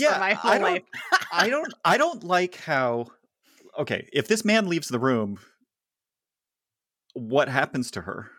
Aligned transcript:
Yeah, 0.00 0.14
for 0.14 0.20
my 0.20 0.30
I 0.30 0.34
whole 0.34 0.52
don't- 0.52 0.62
life. 0.62 0.82
I 1.32 1.48
don't 1.50 1.74
I 1.84 1.96
don't 1.98 2.24
like 2.24 2.56
how 2.56 3.06
okay, 3.78 4.08
if 4.12 4.26
this 4.28 4.44
man 4.44 4.68
leaves 4.68 4.88
the 4.88 4.98
room, 4.98 5.38
what 7.14 7.48
happens 7.48 7.90
to 7.92 8.02
her? 8.02 8.30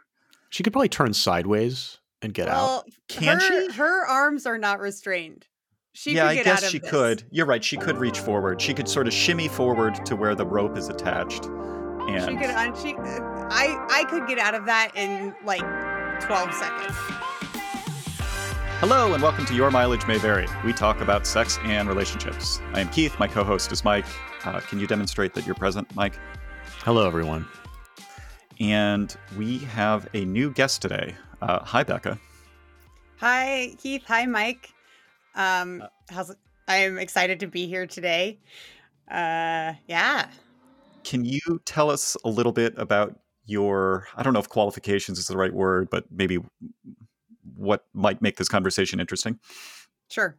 She 0.49 0.63
could 0.63 0.73
probably 0.73 0.89
turn 0.89 1.13
sideways 1.13 1.97
and 2.21 2.33
get 2.33 2.47
out. 2.47 2.85
Can 3.07 3.39
her, 3.39 3.69
she? 3.69 3.73
Her 3.77 4.05
arms 4.07 4.45
are 4.45 4.57
not 4.57 4.79
restrained. 4.79 5.47
She 5.93 6.13
yeah, 6.13 6.23
could 6.23 6.29
I 6.29 6.35
get 6.35 6.45
guess 6.45 6.57
out 6.59 6.63
of 6.65 6.69
she 6.69 6.79
this. 6.79 6.89
could. 6.89 7.23
You're 7.31 7.45
right, 7.45 7.63
she 7.63 7.75
could 7.77 7.97
reach 7.97 8.19
forward. 8.19 8.61
She 8.61 8.73
could 8.73 8.87
sort 8.87 9.07
of 9.07 9.13
shimmy 9.13 9.47
forward 9.49 10.05
to 10.05 10.15
where 10.15 10.35
the 10.35 10.45
rope 10.45 10.77
is 10.77 10.87
attached. 10.87 11.45
And 11.45 12.23
She 12.29 12.37
could. 12.37 12.77
She, 12.81 12.93
uh, 12.95 13.47
I. 13.51 13.77
I 13.91 14.05
could 14.09 14.27
get 14.27 14.39
out 14.39 14.55
of 14.55 14.65
that 14.65 14.91
in 14.95 15.35
like 15.45 15.61
twelve 16.21 16.53
seconds. 16.53 16.95
Hello 18.81 19.13
and 19.13 19.21
welcome 19.21 19.45
to 19.45 19.53
Your 19.53 19.69
Mileage 19.69 20.07
May 20.07 20.17
Vary. 20.17 20.47
We 20.65 20.73
talk 20.73 21.01
about 21.01 21.27
sex 21.27 21.59
and 21.65 21.87
relationships. 21.87 22.59
I 22.73 22.79
am 22.79 22.89
Keith, 22.89 23.15
my 23.19 23.27
co-host 23.27 23.71
is 23.71 23.83
Mike. 23.83 24.07
Uh, 24.43 24.59
can 24.59 24.79
you 24.79 24.87
demonstrate 24.87 25.35
that 25.35 25.45
you're 25.45 25.53
present, 25.53 25.95
Mike? 25.95 26.15
Hello, 26.79 27.05
everyone. 27.05 27.45
And 28.59 29.15
we 29.37 29.59
have 29.59 30.09
a 30.15 30.25
new 30.25 30.49
guest 30.49 30.81
today. 30.81 31.13
Uh, 31.43 31.63
hi, 31.63 31.83
Becca. 31.83 32.17
Hi, 33.17 33.75
Keith. 33.77 34.01
Hi, 34.07 34.25
Mike. 34.25 34.69
Uh, 35.35 35.59
Um, 35.61 35.83
how's? 36.09 36.35
I'm 36.67 36.97
excited 36.97 37.39
to 37.41 37.45
be 37.45 37.67
here 37.67 37.85
today. 37.85 38.39
Uh, 39.11 39.73
yeah. 39.85 40.27
Can 41.03 41.23
you 41.23 41.39
tell 41.65 41.91
us 41.91 42.17
a 42.25 42.29
little 42.29 42.51
bit 42.51 42.73
about 42.77 43.19
your, 43.45 44.07
I 44.17 44.23
don't 44.23 44.33
know 44.33 44.39
if 44.39 44.49
qualifications 44.49 45.19
is 45.19 45.27
the 45.27 45.37
right 45.37 45.53
word, 45.53 45.91
but 45.91 46.05
maybe 46.11 46.39
what 47.61 47.85
might 47.93 48.21
make 48.21 48.37
this 48.37 48.49
conversation 48.49 48.99
interesting? 48.99 49.39
Sure. 50.09 50.35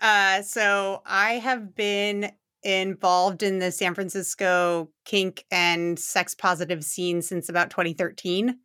Uh, 0.00 0.42
so 0.42 1.02
I 1.06 1.34
have 1.34 1.74
been 1.74 2.30
involved 2.62 3.42
in 3.42 3.58
the 3.58 3.72
San 3.72 3.94
Francisco 3.94 4.90
kink 5.04 5.44
and 5.50 5.98
sex 5.98 6.34
positive 6.34 6.84
scene 6.84 7.22
since 7.22 7.48
about 7.48 7.70
2013. 7.70 8.58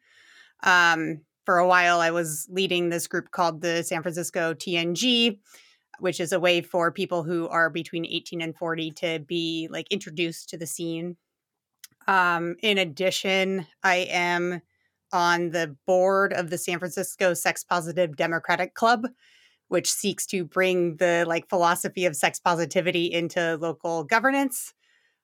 Um, 0.63 1.21
for 1.45 1.57
a 1.57 1.67
while, 1.67 1.99
I 1.99 2.11
was 2.11 2.47
leading 2.49 2.89
this 2.89 3.07
group 3.07 3.31
called 3.31 3.61
the 3.61 3.83
San 3.83 4.01
Francisco 4.01 4.53
TNG, 4.53 5.39
which 5.99 6.19
is 6.19 6.31
a 6.31 6.39
way 6.39 6.61
for 6.61 6.91
people 6.91 7.23
who 7.23 7.47
are 7.47 7.69
between 7.69 8.05
18 8.05 8.41
and 8.41 8.55
40 8.55 8.91
to 8.91 9.19
be 9.19 9.67
like 9.71 9.87
introduced 9.89 10.49
to 10.49 10.57
the 10.57 10.67
scene. 10.67 11.17
Um, 12.07 12.55
in 12.61 12.77
addition, 12.77 13.67
I 13.83 14.07
am 14.09 14.61
on 15.11 15.51
the 15.51 15.75
board 15.85 16.33
of 16.33 16.49
the 16.49 16.57
San 16.57 16.79
Francisco 16.79 17.33
Sex 17.33 17.63
Positive 17.63 18.15
Democratic 18.15 18.73
Club, 18.73 19.07
which 19.67 19.91
seeks 19.91 20.25
to 20.27 20.43
bring 20.43 20.97
the 20.97 21.25
like 21.27 21.49
philosophy 21.49 22.05
of 22.05 22.15
sex 22.15 22.39
positivity 22.39 23.05
into 23.05 23.57
local 23.57 24.03
governance. 24.03 24.73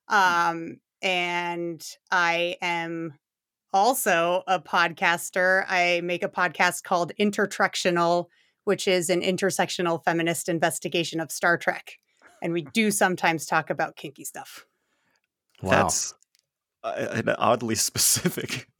Um, 0.08 0.77
and 1.02 1.86
I 2.11 2.58
am 2.61 3.14
also 3.73 4.44
a 4.47 4.59
podcaster. 4.59 5.66
I 5.67 6.02
make 6.03 6.23
a 6.23 6.30
podcast 6.30 6.83
called 6.83 7.11
Intertrekstional, 7.20 8.27
which 8.64 8.88
is 8.88 9.09
an 9.09 9.22
intersectional 9.22 10.03
feminist 10.03 10.47
investigation 10.49 11.20
of 11.20 11.31
Star 11.31 11.58
Trek. 11.58 11.97
And 12.42 12.53
we 12.53 12.61
do 12.73 12.92
sometimes 12.92 13.45
talk 13.45 13.70
about 13.70 13.95
kinky 13.95 14.23
stuff. 14.23 14.66
Wow. 15.61 15.72
That's 15.72 16.14
an 16.86 17.30
oddly 17.38 17.75
specific. 17.75 18.67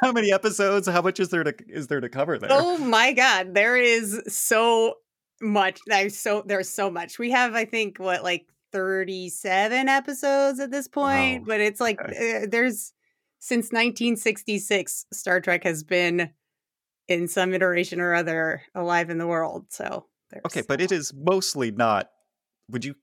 How 0.00 0.12
many 0.12 0.32
episodes? 0.32 0.86
How 0.88 1.02
much 1.02 1.20
is 1.20 1.30
there 1.30 1.44
to 1.44 1.54
is 1.68 1.86
there 1.88 2.00
to 2.00 2.08
cover 2.08 2.38
there? 2.38 2.50
Oh 2.52 2.78
my 2.78 3.12
god, 3.12 3.54
there 3.54 3.76
is 3.76 4.20
so 4.28 4.94
much. 5.40 5.78
There's 5.86 6.16
so 6.16 6.42
there's 6.46 6.68
so 6.68 6.90
much. 6.90 7.18
We 7.18 7.30
have, 7.30 7.54
I 7.54 7.64
think, 7.64 7.98
what 7.98 8.22
like 8.22 8.46
37 8.72 9.88
episodes 9.88 10.60
at 10.60 10.70
this 10.70 10.88
point, 10.88 11.42
Wow. 11.42 11.46
but 11.48 11.60
it's 11.60 11.80
like 11.80 12.00
uh, 12.02 12.46
there's 12.48 12.92
since 13.38 13.66
1966, 13.66 15.06
Star 15.12 15.40
Trek 15.40 15.64
has 15.64 15.84
been 15.84 16.30
in 17.08 17.28
some 17.28 17.54
iteration 17.54 18.00
or 18.00 18.14
other 18.14 18.62
alive 18.74 19.10
in 19.10 19.18
the 19.18 19.26
world. 19.26 19.66
So 19.70 20.06
there's 20.30 20.42
Okay, 20.46 20.62
but 20.66 20.80
it 20.80 20.90
is 20.92 21.12
mostly 21.14 21.70
not. 21.70 22.08
Would 22.70 22.84
you 22.84 22.94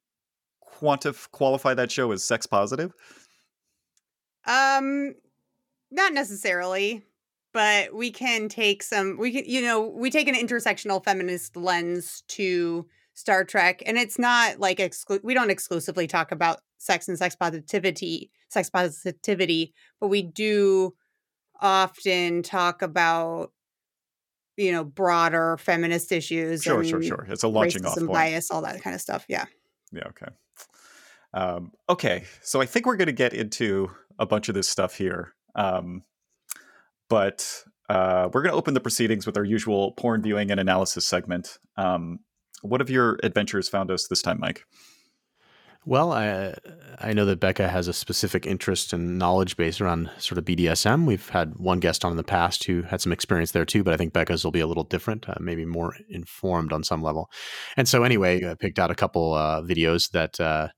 quantif- 0.79 1.29
qualify 1.31 1.73
that 1.73 1.91
show 1.91 2.11
as 2.11 2.23
sex 2.23 2.45
positive? 2.45 2.93
Um, 4.45 5.15
not 5.91 6.13
necessarily, 6.13 7.03
but 7.53 7.93
we 7.93 8.11
can 8.11 8.49
take 8.49 8.83
some. 8.83 9.17
We 9.17 9.31
can, 9.31 9.43
you 9.45 9.61
know, 9.61 9.81
we 9.81 10.09
take 10.09 10.27
an 10.27 10.35
intersectional 10.35 11.03
feminist 11.03 11.55
lens 11.55 12.23
to 12.29 12.87
Star 13.13 13.43
Trek, 13.43 13.83
and 13.85 13.97
it's 13.97 14.19
not 14.19 14.59
like 14.59 14.79
exclu- 14.79 15.23
we 15.23 15.33
don't 15.33 15.51
exclusively 15.51 16.07
talk 16.07 16.31
about 16.31 16.59
sex 16.77 17.07
and 17.07 17.17
sex 17.17 17.35
positivity, 17.35 18.31
sex 18.49 18.69
positivity, 18.69 19.73
but 19.99 20.07
we 20.07 20.21
do 20.21 20.93
often 21.61 22.43
talk 22.43 22.81
about 22.81 23.51
you 24.57 24.71
know 24.71 24.83
broader 24.83 25.57
feminist 25.57 26.11
issues. 26.11 26.63
Sure, 26.63 26.83
sure, 26.83 27.01
sure. 27.01 27.27
It's 27.29 27.43
a 27.43 27.47
launching 27.47 27.85
off 27.85 27.95
point. 27.97 28.11
bias, 28.11 28.51
all 28.51 28.61
that 28.63 28.81
kind 28.81 28.95
of 28.95 29.01
stuff. 29.01 29.25
Yeah. 29.29 29.45
Yeah, 29.91 30.07
okay. 30.07 30.31
Um, 31.33 31.71
okay, 31.89 32.25
so 32.41 32.61
I 32.61 32.65
think 32.65 32.85
we're 32.85 32.97
going 32.97 33.07
to 33.07 33.11
get 33.11 33.33
into 33.33 33.89
a 34.19 34.25
bunch 34.25 34.49
of 34.49 34.55
this 34.55 34.67
stuff 34.67 34.95
here. 34.95 35.33
Um, 35.55 36.03
but 37.09 37.63
uh, 37.89 38.29
we're 38.31 38.41
going 38.41 38.51
to 38.51 38.57
open 38.57 38.73
the 38.73 38.79
proceedings 38.79 39.25
with 39.25 39.37
our 39.37 39.43
usual 39.43 39.91
porn 39.93 40.21
viewing 40.21 40.51
and 40.51 40.59
analysis 40.59 41.05
segment. 41.05 41.57
Um, 41.77 42.19
what 42.61 42.81
have 42.81 42.89
your 42.89 43.19
adventures 43.23 43.67
found 43.67 43.91
us 43.91 44.07
this 44.07 44.21
time, 44.21 44.39
Mike? 44.39 44.65
Well, 45.85 46.13
I 46.13 46.55
I 46.99 47.11
know 47.11 47.25
that 47.25 47.41
Becca 47.41 47.67
has 47.67 47.89
a 47.89 47.93
specific 47.93 48.47
interest 48.47 48.93
and 48.93 49.19
knowledge 49.19 49.57
base 49.57 49.81
around 49.81 50.09
sort 50.17 50.37
of 50.37 50.45
BDSM. 50.45 51.05
We've 51.05 51.27
had 51.27 51.57
one 51.57 51.81
guest 51.81 52.05
on 52.05 52.11
in 52.11 52.17
the 52.17 52.23
past 52.23 52.63
who 52.63 52.83
had 52.83 53.01
some 53.01 53.11
experience 53.11 53.51
there 53.51 53.65
too, 53.65 53.83
but 53.83 53.93
I 53.93 53.97
think 53.97 54.13
Becca's 54.13 54.45
will 54.45 54.51
be 54.51 54.61
a 54.61 54.67
little 54.67 54.85
different, 54.85 55.27
uh, 55.27 55.35
maybe 55.41 55.65
more 55.65 55.97
informed 56.07 56.71
on 56.71 56.85
some 56.85 57.03
level. 57.03 57.29
And 57.75 57.85
so, 57.85 58.03
anyway, 58.03 58.49
I 58.49 58.55
picked 58.55 58.79
out 58.79 58.91
a 58.91 58.95
couple 58.95 59.33
uh, 59.33 59.61
videos 59.61 60.11
that 60.11 60.39
uh, 60.39 60.69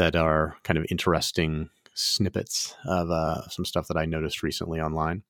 that 0.00 0.16
are 0.16 0.56
kind 0.62 0.78
of 0.78 0.86
interesting 0.90 1.68
snippets 1.94 2.74
of 2.86 3.10
uh, 3.10 3.46
some 3.48 3.66
stuff 3.66 3.86
that 3.88 3.98
I 3.98 4.06
noticed 4.06 4.42
recently 4.42 4.80
online. 4.80 5.22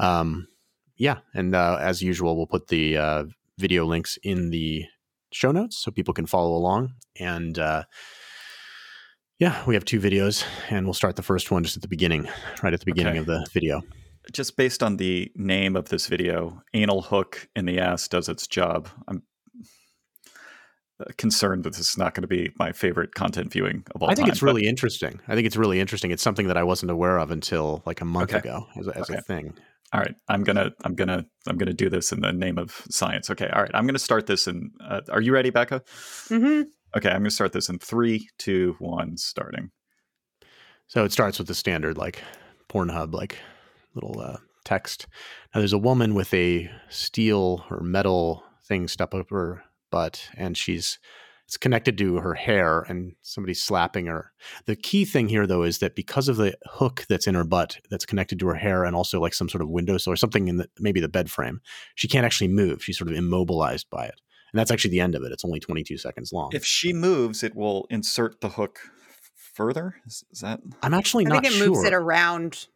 Um, 0.00 0.48
yeah, 0.96 1.18
and 1.32 1.54
uh, 1.54 1.78
as 1.80 2.02
usual, 2.02 2.36
we'll 2.36 2.48
put 2.48 2.66
the 2.66 2.96
uh, 2.96 3.24
video 3.56 3.84
links 3.86 4.18
in 4.24 4.50
the 4.50 4.86
show 5.32 5.52
notes 5.52 5.76
so 5.78 5.92
people 5.92 6.12
can 6.14 6.26
follow 6.26 6.56
along 6.56 6.94
and. 7.18 7.58
Uh, 7.58 7.84
yeah, 9.38 9.64
we 9.66 9.72
have 9.74 9.86
two 9.86 10.00
videos, 10.00 10.44
and 10.68 10.84
we'll 10.86 10.92
start 10.92 11.16
the 11.16 11.22
first 11.22 11.50
one 11.50 11.64
just 11.64 11.74
at 11.74 11.80
the 11.80 11.88
beginning, 11.88 12.28
right 12.62 12.74
at 12.74 12.80
the 12.80 12.84
beginning 12.84 13.12
Okay. 13.12 13.20
of 13.20 13.26
the 13.26 13.46
video. 13.54 13.80
Just 14.32 14.54
based 14.54 14.82
on 14.82 14.98
the 14.98 15.32
name 15.34 15.76
of 15.76 15.88
this 15.88 16.08
video, 16.08 16.60
anal 16.74 17.00
hook 17.00 17.48
in 17.56 17.64
the 17.64 17.78
ass 17.80 18.06
does 18.06 18.28
its 18.28 18.46
job. 18.46 18.90
I'm 19.08 19.22
concerned 21.16 21.64
that 21.64 21.70
this 21.74 21.90
is 21.92 21.98
not 21.98 22.14
going 22.14 22.22
to 22.22 22.28
be 22.28 22.50
my 22.58 22.72
favorite 22.72 23.14
content 23.14 23.52
viewing 23.52 23.84
of 23.94 24.02
all 24.02 24.10
I 24.10 24.14
think 24.14 24.26
time, 24.26 24.32
it's 24.32 24.40
but- 24.40 24.46
really 24.46 24.66
interesting. 24.66 25.20
I 25.28 25.34
think 25.34 25.46
it's 25.46 25.56
really 25.56 25.80
interesting. 25.80 26.10
It's 26.10 26.22
something 26.22 26.46
that 26.48 26.56
I 26.56 26.62
wasn't 26.62 26.90
aware 26.90 27.18
of 27.18 27.30
until 27.30 27.82
like 27.86 28.00
a 28.00 28.04
month 28.04 28.30
Okay. 28.30 28.38
ago 28.38 28.66
as, 28.78 28.86
a, 28.86 28.96
as 28.96 29.10
Okay. 29.10 29.18
a 29.18 29.22
thing. 29.22 29.54
all 29.92 30.00
right 30.00 30.14
i'm 30.28 30.44
gonna 30.44 30.70
i'm 30.84 30.94
gonna 30.94 31.24
i'm 31.48 31.58
gonna 31.58 31.72
do 31.72 31.90
this 31.90 32.12
in 32.12 32.20
the 32.20 32.32
name 32.32 32.58
of 32.58 32.70
science 32.90 33.28
okay 33.28 33.48
all 33.52 33.62
right 33.62 33.72
i'm 33.74 33.86
gonna 33.86 33.98
start 33.98 34.26
this 34.26 34.46
And 34.46 34.70
uh, 34.88 35.00
are 35.10 35.20
you 35.20 35.32
ready 35.32 35.50
becca 35.50 35.82
hmm 36.28 36.62
okay 36.96 37.08
i'm 37.10 37.22
gonna 37.22 37.30
start 37.30 37.52
this 37.52 37.68
in 37.68 37.78
three 37.80 38.28
two 38.38 38.76
one 38.78 39.16
starting 39.16 39.70
So 40.86 41.04
it 41.04 41.12
starts 41.12 41.38
with 41.38 41.48
the 41.48 41.54
standard 41.54 41.96
like 41.98 42.22
Pornhub 42.68 43.14
like 43.14 43.38
little 43.94 44.20
uh, 44.20 44.36
text. 44.64 45.06
Now 45.52 45.60
there's 45.60 45.72
a 45.72 45.78
woman 45.78 46.14
with 46.14 46.32
a 46.34 46.70
steel 46.88 47.64
or 47.70 47.80
metal 47.80 48.44
thing 48.68 48.86
stuck 48.88 49.12
up 49.14 49.30
her 49.30 49.64
butt, 49.90 50.28
and 50.36 50.56
she's 50.56 50.98
it's 51.46 51.56
connected 51.56 51.98
to 51.98 52.18
her 52.18 52.34
hair, 52.34 52.82
and 52.82 53.14
somebody's 53.22 53.60
slapping 53.60 54.06
her. 54.06 54.30
The 54.66 54.76
key 54.76 55.04
thing 55.04 55.28
here, 55.28 55.48
though, 55.48 55.64
is 55.64 55.80
that 55.80 55.96
because 55.96 56.28
of 56.28 56.36
the 56.36 56.56
hook 56.64 57.06
that's 57.08 57.26
in 57.26 57.34
her 57.34 57.42
butt, 57.42 57.78
that's 57.90 58.06
connected 58.06 58.38
to 58.38 58.46
her 58.46 58.54
hair, 58.54 58.84
and 58.84 58.94
also 58.94 59.20
like 59.20 59.34
some 59.34 59.48
sort 59.48 59.60
of 59.60 59.68
windowsill 59.68 60.12
or 60.12 60.16
something 60.16 60.46
in 60.46 60.58
the 60.58 60.68
maybe 60.78 61.00
the 61.00 61.08
bed 61.08 61.28
frame, 61.28 61.60
she 61.96 62.06
can't 62.06 62.24
actually 62.24 62.46
move. 62.46 62.84
She's 62.84 62.96
sort 62.96 63.10
of 63.10 63.16
immobilized 63.16 63.90
by 63.90 64.04
it, 64.04 64.20
and 64.52 64.60
that's 64.60 64.70
actually 64.70 64.92
the 64.92 65.00
end 65.00 65.16
of 65.16 65.24
it. 65.24 65.32
It's 65.32 65.44
only 65.44 65.58
22 65.58 65.98
seconds 65.98 66.32
long. 66.32 66.50
if 66.52 66.64
she 66.64 66.92
moves 66.92 67.42
it 67.42 67.56
will 67.56 67.86
insert 67.90 68.40
the 68.40 68.50
hook 68.50 68.78
further 69.34 69.96
is, 70.06 70.24
is 70.30 70.40
that 70.40 70.60
I'm 70.84 70.94
actually 70.94 71.26
I 71.26 71.30
not 71.30 71.42
think 71.42 71.52
it 71.52 71.58
sure. 71.58 71.66
moves 71.66 71.82
it 71.82 71.92
around, 71.92 72.68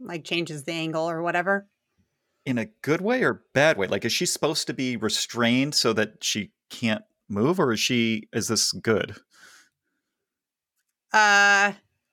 like 0.00 0.24
changes 0.24 0.64
the 0.64 0.72
angle 0.72 1.08
or 1.08 1.22
whatever. 1.22 1.68
In 2.46 2.58
a 2.58 2.66
good 2.82 3.00
way 3.02 3.22
or 3.24 3.44
bad 3.54 3.76
way 3.76 3.86
like 3.86 4.04
is 4.04 4.12
she 4.12 4.26
supposed 4.26 4.66
to 4.66 4.74
be 4.74 4.96
restrained 4.96 5.74
so 5.74 5.92
that 5.92 6.22
she 6.24 6.52
can't 6.70 7.04
move 7.28 7.60
or 7.60 7.72
is 7.72 7.80
she 7.80 8.28
is 8.32 8.48
this 8.48 8.72
good 8.72 9.16
Uh, 11.12 11.72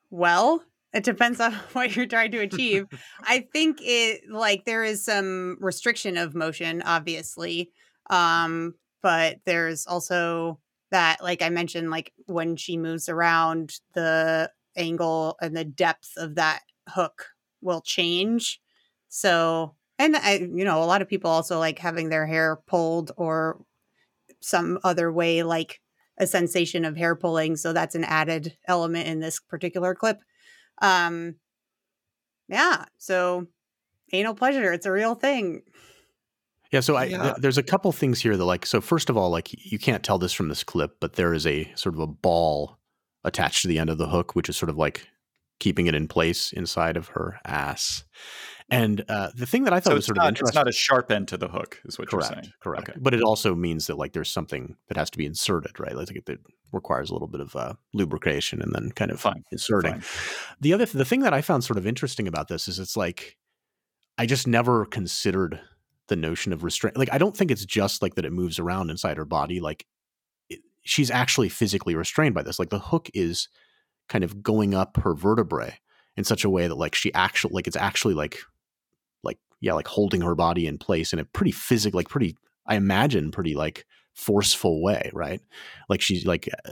well, 0.10 0.64
it 0.94 1.04
depends 1.04 1.40
on 1.40 1.54
what 1.74 1.96
you're 1.96 2.06
trying 2.06 2.32
to 2.32 2.40
achieve. 2.40 2.86
I 3.24 3.48
think 3.52 3.80
it 3.82 4.30
like 4.30 4.66
there 4.66 4.84
is 4.84 5.04
some 5.04 5.58
restriction 5.60 6.18
of 6.18 6.36
motion, 6.36 6.82
obviously. 6.84 7.72
Um, 8.10 8.76
but 9.02 9.40
there's 9.46 9.86
also 9.88 10.60
that, 10.92 11.22
like 11.22 11.42
I 11.42 11.50
mentioned, 11.50 11.90
like 11.90 12.14
when 12.26 12.56
she 12.56 12.78
moves 12.78 13.10
around, 13.10 13.80
the 13.94 14.52
angle 14.76 15.38
and 15.42 15.56
the 15.56 15.66
depth 15.66 16.14
of 16.18 16.36
that 16.36 16.62
hook 16.90 17.28
will 17.62 17.82
change. 17.82 18.62
So, 19.10 19.76
and 20.04 20.16
I, 20.16 20.36
you 20.38 20.66
know, 20.66 20.84
a 20.84 20.86
lot 20.86 21.02
of 21.02 21.08
people 21.08 21.30
also 21.30 21.60
like 21.60 21.80
having 21.80 22.10
their 22.10 22.26
hair 22.26 22.58
pulled 22.68 23.12
or 23.18 23.64
some 24.40 24.80
other 24.84 25.12
way, 25.12 25.44
like 25.44 25.80
a 26.18 26.28
sensation 26.28 26.86
of 26.86 26.96
hair 26.98 27.16
pulling. 27.16 27.56
So 27.56 27.74
that's 27.74 27.96
an 27.96 28.04
added 28.04 28.58
element 28.68 29.08
in 29.08 29.20
this 29.20 29.40
particular 29.40 29.96
clip. 29.96 30.20
Um, 30.82 31.36
yeah. 32.50 32.86
So 32.98 33.48
anal 34.12 34.36
pleasure, 34.36 34.72
it's 34.74 34.86
a 34.86 34.92
real 34.92 35.16
thing. 35.16 35.62
Yeah, 36.72 36.80
so 36.82 36.96
I 36.96 37.06
Yeah. 37.06 37.22
th- 37.24 37.36
there's 37.40 37.58
a 37.58 37.64
couple 37.64 37.92
things 37.92 38.20
here 38.22 38.36
that 38.36 38.46
like 38.46 38.66
so 38.66 38.82
first 38.82 39.10
of 39.10 39.18
all 39.18 39.30
like 39.30 39.50
you 39.72 39.78
can't 39.80 40.04
tell 40.04 40.18
this 40.18 40.34
from 40.34 40.50
this 40.50 40.64
clip, 40.64 40.98
but 41.00 41.14
there 41.14 41.34
is 41.34 41.46
a 41.48 41.72
sort 41.76 41.96
of 41.96 42.02
a 42.02 42.08
ball 42.08 42.80
attached 43.24 43.62
to 43.62 43.68
the 43.68 43.80
end 43.80 43.90
of 43.90 43.98
the 43.98 44.10
hook 44.10 44.36
which 44.36 44.50
is 44.50 44.58
sort 44.58 44.70
of 44.70 44.78
like 44.78 45.08
keeping 45.60 45.88
it 45.88 45.96
in 45.96 46.08
place 46.08 46.52
inside 46.52 46.98
of 46.98 47.10
her 47.10 47.40
ass. 47.46 48.04
And 48.74 49.06
uh, 49.08 49.30
the 49.36 49.46
thing 49.46 49.64
that 49.66 49.74
I 49.74 49.80
thought 49.80 49.92
So 49.92 49.96
was 49.96 50.06
sort 50.06 50.18
of 50.18 50.26
interesting. 50.26 50.50
It's 50.50 50.56
not 50.56 50.68
a 50.68 50.72
sharp 50.72 51.12
end 51.12 51.28
to 51.30 51.38
the 51.38 51.48
hook, 51.48 51.80
is 51.86 52.00
what 52.00 52.08
correct, 52.10 52.30
you're 52.32 52.44
saying. 52.44 52.54
correct. 52.62 52.90
Okay. 52.90 53.00
But 53.02 53.14
it 53.14 53.22
also 53.22 53.54
means 53.56 53.88
that 53.88 53.98
like 53.98 54.14
there's 54.14 54.32
something 54.32 54.76
that 54.88 54.98
has 54.98 55.10
to 55.12 55.18
be 55.18 55.26
inserted, 55.26 55.80
right? 55.80 55.96
Like 55.96 56.12
it, 56.12 56.28
it 56.28 56.40
requires 56.72 57.10
a 57.10 57.14
little 57.14 57.28
bit 57.28 57.42
of 57.42 57.56
uh, 57.56 57.74
lubrication 57.94 58.62
and 58.62 58.74
then 58.74 58.92
kind 58.92 59.12
of 59.12 59.20
Fine. 59.20 59.44
inserting. 59.52 60.00
Fine. 60.02 60.56
The 60.62 60.74
other 60.74 60.86
the 60.86 61.06
thing 61.06 61.22
that 61.22 61.34
I 61.34 61.42
found 61.42 61.64
sort 61.64 61.78
of 61.78 61.86
interesting 61.86 62.28
about 62.28 62.48
this 62.48 62.68
is 62.68 62.80
it's 62.80 62.98
like 62.98 63.38
I 64.18 64.26
just 64.26 64.48
never 64.48 64.86
considered 64.86 65.60
the 66.08 66.16
notion 66.16 66.52
of 66.52 66.64
restraint. 66.64 66.98
Like 66.98 67.14
I 67.14 67.18
don't 67.18 67.36
think 67.38 67.52
it's 67.52 67.66
just 67.66 68.02
like 68.02 68.16
that 68.16 68.26
it 68.26 68.34
moves 68.34 68.60
around 68.60 68.90
inside 68.90 69.18
her 69.18 69.26
body. 69.26 69.60
Like 69.60 69.86
it, 70.50 70.60
she's 70.84 71.12
actually 71.12 71.50
physically 71.50 71.96
restrained 71.96 72.36
by 72.36 72.44
this. 72.44 72.60
Like 72.60 72.70
the 72.70 72.80
hook 72.80 73.10
is 73.14 73.48
kind 74.10 74.24
of 74.24 74.44
going 74.44 74.74
up 74.74 74.98
her 75.04 75.14
vertebrae 75.14 75.78
in 76.18 76.24
such 76.24 76.44
a 76.44 76.50
way 76.50 76.68
that 76.68 76.76
like 76.76 76.96
she 76.96 77.14
actually 77.14 77.54
like 77.54 77.68
it's 77.68 77.76
actually 77.78 78.14
like 78.14 78.40
yeah 79.64 79.74
like 79.74 79.88
holding 79.88 80.22
her 80.22 80.36
body 80.36 80.68
in 80.68 80.78
place 80.78 81.14
in 81.14 81.20
a 81.20 81.26
pretty 81.26 81.52
physical 81.52 81.98
like 81.98 82.10
pretty 82.10 82.36
I 82.68 82.76
imagine 82.76 83.32
pretty 83.32 83.56
like 83.56 83.86
forceful 84.14 84.84
way, 84.84 85.10
right? 85.14 85.42
Like 85.90 86.02
she's 86.02 86.26
like 86.26 86.48
uh, 86.66 86.72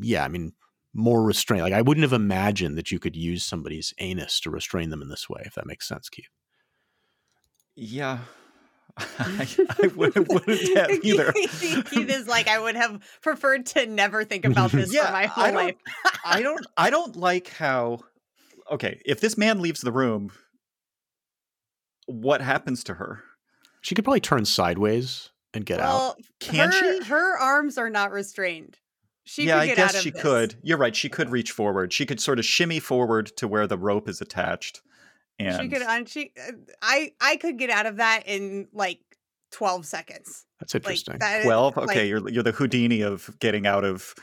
yeah, 0.00 0.24
I 0.24 0.28
mean 0.28 0.52
more 0.92 1.22
restraint. 1.22 1.62
Like 1.62 1.72
I 1.72 1.82
wouldn't 1.82 2.02
have 2.02 2.12
imagined 2.12 2.76
that 2.76 2.90
you 2.90 2.98
could 2.98 3.14
use 3.16 3.44
somebody's 3.44 3.94
anus 3.98 4.40
to 4.40 4.50
restrain 4.50 4.90
them 4.90 5.02
in 5.02 5.08
this 5.08 5.28
way, 5.30 5.42
if 5.46 5.54
that 5.54 5.66
makes 5.66 5.86
sense, 5.88 6.08
Keith. 6.08 6.28
Yeah. 7.74 8.18
I, 9.18 9.46
I 9.82 9.86
wouldn't, 9.96 10.28
wouldn't 10.28 10.76
have 10.78 10.90
either. 11.04 11.32
Keith 11.32 11.94
is 11.94 12.26
like, 12.26 12.48
I 12.48 12.58
would 12.58 12.76
have 12.76 13.02
preferred 13.20 13.66
to 13.66 13.84
never 13.86 14.24
think 14.24 14.44
about 14.46 14.72
this 14.72 14.92
Yeah, 14.92 15.06
for 15.06 15.12
my 15.12 15.26
whole 15.26 15.44
don't- 15.44 15.54
life. 15.54 15.74
I 16.24 16.42
don't 16.42 16.66
I 16.76 16.90
don't 16.90 17.14
like 17.16 17.48
how 17.48 18.00
okay, 18.70 19.00
if 19.04 19.20
this 19.20 19.36
man 19.36 19.60
leaves 19.60 19.80
the 19.82 19.92
room, 19.92 20.30
what 22.06 22.40
happens 22.40 22.82
to 22.84 22.94
her? 22.94 23.22
She 23.80 23.94
could 23.94 24.04
probably 24.04 24.20
turn 24.20 24.44
sideways 24.44 25.30
and 25.54 25.64
get 25.64 25.80
out. 25.80 25.94
well, 25.94 26.16
Can 26.40 26.70
her, 26.72 27.00
she? 27.02 27.04
Her 27.08 27.38
arms 27.38 27.78
are 27.78 27.90
not 27.90 28.10
restrained. 28.10 28.78
She 29.24 29.44
yeah, 29.46 29.54
could 29.54 29.60
I 29.60 29.66
get 29.66 29.76
guess 29.76 29.90
out 29.90 29.94
of 29.96 30.00
she 30.02 30.10
this. 30.10 30.22
could. 30.22 30.54
You're 30.62 30.78
right. 30.78 30.94
She 30.94 31.08
could 31.08 31.30
reach 31.30 31.50
forward. 31.52 31.92
She 31.92 32.06
could 32.06 32.20
sort 32.20 32.38
of 32.38 32.44
shimmy 32.44 32.78
forward 32.80 33.26
to 33.38 33.48
where 33.48 33.66
the 33.66 33.76
rope 33.78 34.08
is 34.08 34.20
attached. 34.20 34.82
And 35.38 35.60
She 35.60 35.68
could. 35.68 35.82
Un- 35.82 36.06
she. 36.06 36.32
uh, 36.38 36.52
I. 36.80 37.12
I 37.20 37.36
could 37.36 37.58
get 37.58 37.70
out 37.70 37.86
of 37.86 37.96
that 37.96 38.22
in 38.26 38.68
like 38.72 39.00
twelve 39.50 39.84
seconds. 39.84 40.46
That's 40.60 40.74
Like 40.74 40.82
interesting. 40.84 41.18
that. 41.18 41.42
twelve. 41.44 41.76
like- 41.76 41.90
Okay, 41.90 42.08
you're 42.08 42.28
you're 42.28 42.42
the 42.42 42.52
Houdini 42.52 43.02
of 43.02 43.28
getting 43.40 43.66
out 43.66 43.84
of. 43.84 44.14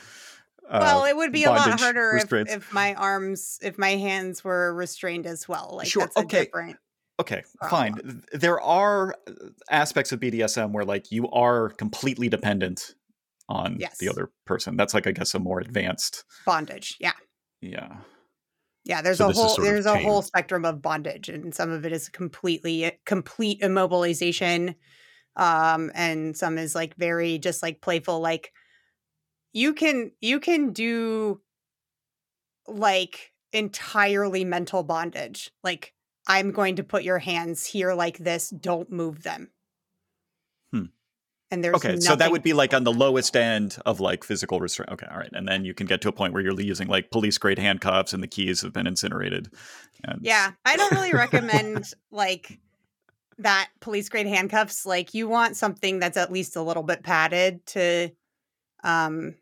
Uh, 0.68 0.78
well, 0.82 1.04
it 1.04 1.14
would 1.14 1.30
be 1.30 1.44
a 1.44 1.50
lot 1.50 1.78
harder 1.78 2.16
if, 2.16 2.32
if 2.32 2.72
my 2.72 2.94
arms, 2.94 3.58
if 3.62 3.76
my 3.76 3.90
hands 3.96 4.42
were 4.42 4.74
restrained 4.74 5.26
as 5.26 5.46
well. 5.46 5.72
Like 5.76 5.86
Sure, 5.86 6.02
that's 6.04 6.16
a 6.16 6.20
okay. 6.20 6.44
different. 6.46 6.78
Okay, 7.20 7.42
fine. 7.68 8.22
There 8.32 8.60
are 8.60 9.14
uh, 9.28 9.32
aspects 9.70 10.10
of 10.12 10.20
BDSM 10.20 10.72
where 10.72 10.84
like 10.84 11.12
you 11.12 11.30
are 11.30 11.70
completely 11.70 12.28
dependent 12.28 12.94
on 13.48 13.76
Yes. 13.78 13.98
the 14.00 14.08
other 14.08 14.30
person. 14.46 14.76
That's 14.76 14.94
like 14.94 15.06
I 15.06 15.12
guess 15.12 15.34
a 15.34 15.38
more 15.38 15.60
advanced. 15.60 16.24
bondage. 16.44 16.96
Yeah. 17.00 17.12
Yeah. 17.60 17.98
Yeah, 18.84 19.00
there's 19.00 19.18
So 19.18 19.28
a 19.28 19.32
whole 19.32 19.54
there's 19.56 19.86
a 19.86 19.96
whole 19.98 20.20
spectrum 20.22 20.64
of 20.66 20.82
bondage, 20.82 21.28
and 21.30 21.54
some 21.54 21.70
of 21.70 21.86
it 21.86 21.92
is 21.92 22.08
completely 22.10 22.92
complete 23.06 23.60
immobilization, 23.62 24.74
um, 25.36 25.90
and 25.94 26.36
some 26.36 26.58
is 26.58 26.74
like 26.74 26.94
very 26.96 27.38
just 27.38 27.62
like 27.62 27.80
playful. 27.80 28.20
Like 28.20 28.52
you 29.54 29.72
can 29.72 30.12
you 30.20 30.38
can 30.38 30.72
do 30.72 31.40
like 32.66 33.32
entirely 33.52 34.44
mental 34.44 34.82
bondage. 34.82 35.50
Like 35.62 35.93
I'm 36.26 36.52
going 36.52 36.76
to 36.76 36.84
put 36.84 37.04
your 37.04 37.18
hands 37.18 37.66
here 37.66 37.92
like 37.94 38.18
this. 38.18 38.50
Don't 38.50 38.90
move 38.90 39.22
them. 39.22 39.50
Hmm. 40.70 40.84
And 41.50 41.62
there's 41.62 41.76
Okay, 41.76 42.00
so 42.00 42.16
that 42.16 42.32
would 42.32 42.42
be 42.42 42.52
like 42.52 42.72
on 42.72 42.84
the 42.84 42.92
lowest 42.92 43.36
end 43.36 43.76
of 43.84 44.00
like 44.00 44.24
physical 44.24 44.60
restraint. 44.60 44.90
Okay, 44.92 45.06
all 45.10 45.18
right, 45.18 45.30
and 45.32 45.46
then 45.46 45.64
you 45.64 45.74
can 45.74 45.86
get 45.86 46.00
to 46.02 46.08
a 46.08 46.12
point 46.12 46.32
where 46.32 46.42
you're 46.42 46.58
using 46.58 46.88
like 46.88 47.10
police 47.10 47.38
grade 47.38 47.58
handcuffs 47.58 48.12
and 48.12 48.22
the 48.22 48.28
keys 48.28 48.62
have 48.62 48.72
been 48.72 48.86
incinerated. 48.86 49.50
And 50.04 50.20
Yeah, 50.22 50.52
I 50.64 50.76
don't 50.76 50.92
really 50.92 51.12
recommend 51.12 51.92
like 52.10 52.58
that 53.38 53.68
police 53.80 54.08
grade 54.08 54.26
handcuffs. 54.26 54.86
Like 54.86 55.14
you 55.14 55.28
want 55.28 55.56
something 55.56 55.98
that's 55.98 56.16
at 56.16 56.32
least 56.32 56.56
a 56.56 56.62
little 56.62 56.82
bit 56.82 57.02
padded 57.02 57.64
to 57.66 58.10
um 58.82 59.34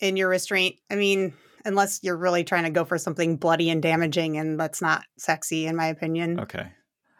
in 0.00 0.16
your 0.16 0.28
restraint. 0.28 0.76
I 0.90 0.94
mean, 0.94 1.34
unless 1.68 2.00
you're 2.02 2.16
really 2.16 2.42
trying 2.42 2.64
to 2.64 2.70
go 2.70 2.84
for 2.84 2.98
something 2.98 3.36
bloody 3.36 3.70
and 3.70 3.80
damaging 3.82 4.36
and 4.36 4.58
that's 4.58 4.82
not 4.82 5.04
sexy 5.18 5.66
in 5.66 5.76
my 5.76 5.86
opinion. 5.86 6.40
Okay, 6.40 6.72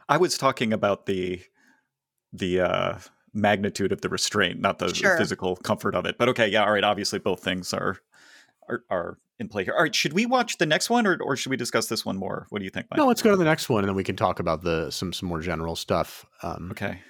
I 0.09 0.17
was 0.17 0.37
talking 0.37 0.73
about 0.73 1.07
the 1.07 1.41
the 2.33 2.61
uh 2.61 2.99
magnitude 3.35 3.93
of 3.93 4.01
the 4.01 4.09
restraint, 4.09 4.59
not 4.61 4.79
the 4.79 4.93
Sure. 4.93 5.17
physical 5.17 5.55
comfort 5.57 5.95
of 5.95 6.07
it. 6.07 6.17
But 6.19 6.29
okay, 6.31 6.49
yeah, 6.49 6.65
all 6.65 6.73
right. 6.73 6.83
Obviously, 6.85 7.19
both 7.21 7.45
things 7.45 7.73
are 7.73 7.99
are, 8.69 8.83
are 8.91 9.19
in 9.39 9.49
play 9.49 9.65
here. 9.65 9.75
All 9.77 9.83
right, 9.83 9.95
should 9.95 10.13
we 10.15 10.27
watch 10.27 10.59
the 10.59 10.67
next 10.67 10.91
one, 10.91 11.07
or 11.07 11.17
or 11.23 11.37
should 11.37 11.51
we 11.51 11.57
discuss 11.57 11.87
this 11.87 12.05
one 12.05 12.17
more? 12.17 12.47
What 12.51 12.59
do 12.59 12.65
you 12.65 12.71
think? 12.71 12.87
Mike? 12.91 12.99
no, 12.99 13.07
let's 13.07 13.23
go 13.23 13.31
to 13.31 13.37
the 13.37 13.45
next 13.45 13.69
one, 13.69 13.85
and 13.85 13.89
then 13.89 13.97
we 13.97 14.03
can 14.05 14.17
talk 14.17 14.41
about 14.41 14.63
the 14.63 14.91
some 14.91 15.13
some 15.13 15.29
more 15.29 15.41
general 15.41 15.77
stuff. 15.77 16.27
Um, 16.43 16.71
Okay. 16.73 17.01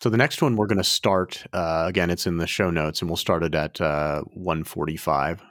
So 0.00 0.08
the 0.10 0.16
next 0.16 0.40
one 0.40 0.54
we're 0.54 0.68
going 0.68 0.78
to 0.78 0.84
start 0.84 1.44
uh, 1.52 1.84
again. 1.88 2.08
It's 2.08 2.24
in 2.26 2.36
the 2.36 2.46
show 2.46 2.70
notes, 2.70 3.00
and 3.02 3.10
we'll 3.10 3.16
start 3.16 3.42
it 3.42 3.54
at 3.56 3.80
uh, 3.80 4.22
one 4.32 4.62
forty-five. 4.62 5.42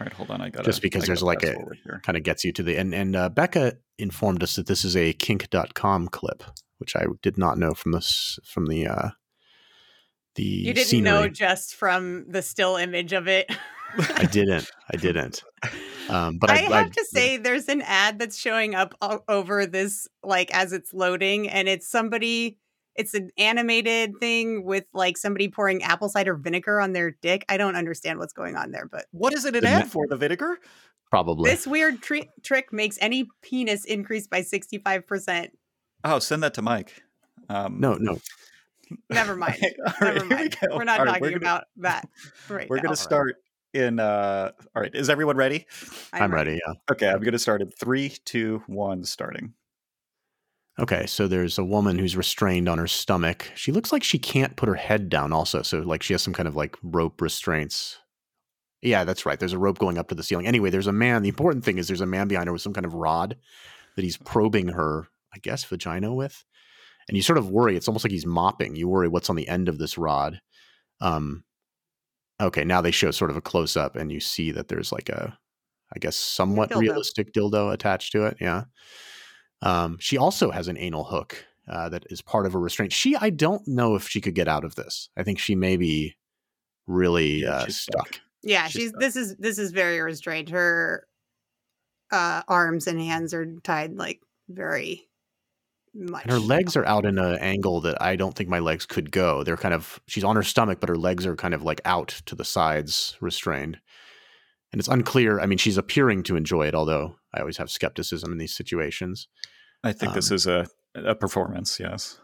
All 0.00 0.06
right, 0.06 0.12
hold 0.12 0.30
on. 0.30 0.40
I 0.40 0.48
got 0.50 0.60
to 0.60 0.64
Just 0.64 0.82
because 0.82 1.04
there's 1.06 1.22
like 1.22 1.42
a- 1.42 1.56
Kind 2.02 2.16
of 2.16 2.22
gets 2.24 2.44
you 2.44 2.52
to 2.52 2.62
the 2.62 2.76
and 2.76 2.94
and 2.94 3.14
uh, 3.14 3.28
Becca 3.28 3.74
informed 3.98 4.42
us 4.42 4.56
that 4.56 4.66
this 4.66 4.84
is 4.84 4.96
a 4.96 5.12
kink.com 5.12 6.08
clip, 6.08 6.42
which 6.78 6.96
I 6.96 7.04
did 7.22 7.38
not 7.38 7.58
know 7.58 7.74
from 7.74 7.92
this 7.92 8.38
from 8.44 8.66
the 8.66 8.86
uh, 8.86 9.08
the 10.34 10.42
You 10.42 10.72
didn't 10.74 10.88
scenery. 10.88 11.02
know 11.22 11.28
just 11.28 11.74
from 11.74 12.24
the 12.28 12.42
still 12.42 12.76
image 12.76 13.12
of 13.12 13.28
it. 13.28 13.50
I 14.16 14.24
didn't. 14.32 14.70
I 14.92 14.96
didn't. 14.96 15.42
Um, 16.08 16.38
but 16.38 16.50
I, 16.50 16.54
I, 16.66 16.78
have 16.78 16.90
to 16.92 17.04
say, 17.04 17.36
there's 17.36 17.68
an 17.68 17.82
ad 17.82 18.18
that's 18.18 18.38
showing 18.38 18.74
up 18.74 18.94
o- 19.02 19.22
over 19.28 19.66
this, 19.66 20.08
like 20.24 20.52
as 20.54 20.72
it's 20.72 20.92
loading, 20.94 21.48
and 21.48 21.68
it's 21.68 21.86
somebody. 21.88 22.58
It's 22.96 23.14
an 23.14 23.30
animated 23.38 24.12
thing 24.20 24.64
with 24.64 24.84
like 24.92 25.16
somebody 25.16 25.48
pouring 25.48 25.82
apple 25.82 26.08
cider 26.08 26.34
vinegar 26.34 26.80
on 26.80 26.92
their 26.92 27.12
dick. 27.22 27.44
I 27.48 27.56
don't 27.56 27.76
understand 27.76 28.18
what's 28.18 28.32
going 28.32 28.56
on 28.56 28.70
there, 28.70 28.86
but 28.90 29.06
What 29.12 29.32
is 29.32 29.44
it 29.44 29.56
an 29.56 29.64
ad 29.64 29.90
for? 29.90 30.06
The 30.06 30.16
vinegar? 30.16 30.58
probably 31.10 31.50
this 31.50 31.66
weird 31.66 32.00
tri- 32.00 32.28
trick 32.42 32.72
makes 32.72 32.96
any 33.00 33.28
penis 33.42 33.84
increase 33.84 34.26
by 34.26 34.40
65%. 34.40 35.48
Oh, 36.04 36.18
send 36.18 36.42
that 36.42 36.54
to 36.54 36.62
Mike. 36.62 37.02
Um, 37.50 37.78
no, 37.80 37.94
no. 37.94 38.18
Never 39.10 39.36
mind. 39.44 39.54
Okay, 39.56 39.74
all 39.86 39.92
right, 40.00 40.14
Never 40.14 40.18
here 40.20 40.22
we 40.28 40.34
mind. 40.36 40.56
go. 40.60 40.76
We're 40.76 40.84
not 40.84 41.00
All 41.00 41.04
right, 41.06 41.12
talking 41.12 41.24
gonna- 41.28 41.36
about 41.36 41.64
that 41.78 42.08
right 42.48 42.68
We're 42.70 42.78
going 42.78 42.94
to 42.94 42.96
start 42.96 43.36
in. 43.74 44.00
uh 44.00 44.52
All 44.74 44.82
right, 44.82 44.94
is 44.94 45.08
everyone 45.10 45.36
ready? 45.36 45.66
I'm, 46.14 46.32
ready. 46.32 46.60
Yeah. 46.66 46.74
Okay, 46.90 47.08
I'm 47.08 47.20
going 47.20 47.32
to 47.32 47.38
start 47.38 47.60
in 47.62 47.70
three, 47.70 48.16
two, 48.24 48.62
one, 48.66 49.04
starting. 49.04 49.52
Okay, 50.78 51.04
so 51.06 51.28
there's 51.28 51.58
a 51.58 51.64
woman 51.64 51.98
who's 51.98 52.16
restrained 52.16 52.68
on 52.68 52.78
her 52.78 52.86
stomach. 52.86 53.50
She 53.54 53.72
looks 53.72 53.92
like 53.92 54.02
she 54.02 54.18
can't 54.18 54.56
put 54.56 54.68
her 54.68 54.74
head 54.74 55.10
down, 55.10 55.32
also. 55.32 55.62
So, 55.62 55.80
like, 55.80 56.02
she 56.02 56.14
has 56.14 56.22
some 56.22 56.32
kind 56.32 56.48
of 56.48 56.56
like 56.56 56.76
rope 56.82 57.20
restraints. 57.20 57.98
Yeah, 58.80 59.04
that's 59.04 59.26
right. 59.26 59.38
There's 59.38 59.52
a 59.52 59.58
rope 59.58 59.78
going 59.78 59.98
up 59.98 60.08
to 60.08 60.14
the 60.14 60.22
ceiling. 60.22 60.46
Anyway, 60.46 60.70
there's 60.70 60.86
a 60.86 60.92
man. 60.92 61.22
The 61.22 61.28
important 61.28 61.64
thing 61.64 61.78
is 61.78 61.88
there's 61.88 62.00
a 62.00 62.06
man 62.06 62.26
behind 62.26 62.48
her 62.48 62.52
with 62.52 62.62
some 62.62 62.72
kind 62.72 62.86
of 62.86 62.94
rod 62.94 63.36
that 63.96 64.02
he's 64.02 64.16
probing 64.16 64.68
her, 64.68 65.08
I 65.34 65.38
guess, 65.38 65.62
vagina 65.62 66.12
with. 66.14 66.44
And 67.06 67.16
you 67.16 67.22
sort 67.22 67.38
of 67.38 67.50
worry. 67.50 67.76
It's 67.76 67.86
almost 67.86 68.04
like 68.04 68.12
he's 68.12 68.26
mopping. 68.26 68.74
You 68.74 68.88
worry 68.88 69.08
what's 69.08 69.30
on 69.30 69.36
the 69.36 69.48
end 69.48 69.68
of 69.68 69.78
this 69.78 69.98
rod. 69.98 70.40
Um, 71.00 71.44
okay, 72.40 72.64
now 72.64 72.80
they 72.80 72.90
show 72.90 73.10
sort 73.10 73.30
of 73.30 73.36
a 73.36 73.42
close 73.42 73.76
up, 73.76 73.94
and 73.94 74.10
you 74.10 74.20
see 74.20 74.52
that 74.52 74.68
there's 74.68 74.90
like 74.90 75.10
a, 75.10 75.36
I 75.94 75.98
guess, 75.98 76.16
somewhat 76.16 76.70
dildo. 76.70 76.80
realistic 76.80 77.32
dildo 77.32 77.72
attached 77.72 78.12
to 78.12 78.24
it. 78.24 78.38
Yeah. 78.40 78.64
Um, 79.62 79.96
she 80.00 80.16
also 80.18 80.50
has 80.50 80.68
an 80.68 80.76
anal 80.76 81.04
hook 81.04 81.44
uh, 81.68 81.88
that 81.90 82.04
is 82.10 82.20
part 82.20 82.46
of 82.46 82.54
a 82.54 82.58
restraint. 82.58 82.92
She, 82.92 83.14
I 83.16 83.30
don't 83.30 83.66
know 83.68 83.94
if 83.94 84.08
she 84.08 84.20
could 84.20 84.34
get 84.34 84.48
out 84.48 84.64
of 84.64 84.74
this. 84.74 85.08
I 85.16 85.22
think 85.22 85.38
she 85.38 85.54
may 85.54 85.76
be 85.76 86.16
really 86.86 87.42
Yeah, 87.42 87.50
uh, 87.50 87.66
stuck. 87.68 88.08
stuck. 88.08 88.20
Yeah, 88.42 88.66
She's 88.66 88.72
she's 88.82 88.88
stuck. 88.90 89.00
this 89.00 89.16
is 89.16 89.36
this 89.36 89.58
is 89.58 89.70
very 89.70 90.00
restrained. 90.00 90.48
Her 90.50 91.06
uh 92.10 92.42
arms 92.48 92.86
and 92.88 93.00
hands 93.00 93.32
are 93.32 93.46
tied 93.62 93.94
like 93.96 94.20
very 94.48 95.08
much. 95.94 96.24
And 96.24 96.32
her 96.32 96.38
legs 96.40 96.74
are 96.76 96.84
out 96.84 97.06
in 97.06 97.18
an 97.18 97.36
angle 97.38 97.80
that 97.82 98.02
I 98.02 98.16
don't 98.16 98.34
think 98.34 98.48
my 98.48 98.58
legs 98.58 98.84
could 98.84 99.12
go. 99.12 99.44
They're 99.44 99.56
kind 99.56 99.74
of 99.74 100.00
she's 100.08 100.24
on 100.24 100.34
her 100.36 100.42
stomach, 100.42 100.80
but 100.80 100.88
her 100.88 100.96
legs 100.96 101.24
are 101.24 101.36
kind 101.36 101.54
of 101.54 101.62
like 101.62 101.80
out 101.84 102.08
to 102.26 102.34
the 102.34 102.44
sides, 102.44 103.16
restrained. 103.20 103.78
And 104.72 104.80
it's 104.80 104.88
unclear. 104.88 105.38
I 105.38 105.46
mean, 105.46 105.58
she's 105.58 105.76
appearing 105.78 106.22
to 106.24 106.36
enjoy 106.36 106.66
it, 106.66 106.74
although 106.74 107.16
I 107.34 107.40
always 107.40 107.56
have 107.56 107.70
skepticism 107.70 108.32
in 108.32 108.38
these 108.38 108.54
situations. 108.54 109.28
I 109.84 109.92
think 109.92 110.14
this 110.14 110.30
Um, 110.30 110.34
is 110.36 110.46
a 110.46 110.66
a 110.94 111.14
performance. 111.14 111.80
Yes. 111.80 112.20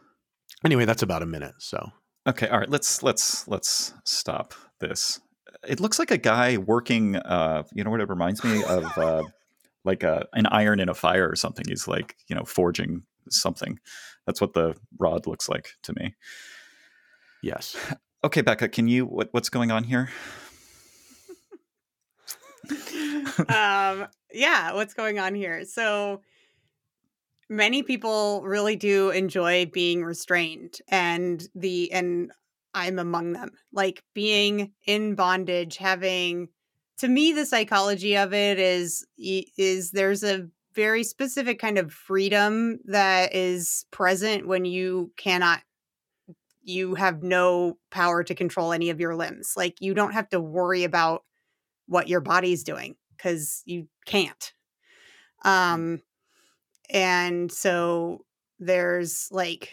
Anyway, 0.64 0.84
that's 0.84 1.02
about 1.02 1.22
a 1.22 1.26
minute. 1.26 1.54
So 1.58 1.90
Okay. 2.26 2.48
All 2.48 2.58
right. 2.58 2.68
Let's 2.70 3.02
let's 3.02 3.48
let's 3.48 3.94
stop 4.04 4.54
this. 4.80 5.20
It 5.66 5.80
looks 5.80 5.98
like 5.98 6.10
a 6.10 6.18
guy 6.18 6.56
working. 6.58 7.16
Uh, 7.16 7.62
you 7.74 7.82
know 7.82 7.90
what 7.90 8.00
it 8.00 8.08
reminds 8.08 8.44
me 8.44 8.62
of? 8.64 8.84
Uh, 8.98 9.22
like 9.84 10.02
a 10.02 10.26
an 10.34 10.46
iron 10.46 10.80
in 10.80 10.88
a 10.88 10.94
fire 10.94 11.28
or 11.28 11.36
something. 11.36 11.64
He's 11.66 11.88
like 11.88 12.16
you 12.28 12.36
know 12.36 12.44
forging 12.44 13.04
something. 13.30 13.78
That's 14.26 14.40
what 14.40 14.52
the 14.52 14.74
rod 14.98 15.26
looks 15.26 15.48
like 15.48 15.70
to 15.84 15.94
me. 15.94 16.14
yes, 17.42 17.76
Okay, 18.24 18.40
Becca, 18.42 18.68
can 18.68 18.88
you 18.88 19.06
what, 19.06 19.28
what's 19.32 19.48
going 19.48 19.70
on 19.70 19.84
here? 19.84 20.10
um 23.48 24.06
yeah 24.32 24.72
what's 24.72 24.94
going 24.94 25.18
on 25.18 25.34
here? 25.34 25.64
So 25.64 26.22
many 27.48 27.82
people 27.82 28.42
really 28.42 28.76
do 28.76 29.10
enjoy 29.10 29.66
being 29.66 30.04
restrained 30.04 30.78
and 30.88 31.48
the 31.54 31.90
and 31.92 32.30
i'm 32.74 32.98
among 32.98 33.32
them 33.32 33.50
like 33.72 34.02
being 34.14 34.70
in 34.86 35.14
bondage 35.14 35.78
having 35.78 36.48
to 36.98 37.08
me 37.08 37.32
the 37.32 37.46
psychology 37.46 38.16
of 38.16 38.34
it 38.34 38.58
is 38.58 39.06
is 39.16 39.92
there's 39.92 40.22
a 40.22 40.46
very 40.74 41.02
specific 41.02 41.58
kind 41.58 41.78
of 41.78 41.92
freedom 41.92 42.78
that 42.84 43.34
is 43.34 43.86
present 43.90 44.46
when 44.46 44.64
you 44.64 45.10
cannot 45.16 45.60
you 46.62 46.94
have 46.94 47.22
no 47.22 47.78
power 47.90 48.22
to 48.22 48.34
control 48.34 48.72
any 48.72 48.90
of 48.90 49.00
your 49.00 49.16
limbs. 49.16 49.54
Like 49.56 49.76
you 49.80 49.94
don't 49.94 50.12
have 50.12 50.28
to 50.28 50.40
worry 50.40 50.84
about 50.84 51.24
what 51.88 52.09
your 52.09 52.21
body's 52.21 52.62
doing 52.62 52.95
because 53.16 53.62
you 53.64 53.88
can't. 54.07 54.52
Um, 55.45 56.02
and 56.90 57.50
so 57.50 58.25
there's 58.59 59.28
like 59.30 59.73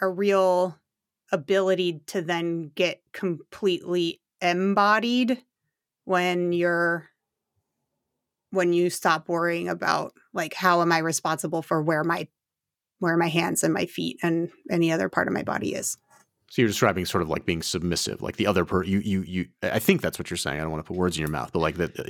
a 0.00 0.08
real 0.08 0.78
ability 1.32 2.02
to 2.06 2.22
then 2.22 2.70
get 2.74 3.02
completely 3.12 4.20
embodied 4.40 5.42
when 6.04 6.52
you're 6.52 7.08
when 8.50 8.72
you 8.72 8.88
stop 8.90 9.28
worrying 9.28 9.68
about 9.68 10.12
like 10.32 10.54
how 10.54 10.80
am 10.80 10.92
I 10.92 10.98
responsible 10.98 11.62
for 11.62 11.82
where 11.82 12.04
my 12.04 12.28
where 12.98 13.16
my 13.16 13.28
hands 13.28 13.62
and 13.64 13.74
my 13.74 13.86
feet 13.86 14.18
and 14.22 14.50
any 14.70 14.90
other 14.92 15.08
part 15.08 15.28
of 15.28 15.34
my 15.34 15.42
body 15.42 15.74
is. 15.74 15.98
So 16.48 16.62
you're 16.62 16.68
describing 16.68 17.04
sort 17.06 17.22
of 17.22 17.28
like 17.28 17.44
being 17.44 17.60
submissive, 17.60 18.22
like 18.22 18.36
the 18.36 18.46
other 18.46 18.64
per 18.64 18.84
you 18.84 19.00
you 19.00 19.22
you. 19.22 19.48
I 19.62 19.78
think 19.80 20.00
that's 20.00 20.18
what 20.18 20.30
you're 20.30 20.36
saying. 20.36 20.58
I 20.58 20.62
don't 20.62 20.70
want 20.70 20.84
to 20.84 20.88
put 20.88 20.96
words 20.96 21.16
in 21.16 21.20
your 21.20 21.30
mouth, 21.30 21.50
but 21.52 21.58
like 21.58 21.76
that, 21.76 21.98
uh, 21.98 22.04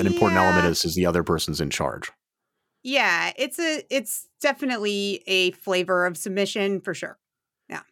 an 0.00 0.06
important 0.06 0.38
element 0.38 0.64
Yeah. 0.64 0.70
is 0.70 0.84
is 0.84 0.94
the 0.94 1.06
other 1.06 1.22
person's 1.22 1.60
in 1.60 1.68
charge. 1.70 2.10
Yeah, 2.82 3.32
it's 3.36 3.58
a 3.58 3.82
it's 3.90 4.26
definitely 4.40 5.22
a 5.26 5.50
flavor 5.52 6.06
of 6.06 6.16
submission 6.16 6.80
for 6.80 6.94
sure. 6.94 7.18
Yeah. 7.68 7.82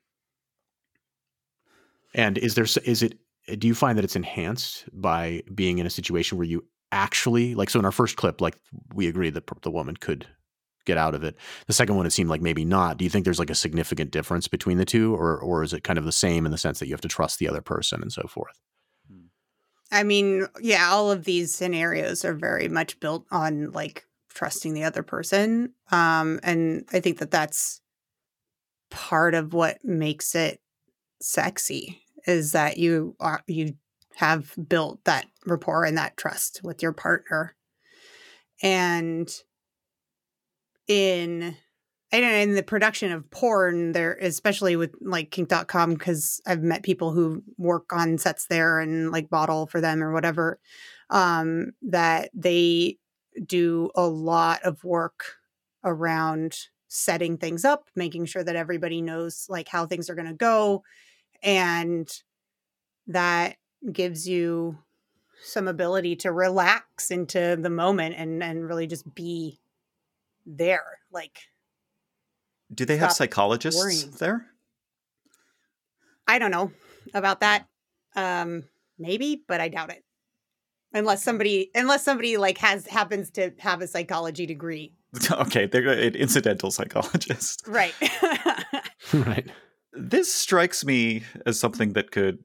And 2.15 2.39
is 2.39 2.55
there 2.55 2.67
is 2.85 3.03
it? 3.03 3.19
Do 3.59 3.67
you 3.67 3.75
find 3.75 3.99
that 3.99 4.05
it's 4.05 4.17
enhanced 4.17 4.85
by 4.93 5.43
being 5.55 5.79
in 5.79 5.87
a 5.87 5.91
situation 5.91 6.39
where 6.39 6.47
you 6.47 6.65
actually 6.91 7.55
like? 7.55 7.71
So 7.71 7.79
in 7.79 7.85
our 7.85 7.93
first 7.93 8.17
clip, 8.17 8.41
like 8.41 8.57
we 8.95 9.09
agreed 9.09 9.35
that 9.35 9.45
the 9.63 9.71
woman 9.71 9.97
could 9.97 10.27
get 10.85 10.99
out 10.99 11.15
of 11.15 11.25
it. 11.25 11.37
The 11.67 11.73
second 11.73 11.97
one, 11.97 12.07
it 12.07 12.12
seemed 12.12 12.31
like 12.31 12.43
maybe 12.43 12.65
not. 12.65 12.97
Do 12.97 13.05
you 13.05 13.11
think 13.11 13.25
there's 13.25 13.39
like 13.39 13.51
a 13.51 13.55
significant 13.55 14.11
difference 14.11 14.49
between 14.49 14.79
the 14.79 14.85
two, 14.85 15.15
or 15.15 15.39
or 15.39 15.62
is 15.62 15.73
it 15.73 15.85
kind 15.85 15.99
of 15.99 16.05
the 16.05 16.12
same 16.12 16.47
in 16.47 16.53
the 16.53 16.59
sense 16.59 16.79
that 16.79 16.87
you 16.87 16.95
have 16.95 17.01
to 17.03 17.09
trust 17.09 17.39
the 17.39 17.49
other 17.49 17.62
person 17.62 18.03
and 18.03 18.12
so 18.12 18.23
forth? 18.29 18.59
I 19.93 20.05
mean, 20.05 20.47
yeah, 20.61 20.89
all 20.91 21.11
of 21.11 21.25
these 21.25 21.55
scenarios 21.55 22.25
are 22.25 22.33
very 22.35 22.67
much 22.67 22.99
built 22.99 23.27
on 23.31 23.73
like 23.73 24.07
trusting 24.31 24.73
the 24.73 24.85
other 24.85 25.03
person. 25.03 25.75
Um 25.91 26.41
and 26.43 26.87
I 26.93 27.01
think 27.01 27.19
that 27.19 27.31
that's 27.31 27.83
part 28.91 29.35
of 29.35 29.53
what 29.53 29.85
makes 29.85 30.35
it 30.35 30.61
sexy 31.21 32.03
is 32.27 32.53
that 32.53 32.79
you 32.79 33.17
are 33.21 33.43
you 33.47 33.75
have 34.17 34.55
built 34.69 35.05
that 35.05 35.27
rapport 35.47 35.85
and 35.85 35.97
that 35.99 36.17
trust 36.17 36.61
with 36.62 36.83
your 36.83 36.93
partner. 36.93 37.55
And 38.62 39.31
in 40.89 41.57
I 42.15 42.21
don't 42.21 42.31
know, 42.31 42.39
in 42.39 42.55
the 42.55 42.62
production 42.62 43.11
of 43.11 43.31
porn, 43.31 43.93
there 43.93 44.19
especially 44.21 44.77
with 44.77 44.95
like 45.01 45.31
kink.com, 45.31 45.95
because 45.95 46.43
I've 46.47 46.62
met 46.62 46.83
people 46.83 47.12
who 47.12 47.43
work 47.57 47.91
on 47.91 48.19
sets 48.19 48.47
there 48.49 48.81
and 48.81 49.11
like 49.11 49.31
bottle 49.31 49.67
for 49.67 49.81
them 49.81 50.03
or 50.03 50.12
whatever, 50.12 50.61
um, 51.09 51.73
that 51.81 52.31
they 52.35 52.99
do 53.47 53.91
a 53.95 54.07
lot 54.07 54.62
of 54.62 54.85
work 54.85 55.37
around 55.85 56.59
setting 56.89 57.39
things 57.39 57.65
up, 57.65 57.89
making 57.97 58.27
sure 58.27 58.45
that 58.45 58.57
everybody 58.57 59.01
knows 59.01 59.47
like 59.49 59.69
how 59.69 59.87
things 59.87 60.11
are 60.11 60.15
gonna 60.15 60.35
go. 60.35 60.83
And 61.43 62.11
that 63.07 63.57
gives 63.91 64.29
you 64.29 64.77
some 65.43 65.67
ability 65.67 66.17
to 66.17 66.31
relax 66.31 67.11
into 67.11 67.57
the 67.59 67.71
moment 67.71 68.17
and 68.19 68.43
and 68.43 68.69
really 68.69 68.87
just 68.87 69.15
be 69.15 69.62
there. 70.47 70.85
Like 71.13 71.39
Do 72.75 72.85
they 72.85 72.97
have 72.97 73.13
psychologists 73.13 73.81
worrying. 73.81 74.11
there? 74.19 74.47
I 76.27 76.39
don't 76.39 76.51
know 76.51 76.71
about 77.15 77.41
that. 77.41 77.67
Um, 78.15 78.65
maybe, 78.99 79.43
but 79.47 79.61
I 79.61 79.69
doubt 79.69 79.91
it. 79.91 80.05
Unless 80.95 81.23
somebody, 81.23 81.71
unless 81.75 82.05
somebody 82.05 82.37
like 82.37 82.59
has 82.59 82.87
happens 82.87 83.31
to 83.33 83.53
have 83.59 83.81
a 83.81 83.87
psychology 83.87 84.47
degree, 84.47 84.95
okay, 85.31 85.67
they're 85.67 85.89
an 85.89 86.15
incidental 86.15 86.71
psychologist. 86.71 87.63
right? 87.67 87.95
right. 89.15 89.51
This 89.95 90.33
strikes 90.33 90.85
me 90.85 91.23
as 91.45 91.59
something 91.59 91.95
that 91.95 92.11
could 92.11 92.39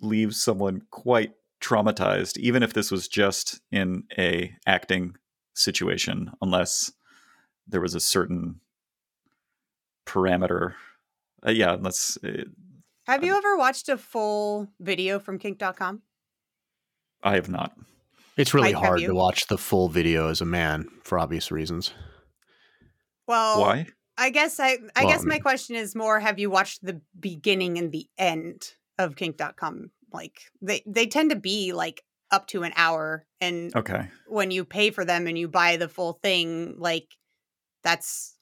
leave 0.00 0.34
someone 0.34 0.82
quite 0.90 1.32
traumatized, 1.60 2.36
even 2.38 2.62
if 2.62 2.72
this 2.74 2.90
was 2.90 3.08
just 3.08 3.60
in 3.70 4.04
a 4.18 4.52
acting 4.66 5.14
situation, 5.54 6.30
unless 6.40 6.92
there 7.72 7.80
was 7.80 7.94
a 7.96 8.00
certain 8.00 8.60
parameter. 10.06 10.74
Uh, 11.44 11.50
yeah, 11.50 11.74
unless 11.74 12.16
uh, 12.22 12.44
have 13.06 13.24
you 13.24 13.34
ever 13.36 13.56
watched 13.56 13.88
a 13.88 13.96
full 13.98 14.68
video 14.78 15.18
from 15.18 15.38
kink.com? 15.38 16.02
I 17.22 17.34
have 17.34 17.48
not. 17.48 17.76
It's 18.36 18.54
really 18.54 18.72
Mike, 18.72 18.82
hard 18.82 19.00
to 19.00 19.14
watch 19.14 19.46
the 19.48 19.58
full 19.58 19.88
video 19.88 20.28
as 20.28 20.40
a 20.40 20.44
man 20.44 20.88
for 21.02 21.18
obvious 21.18 21.50
reasons. 21.50 21.92
Well, 23.26 23.60
Why? 23.60 23.86
I 24.16 24.30
guess 24.30 24.60
I, 24.60 24.78
I 24.96 25.02
Well, 25.02 25.12
guess 25.12 25.24
I 25.24 25.28
my 25.28 25.38
question 25.38 25.76
is 25.76 25.94
more: 25.94 26.20
Have 26.20 26.38
you 26.38 26.50
watched 26.50 26.84
the 26.84 27.00
beginning 27.18 27.78
and 27.78 27.90
the 27.92 28.06
end 28.18 28.74
of 28.98 29.16
kink.com? 29.16 29.90
Like 30.12 30.40
they 30.60 30.82
they 30.86 31.06
tend 31.06 31.30
to 31.30 31.36
be 31.36 31.72
like 31.72 32.02
up 32.30 32.46
to 32.48 32.62
an 32.62 32.72
hour, 32.76 33.26
and 33.40 33.74
Okay. 33.74 34.08
when 34.28 34.50
you 34.50 34.64
pay 34.64 34.90
for 34.90 35.04
them 35.04 35.26
and 35.26 35.38
you 35.38 35.48
buy 35.48 35.76
the 35.76 35.88
full 35.88 36.14
thing, 36.22 36.76
like 36.78 37.16
that's 37.82 38.36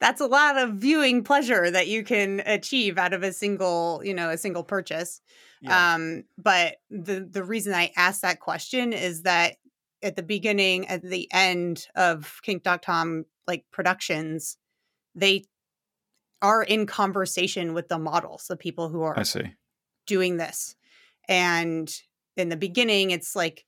that's 0.00 0.20
a 0.20 0.26
lot 0.26 0.56
of 0.56 0.74
viewing 0.74 1.24
pleasure 1.24 1.70
that 1.70 1.88
you 1.88 2.04
can 2.04 2.40
achieve 2.46 2.98
out 2.98 3.12
of 3.12 3.24
a 3.24 3.32
single, 3.32 4.00
you 4.04 4.14
know, 4.14 4.30
a 4.30 4.38
single 4.38 4.62
purchase. 4.62 5.20
Um, 5.66 6.24
but 6.36 6.76
the 6.88 7.28
the 7.28 7.42
reason 7.42 7.74
I 7.74 7.92
asked 7.96 8.22
that 8.22 8.40
question 8.40 8.92
is 8.92 9.22
that 9.22 9.56
at 10.02 10.14
the 10.14 10.22
beginning, 10.22 10.86
at 10.86 11.02
the 11.02 11.28
end 11.32 11.86
of 11.96 12.40
Kink.com 12.42 13.24
like 13.48 13.64
productions, 13.72 14.56
they 15.14 15.46
are 16.40 16.62
in 16.62 16.86
conversation 16.86 17.74
with 17.74 17.88
the 17.88 17.98
models, 17.98 18.46
the 18.48 18.56
people 18.56 18.88
who 18.88 19.02
are 19.02 19.18
I 19.18 19.24
see. 19.24 19.54
doing 20.06 20.36
this. 20.36 20.76
And 21.28 21.92
in 22.36 22.48
the 22.48 22.56
beginning, 22.56 23.10
it's 23.10 23.34
like, 23.34 23.64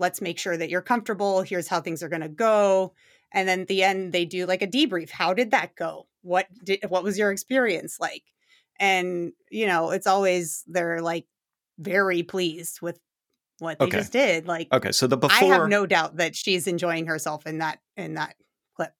let's 0.00 0.20
make 0.20 0.38
sure 0.38 0.56
that 0.56 0.68
you're 0.68 0.82
comfortable. 0.82 1.42
Here's 1.42 1.68
how 1.68 1.80
things 1.80 2.02
are 2.02 2.08
going 2.08 2.22
to 2.22 2.28
go. 2.28 2.94
And 3.32 3.48
then 3.48 3.62
at 3.62 3.68
the 3.68 3.82
end, 3.82 4.12
they 4.12 4.24
do 4.24 4.46
like 4.46 4.62
a 4.62 4.66
debrief. 4.66 5.10
How 5.10 5.34
did 5.34 5.50
that 5.52 5.74
go? 5.74 6.06
What 6.22 6.46
did, 6.64 6.80
what 6.88 7.02
was 7.02 7.18
your 7.18 7.32
experience 7.32 7.98
like? 7.98 8.22
And, 8.78 9.32
you 9.50 9.66
know, 9.66 9.90
it's 9.90 10.06
always, 10.06 10.64
they're 10.66 11.00
like 11.00 11.26
very 11.78 12.22
pleased 12.22 12.80
with 12.80 12.98
what 13.58 13.78
they 13.78 13.86
Okay. 13.86 13.98
just 13.98 14.12
did. 14.12 14.46
Like, 14.46 14.68
Okay, 14.72 14.92
so 14.92 15.06
the 15.06 15.16
before 15.16 15.36
I 15.36 15.58
have 15.58 15.68
no 15.68 15.86
doubt 15.86 16.16
that 16.16 16.36
she's 16.36 16.66
enjoying 16.66 17.06
herself 17.06 17.46
in 17.46 17.58
that, 17.58 17.78
in 17.96 18.14
that 18.14 18.36
clip. 18.76 18.92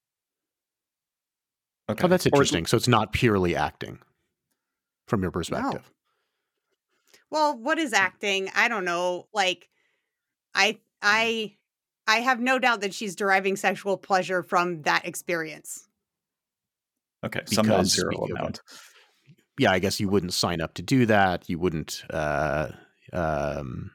Okay. 1.90 2.04
Oh, 2.04 2.08
that's 2.08 2.26
Or- 2.26 2.28
interesting. 2.28 2.66
so 2.66 2.76
it's 2.76 2.88
not 2.88 3.12
purely 3.12 3.54
acting 3.54 3.98
from 5.06 5.22
your 5.22 5.30
perspective. 5.30 5.90
Well, 7.30 7.56
what 7.56 7.78
is 7.78 7.90
hmm. 7.90 7.96
acting? 7.96 8.50
I 8.54 8.68
don't 8.68 8.84
know. 8.84 9.26
Like 9.32 9.68
I 10.54 10.72
hmm. 10.72 10.78
I 11.00 11.56
I 12.06 12.20
have 12.20 12.40
no 12.40 12.58
doubt 12.58 12.80
that 12.80 12.94
she's 12.94 13.14
deriving 13.14 13.56
sexual 13.56 13.96
pleasure 13.96 14.42
from 14.42 14.82
that 14.82 15.06
experience. 15.06 15.88
Okay, 17.24 17.42
some 17.46 17.66
non-zero 17.66 18.24
amount. 18.24 18.60
Yeah, 19.58 19.70
I 19.70 19.78
guess 19.78 20.00
you 20.00 20.08
wouldn't 20.08 20.32
sign 20.32 20.60
up 20.60 20.74
to 20.74 20.82
do 20.82 21.06
that. 21.06 21.48
You 21.48 21.58
wouldn't. 21.58 22.02
Uh, 22.10 22.68
um, 23.12 23.92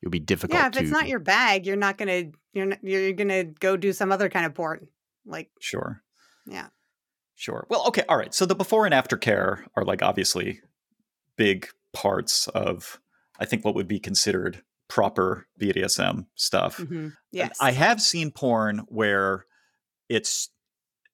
it 0.00 0.06
would 0.06 0.12
be 0.12 0.20
difficult. 0.20 0.58
Yeah, 0.58 0.68
if 0.68 0.76
it's 0.76 0.90
not 0.90 1.08
your 1.08 1.18
bag, 1.18 1.66
you're 1.66 1.76
not 1.76 1.98
gonna 1.98 2.24
you're 2.52 2.66
not, 2.66 2.78
you're 2.82 3.12
gonna 3.12 3.44
go 3.44 3.76
do 3.76 3.92
some 3.92 4.12
other 4.12 4.28
kind 4.28 4.46
of 4.46 4.54
porn. 4.54 4.88
Like 5.26 5.50
Sure. 5.60 6.02
Yeah. 6.46 6.68
Sure. 7.34 7.66
Well, 7.68 7.86
okay, 7.88 8.02
all 8.08 8.16
right. 8.16 8.32
So 8.32 8.46
the 8.46 8.54
before 8.54 8.86
and 8.86 8.94
after 8.94 9.16
care 9.16 9.66
are 9.76 9.84
like 9.84 10.02
obviously 10.02 10.60
big 11.36 11.68
parts 11.92 12.48
of 12.48 13.00
I 13.38 13.44
think 13.44 13.64
what 13.64 13.74
would 13.74 13.88
be 13.88 13.98
considered 13.98 14.62
proper 14.88 15.46
BDSM 15.60 16.26
stuff. 16.36 16.76
mhm, 16.78 17.12
yes, 17.32 17.56
I 17.60 17.72
have 17.72 18.00
seen 18.00 18.30
porn 18.30 18.78
where 18.88 19.46
it's 20.08 20.48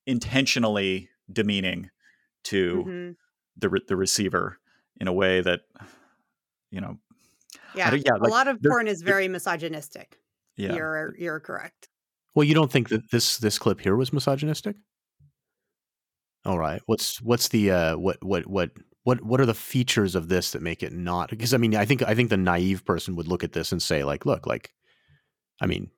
intentionally 0.06 1.08
demeaning 1.32 1.90
to 2.44 2.84
Mhm, 2.86 3.16
the 3.56 3.68
re- 3.70 3.84
the 3.88 3.96
receiver 3.96 4.58
in 5.00 5.08
a 5.08 5.12
way 5.12 5.40
that 5.40 5.60
you 6.70 6.80
know 6.80 6.98
yeah. 7.74 7.90
don't- 7.90 8.04
yeah, 8.04 8.12
a 8.20 8.28
lot 8.28 8.48
of 8.48 8.60
porn 8.62 8.88
is 8.88 9.00
very 9.02 9.28
misogynistic. 9.28 10.18
yeah 10.56 10.74
You're 10.74 11.14
you're 11.18 11.40
correct. 11.40 11.88
Well, 12.34 12.44
you 12.44 12.54
don't 12.54 12.70
think 12.72 12.88
that 12.90 13.10
this 13.10 13.38
this 13.38 13.58
clip 13.58 13.80
here 13.80 13.96
was 13.96 14.12
misogynistic? 14.12 14.76
All 16.44 16.58
right. 16.58 16.82
What's 16.86 17.22
what's 17.22 17.48
the 17.48 17.70
uh 17.70 17.96
what 17.96 18.22
what 18.24 18.46
what 18.46 18.70
what 19.04 19.22
what 19.22 19.40
are 19.40 19.46
the 19.46 19.54
features 19.54 20.14
of 20.14 20.28
this 20.28 20.52
that 20.52 20.62
make 20.62 20.82
it 20.82 20.92
not 20.92 21.30
because 21.30 21.54
I 21.54 21.58
mean 21.58 21.74
I 21.74 21.84
think 21.84 22.02
I 22.02 22.14
think 22.14 22.30
the 22.30 22.36
naive 22.36 22.84
person 22.84 23.16
would 23.16 23.28
look 23.28 23.44
at 23.44 23.52
this 23.52 23.72
and 23.72 23.82
say 23.82 24.04
like 24.04 24.24
look 24.26 24.46
like 24.46 24.72
I 25.60 25.66
mean 25.66 25.90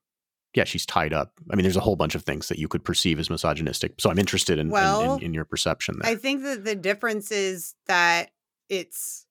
yeah 0.54 0.64
she's 0.64 0.86
tied 0.86 1.12
up. 1.12 1.32
I 1.50 1.56
mean 1.56 1.64
there's 1.64 1.76
a 1.76 1.80
whole 1.80 1.96
bunch 1.96 2.14
of 2.14 2.22
things 2.22 2.48
that 2.48 2.58
you 2.58 2.68
could 2.68 2.84
perceive 2.84 3.18
as 3.18 3.28
misogynistic. 3.30 3.94
So 3.98 4.10
I'm 4.10 4.18
interested 4.18 4.58
in 4.58 4.74
in- 4.74 5.10
in, 5.10 5.22
in, 5.22 5.34
your 5.34 5.44
perception 5.44 5.96
there. 6.00 6.12
I 6.12 6.16
think 6.16 6.42
that 6.42 6.64
the 6.64 6.74
difference 6.74 7.30
is 7.30 7.74
that 7.86 8.30
it's 8.68 9.26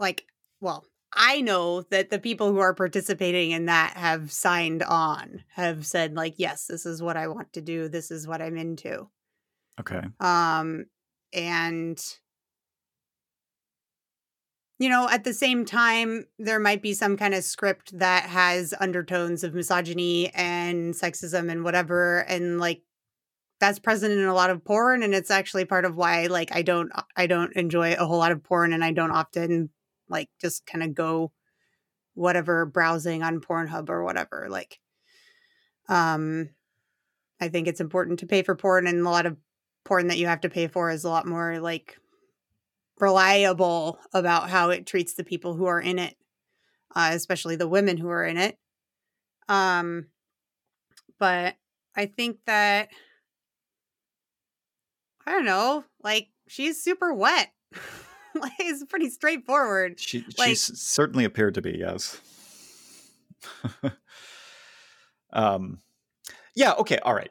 like, 0.00 0.26
well, 0.60 0.84
I 1.14 1.42
know 1.42 1.82
that 1.82 2.10
the 2.10 2.18
people 2.18 2.50
who 2.52 2.58
are 2.58 2.74
participating 2.74 3.50
in 3.50 3.66
that 3.66 3.96
have 3.96 4.32
signed 4.32 4.82
on, 4.82 5.44
have 5.54 5.84
said 5.86 6.14
like, 6.14 6.34
yes, 6.38 6.66
this 6.66 6.86
is 6.86 7.02
what 7.02 7.16
I 7.16 7.28
want 7.28 7.52
to 7.52 7.60
do. 7.60 7.88
This 7.88 8.10
is 8.10 8.26
what 8.26 8.40
I'm 8.40 8.56
into. 8.56 9.08
okay 9.78 10.02
Um, 10.20 10.86
and 11.32 12.02
you 14.82 14.88
know, 14.88 15.08
at 15.08 15.22
the 15.22 15.32
same 15.32 15.64
time, 15.64 16.26
there 16.40 16.58
might 16.58 16.82
be 16.82 16.92
some 16.92 17.16
kind 17.16 17.34
of 17.34 17.44
script 17.44 17.96
that 18.00 18.24
has 18.24 18.74
undertones 18.80 19.44
of 19.44 19.54
misogyny 19.54 20.28
and 20.34 20.92
sexism 20.92 21.52
and 21.52 21.62
whatever, 21.62 22.22
and 22.22 22.58
like 22.58 22.82
that's 23.60 23.78
present 23.78 24.12
in 24.12 24.24
a 24.24 24.34
lot 24.34 24.50
of 24.50 24.64
porn, 24.64 25.04
and 25.04 25.14
it's 25.14 25.30
actually 25.30 25.64
part 25.66 25.84
of 25.84 25.94
why 25.94 26.26
like 26.26 26.52
I 26.52 26.62
don't 26.62 26.90
I 27.16 27.28
don't 27.28 27.54
enjoy 27.54 27.94
a 27.94 28.04
whole 28.04 28.18
lot 28.18 28.32
of 28.32 28.42
porn, 28.42 28.72
and 28.72 28.82
I 28.82 28.90
don't 28.90 29.12
often 29.12 29.70
like 30.08 30.28
just 30.40 30.66
kind 30.66 30.82
of 30.82 30.96
go 30.96 31.30
whatever 32.14 32.66
browsing 32.66 33.22
on 33.22 33.40
Pornhub 33.40 33.88
or 33.88 34.02
whatever. 34.02 34.48
Like, 34.50 34.80
um, 35.88 36.50
I 37.40 37.50
think 37.50 37.68
it's 37.68 37.80
important 37.80 38.18
to 38.18 38.26
pay 38.26 38.42
for 38.42 38.56
porn, 38.56 38.88
and 38.88 39.06
a 39.06 39.10
lot 39.10 39.26
of 39.26 39.36
porn 39.84 40.08
that 40.08 40.18
you 40.18 40.26
have 40.26 40.40
to 40.40 40.50
pay 40.50 40.66
for 40.66 40.90
is 40.90 41.04
a 41.04 41.08
lot 41.08 41.24
more 41.24 41.60
like 41.60 41.98
reliable 43.00 43.98
about 44.12 44.50
how 44.50 44.70
it 44.70 44.86
treats 44.86 45.14
the 45.14 45.24
people 45.24 45.54
who 45.54 45.66
are 45.66 45.80
in 45.80 45.98
it, 45.98 46.16
uh, 46.94 47.10
especially 47.12 47.56
the 47.56 47.68
women 47.68 47.96
who 47.96 48.08
are 48.08 48.24
in 48.24 48.36
it. 48.36 48.58
Um, 49.48 50.06
but 51.18 51.56
I 51.96 52.06
think 52.06 52.38
that 52.46 52.88
I 55.26 55.32
don't 55.32 55.44
know, 55.44 55.84
like 56.02 56.28
she's 56.48 56.82
super 56.82 57.12
wet. 57.14 57.50
like 58.34 58.52
it's 58.58 58.84
pretty 58.84 59.10
straightforward. 59.10 60.00
she 60.00 60.24
Like- 60.38 60.50
she 60.50 60.54
certainly 60.54 61.24
appeared 61.24 61.54
to 61.54 61.62
be 61.62 61.76
yes 61.78 62.20
um 65.32 65.78
yeah 66.54 66.72
okay 66.74 66.98
all 66.98 67.14
right 67.14 67.30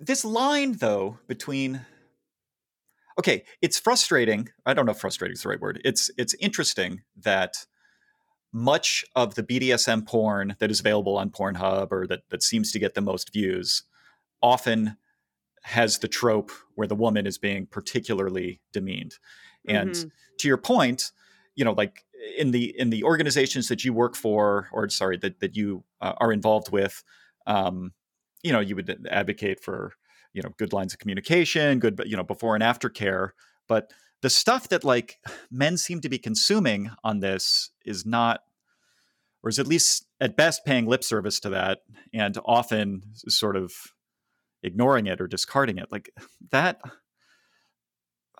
this 0.00 0.24
line 0.24 0.72
though 0.72 1.18
between 1.26 1.80
okay 3.18 3.44
it's 3.62 3.78
frustrating 3.78 4.48
i 4.66 4.74
don't 4.74 4.86
know 4.86 4.92
if 4.92 4.98
frustrating 4.98 5.34
is 5.34 5.42
the 5.42 5.48
right 5.48 5.60
word 5.60 5.80
it's 5.84 6.10
it's 6.18 6.34
interesting 6.34 7.02
that 7.16 7.66
much 8.52 9.04
of 9.14 9.34
the 9.34 9.42
bdsm 9.42 10.06
porn 10.06 10.56
that 10.60 10.70
is 10.70 10.80
available 10.80 11.16
on 11.18 11.30
pornhub 11.30 11.88
or 11.92 12.06
that 12.06 12.22
that 12.30 12.42
seems 12.42 12.72
to 12.72 12.78
get 12.78 12.94
the 12.94 13.00
most 13.00 13.32
views 13.32 13.82
often 14.42 14.96
has 15.62 15.98
the 15.98 16.08
trope 16.08 16.52
where 16.76 16.86
the 16.88 16.94
woman 16.94 17.26
is 17.26 17.38
being 17.38 17.66
particularly 17.66 18.60
demeaned 18.72 19.14
and 19.68 19.94
Mhm. 19.94 20.10
to 20.38 20.48
your 20.48 20.58
point 20.58 21.12
you 21.56 21.64
know 21.64 21.72
like 21.72 22.04
in 22.38 22.50
the 22.52 22.78
in 22.78 22.90
the 22.90 23.04
organizations 23.04 23.68
that 23.68 23.84
you 23.84 23.92
work 23.92 24.16
for 24.16 24.68
or 24.72 24.88
sorry 24.88 25.16
that 25.16 25.40
that 25.40 25.56
you 25.56 25.84
uh, 26.00 26.14
are 26.18 26.32
involved 26.32 26.70
with 26.72 27.04
um 27.46 27.92
you 28.42 28.52
know 28.52 28.60
you 28.60 28.76
would 28.76 29.06
advocate 29.10 29.60
for 29.62 29.92
you 30.36 30.42
know 30.42 30.50
good 30.58 30.72
lines 30.72 30.92
of 30.92 30.98
communication 30.98 31.78
good 31.78 32.00
you 32.06 32.16
know 32.16 32.22
before 32.22 32.54
and 32.54 32.62
after 32.62 32.88
care 32.88 33.34
but 33.66 33.90
the 34.22 34.30
stuff 34.30 34.68
that 34.68 34.84
like 34.84 35.18
men 35.50 35.76
seem 35.76 36.00
to 36.00 36.08
be 36.08 36.18
consuming 36.18 36.90
on 37.02 37.20
this 37.20 37.70
is 37.84 38.04
not 38.06 38.40
or 39.42 39.48
is 39.48 39.58
at 39.58 39.66
least 39.66 40.06
at 40.20 40.36
best 40.36 40.64
paying 40.64 40.86
lip 40.86 41.02
service 41.02 41.40
to 41.40 41.48
that 41.48 41.80
and 42.12 42.38
often 42.44 43.02
sort 43.28 43.56
of 43.56 43.72
ignoring 44.62 45.06
it 45.06 45.20
or 45.20 45.26
discarding 45.26 45.78
it 45.78 45.90
like 45.90 46.10
that 46.50 46.80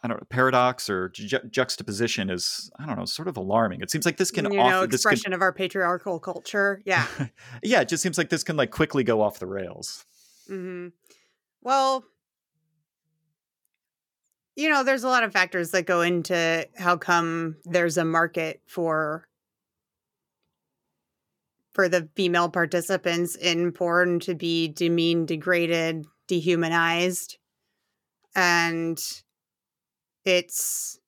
I 0.03 0.09
don't 0.09 0.21
know, 0.21 0.27
paradox 0.29 0.89
or 0.91 1.09
ju- 1.09 1.41
juxtaposition 1.51 2.31
is, 2.31 2.71
I 2.79 2.87
don't 2.87 2.97
know, 2.97 3.07
sort 3.07 3.27
of 3.29 3.37
alarming. 3.37 3.81
It 3.81 3.91
seems 3.91 4.05
like 4.05 4.19
this 4.19 4.31
can 4.31 4.53
you 4.53 4.61
off, 4.61 4.71
know 4.71 4.87
this 4.87 5.03
can, 5.03 5.15
expression 5.15 5.33
of 5.33 5.41
our 5.41 5.53
patriarchal 5.53 6.21
culture. 6.21 6.81
Yeah. 6.85 7.07
yeah, 7.63 7.81
it 7.81 7.89
just 7.89 8.03
seems 8.03 8.19
like 8.19 8.29
this 8.29 8.45
can 8.45 8.57
like 8.57 8.71
quickly 8.71 9.03
go 9.03 9.23
off 9.23 9.39
the 9.39 9.47
rails. 9.47 10.05
hmm 10.47 10.89
Well, 11.67 12.05
you 14.55 14.69
know, 14.69 14.85
there's 14.85 15.03
a 15.03 15.09
lot 15.09 15.25
of 15.25 15.33
factors 15.33 15.73
that 15.73 15.85
go 15.85 16.01
into 16.01 16.65
how 16.77 16.97
come 16.97 17.57
there's 17.65 17.97
a 17.97 18.05
market 18.05 18.61
for 18.69 19.27
for 21.73 21.89
the 21.89 22.09
female 22.15 22.49
participants 22.49 23.35
in 23.35 23.73
porn 23.73 24.21
to 24.21 24.37
be 24.37 24.69
demeaned, 24.69 25.27
degraded, 25.27 26.07
dehumanized. 26.29 27.37
And 28.37 28.97
it's 30.25 31.01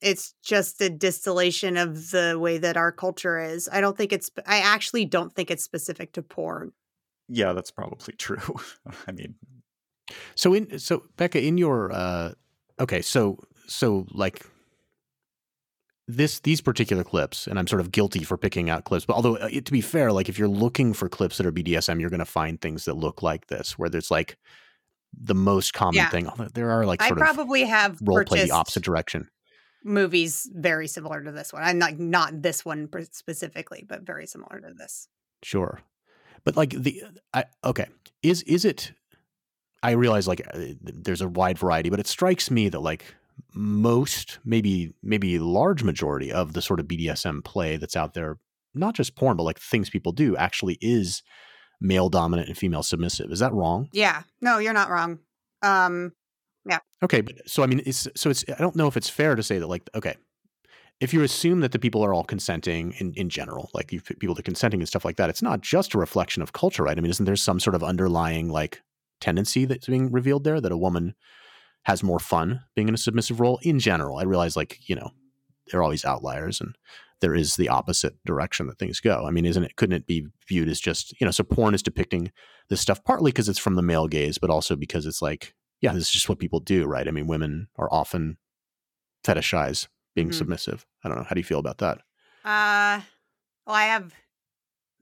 it's 0.00 0.32
just 0.44 0.80
a 0.80 0.90
distillation 0.90 1.76
of 1.76 2.12
the 2.12 2.38
way 2.38 2.58
that 2.58 2.76
our 2.76 2.92
culture 2.92 3.36
is. 3.36 3.68
I 3.72 3.80
don't 3.80 3.96
think 3.96 4.12
it's 4.12 4.30
I 4.46 4.60
actually 4.60 5.06
don't 5.06 5.34
think 5.34 5.50
it's 5.50 5.64
specific 5.64 6.12
to 6.12 6.22
porn. 6.22 6.70
Yeah, 7.28 7.52
that's 7.52 7.70
probably 7.70 8.14
true. 8.14 8.56
I 9.06 9.12
mean, 9.12 9.34
So 10.34 10.54
in 10.54 10.78
so 10.78 11.04
Becca, 11.16 11.42
in 11.42 11.58
your 11.58 11.92
uh 11.92 12.32
okay, 12.80 13.02
so 13.02 13.38
so 13.66 14.06
like 14.12 14.44
this 16.06 16.40
these 16.40 16.60
particular 16.60 17.02
clips, 17.02 17.46
and 17.46 17.58
I'm 17.58 17.66
sort 17.66 17.80
of 17.80 17.90
guilty 17.90 18.24
for 18.24 18.36
picking 18.36 18.68
out 18.68 18.84
clips, 18.84 19.06
but 19.06 19.14
although 19.14 19.36
uh, 19.36 19.48
to 19.48 19.72
be 19.72 19.80
fair, 19.80 20.12
like 20.12 20.28
if 20.28 20.38
you're 20.38 20.48
looking 20.48 20.92
for 20.92 21.08
clips 21.08 21.38
that 21.38 21.46
are 21.46 21.52
BDSM, 21.52 21.98
you're 22.00 22.10
going 22.10 22.18
to 22.18 22.26
find 22.26 22.60
things 22.60 22.84
that 22.84 22.94
look 22.94 23.22
like 23.22 23.46
this, 23.46 23.78
where 23.78 23.88
there's 23.88 24.10
like 24.10 24.36
the 25.18 25.34
most 25.34 25.72
common 25.72 25.96
Yeah. 25.96 26.10
thing. 26.10 26.26
although 26.28 26.48
There 26.52 26.70
are 26.70 26.84
like 26.84 27.00
I 27.00 27.08
sort 27.08 27.20
of 27.20 27.24
probably 27.24 27.62
have 27.64 28.00
role 28.02 28.22
play 28.24 28.44
the 28.44 28.50
opposite 28.50 28.84
direction. 28.84 29.30
movies 29.82 30.50
very 30.52 30.88
similar 30.88 31.22
to 31.22 31.32
this 31.32 31.52
one. 31.54 31.62
I'm 31.62 31.78
not 31.78 31.98
not 31.98 32.42
this 32.42 32.64
one 32.66 32.88
specifically, 33.12 33.84
but 33.88 34.02
very 34.02 34.26
similar 34.26 34.60
to 34.60 34.74
this. 34.74 35.08
Sure, 35.42 35.80
but 36.44 36.56
like 36.56 36.70
the 36.70 37.02
I 37.32 37.44
okay 37.64 37.86
is 38.22 38.42
is 38.42 38.64
it? 38.64 38.92
I 39.82 39.92
realize 39.92 40.26
like 40.26 40.40
uh, 40.52 40.74
there's 40.80 41.20
a 41.20 41.28
wide 41.28 41.58
variety, 41.58 41.90
but 41.90 42.00
it 42.00 42.06
strikes 42.06 42.50
me 42.50 42.70
that 42.70 42.80
like 42.80 43.04
most, 43.52 44.38
maybe 44.44 44.94
maybe 45.02 45.38
large 45.38 45.82
majority 45.82 46.32
of 46.32 46.54
the 46.54 46.62
sort 46.62 46.80
of 46.80 46.86
BDSM 46.86 47.44
play 47.44 47.76
that's 47.76 47.96
out 47.96 48.14
there, 48.14 48.38
not 48.74 48.94
just 48.94 49.14
porn, 49.14 49.36
but 49.36 49.42
like 49.42 49.60
things 49.60 49.90
people 49.90 50.12
do, 50.12 50.36
actually 50.36 50.78
is 50.80 51.22
male 51.80 52.08
dominant 52.08 52.48
and 52.48 52.56
female 52.56 52.82
submissive. 52.82 53.30
Is 53.30 53.40
that 53.40 53.52
wrong? 53.52 53.88
Yeah, 53.92 54.22
no, 54.40 54.58
you're 54.58 54.72
not 54.72 54.88
wrong. 54.88 55.18
Um, 55.62 56.12
yeah. 56.66 56.78
Okay, 57.02 57.20
but 57.20 57.34
so 57.46 57.62
I 57.62 57.66
mean, 57.66 57.82
it's 57.84 58.08
so 58.16 58.30
it's 58.30 58.44
I 58.48 58.60
don't 58.60 58.76
know 58.76 58.86
if 58.86 58.96
it's 58.96 59.10
fair 59.10 59.34
to 59.34 59.42
say 59.42 59.58
that 59.58 59.66
like 59.66 59.82
okay, 59.94 60.16
if 61.00 61.12
you 61.12 61.22
assume 61.22 61.60
that 61.60 61.72
the 61.72 61.78
people 61.78 62.04
are 62.04 62.14
all 62.14 62.24
consenting 62.24 62.92
in 62.98 63.12
in 63.14 63.28
general, 63.28 63.70
like 63.74 63.92
you 63.92 64.00
people 64.00 64.38
are 64.38 64.42
consenting 64.42 64.80
and 64.80 64.88
stuff 64.88 65.04
like 65.04 65.16
that, 65.16 65.30
it's 65.30 65.42
not 65.42 65.60
just 65.60 65.94
a 65.94 65.98
reflection 65.98 66.42
of 66.42 66.52
culture, 66.52 66.84
right? 66.84 66.96
I 66.96 67.00
mean, 67.00 67.10
isn't 67.10 67.26
there 67.26 67.36
some 67.36 67.60
sort 67.60 67.74
of 67.74 67.82
underlying 67.82 68.48
like 68.48 68.82
tendency 69.20 69.64
that's 69.64 69.86
being 69.86 70.10
revealed 70.12 70.44
there 70.44 70.60
that 70.60 70.72
a 70.72 70.76
woman 70.76 71.14
has 71.84 72.02
more 72.02 72.18
fun 72.18 72.62
being 72.74 72.88
in 72.88 72.94
a 72.94 72.98
submissive 72.98 73.40
role 73.40 73.58
in 73.62 73.78
general? 73.78 74.18
I 74.18 74.22
realize 74.22 74.56
like 74.56 74.88
you 74.88 74.94
know 74.94 75.10
there 75.70 75.80
are 75.80 75.82
always 75.82 76.04
outliers 76.04 76.60
and 76.60 76.76
there 77.20 77.34
is 77.34 77.56
the 77.56 77.68
opposite 77.68 78.14
direction 78.24 78.66
that 78.66 78.78
things 78.78 79.00
go. 79.00 79.24
I 79.26 79.30
mean, 79.30 79.46
isn't 79.46 79.64
it? 79.64 79.76
Couldn't 79.76 79.96
it 79.96 80.06
be 80.06 80.26
viewed 80.46 80.68
as 80.68 80.80
just 80.80 81.18
you 81.20 81.24
know? 81.24 81.30
So 81.30 81.42
porn 81.42 81.74
is 81.74 81.82
depicting 81.82 82.30
this 82.68 82.80
stuff 82.80 83.02
partly 83.04 83.30
because 83.30 83.48
it's 83.48 83.58
from 83.58 83.74
the 83.74 83.82
male 83.82 84.06
gaze, 84.06 84.38
but 84.38 84.50
also 84.50 84.76
because 84.76 85.06
it's 85.06 85.20
like, 85.20 85.54
yeah, 85.80 85.92
this 85.92 86.04
is 86.04 86.10
just 86.10 86.28
what 86.28 86.38
people 86.38 86.60
do, 86.60 86.84
right? 86.84 87.08
I 87.08 87.10
mean, 87.10 87.26
women 87.26 87.68
are 87.76 87.92
often 87.92 88.38
fetishize 89.24 89.88
being 90.14 90.28
mm-hmm. 90.28 90.38
submissive. 90.38 90.86
I 91.02 91.08
don't 91.08 91.18
know. 91.18 91.24
How 91.24 91.34
do 91.34 91.40
you 91.40 91.44
feel 91.44 91.58
about 91.58 91.78
that? 91.78 91.98
Uh, 92.44 93.00
well, 93.66 93.76
I 93.76 93.84
have 93.84 94.14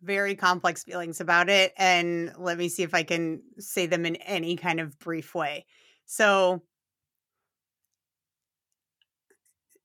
very 0.03 0.35
complex 0.35 0.85
feelings 0.85 1.20
about 1.20 1.48
it, 1.48 1.72
and 1.77 2.33
let 2.38 2.59
me 2.59 2.68
see 2.68 2.83
if 2.83 2.94
I 2.94 3.03
can 3.03 3.42
say 3.59 3.87
them 3.87 4.05
in 4.05 4.16
any 4.16 4.57
kind 4.57 4.81
of 4.81 4.98
brief 4.98 5.35
way. 5.35 5.66
So, 6.07 6.62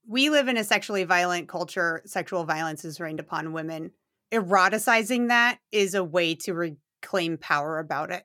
we 0.08 0.30
live 0.30 0.48
in 0.48 0.58
a 0.58 0.63
sexually 0.63 1.04
violent 1.04 1.50
culture. 1.50 2.02
Sexual 2.06 2.46
violence 2.46 2.86
is 2.86 3.00
rained 3.00 3.20
upon 3.20 3.52
women. 3.52 3.92
Eroticizing 4.32 5.28
that 5.28 5.60
is 5.72 5.94
a 5.94 6.04
way 6.04 6.36
to 6.36 6.54
reclaim 6.54 7.38
power 7.38 7.80
about 7.80 8.12
it. 8.12 8.24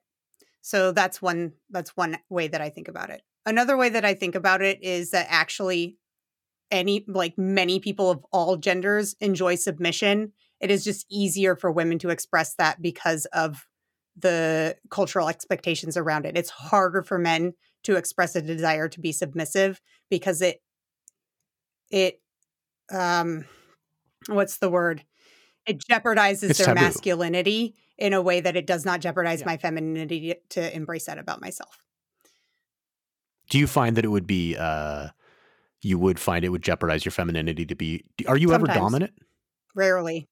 So 0.61 0.93
that's 0.93 1.21
one 1.21 1.53
that's 1.71 1.97
one 1.97 2.19
way 2.31 2.49
that 2.49 2.61
I 2.61 2.71
think 2.71 2.87
about 2.88 3.11
it. 3.11 3.23
Another 3.45 3.77
way 3.77 3.88
that 3.88 4.05
I 4.05 4.15
think 4.15 4.37
about 4.37 4.62
it 4.62 4.83
is 4.83 5.11
that 5.11 5.27
actually 5.29 5.99
any 6.73 7.05
like 7.07 7.39
many 7.39 7.79
people 7.79 8.11
of 8.11 8.25
all 8.33 8.57
genders 8.57 9.15
enjoy 9.21 9.55
submission. 9.55 10.33
It 10.59 10.71
is 10.71 10.83
just 10.83 11.07
easier 11.09 11.55
for 11.55 11.71
women 11.71 11.99
to 12.01 12.09
express 12.09 12.55
that 12.55 12.83
because 12.83 13.27
of 13.27 13.67
the 14.17 14.77
cultural 14.91 15.29
expectations 15.29 15.97
around 15.97 16.27
it. 16.27 16.37
It's 16.37 16.51
harder 16.51 17.03
for 17.03 17.19
men 17.19 17.55
to 17.85 17.97
express 17.97 18.35
a 18.35 18.43
desire 18.43 18.89
to 18.89 19.01
be 19.01 19.13
submissive 19.13 19.81
because 20.11 20.43
it 20.43 20.63
it 21.91 22.21
um 22.91 23.45
what's 24.29 24.59
the 24.59 24.71
word 24.71 25.05
it 25.67 25.79
jeopardizes 25.79 26.51
it's 26.51 26.59
their 26.59 26.69
taboo. 26.69 26.81
masculinity 26.81 27.75
in 27.99 28.13
a 28.13 28.23
way 28.23 28.41
that 28.41 28.57
it 28.57 28.67
does 28.67 28.85
not 28.85 29.01
jeopardize 29.01 29.41
yeah. 29.41 29.47
my 29.47 29.57
femininity 29.57 30.35
to 30.49 30.75
embrace 30.75 31.07
that 31.07 31.19
about 31.19 31.41
myself 31.41 31.83
do 33.51 33.59
you 33.59 33.67
find 33.67 33.97
that 33.97 34.05
it 34.05 34.09
would 34.09 34.27
be 34.27 34.57
uh 34.57 35.09
you 35.83 35.99
would 35.99 36.18
find 36.18 36.45
it 36.45 36.51
would 36.51 36.62
jeopardize 36.62 37.05
your 37.05 37.12
femininity 37.12 37.66
to 37.66 37.75
be 37.75 38.05
are 38.27 38.37
you 38.37 38.49
Sometimes. 38.49 38.71
ever 38.71 38.81
dominant? 38.81 39.12
Rarely. 39.75 40.29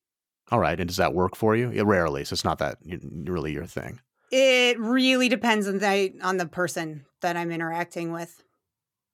All 0.50 0.58
right 0.58 0.78
and 0.78 0.88
does 0.88 0.96
that 0.96 1.14
work 1.14 1.36
for 1.36 1.56
you? 1.56 1.70
Yeah, 1.70 1.82
rarely 1.84 2.24
so 2.24 2.34
it's 2.34 2.44
not 2.44 2.58
that 2.58 2.78
really 2.84 3.52
your 3.52 3.66
thing. 3.66 4.00
It 4.32 4.78
really 4.78 5.28
depends 5.28 5.66
on 5.66 5.78
the 5.78 6.14
on 6.22 6.36
the 6.36 6.46
person 6.46 7.04
that 7.20 7.36
i'm 7.36 7.50
interacting 7.50 8.12
with. 8.12 8.42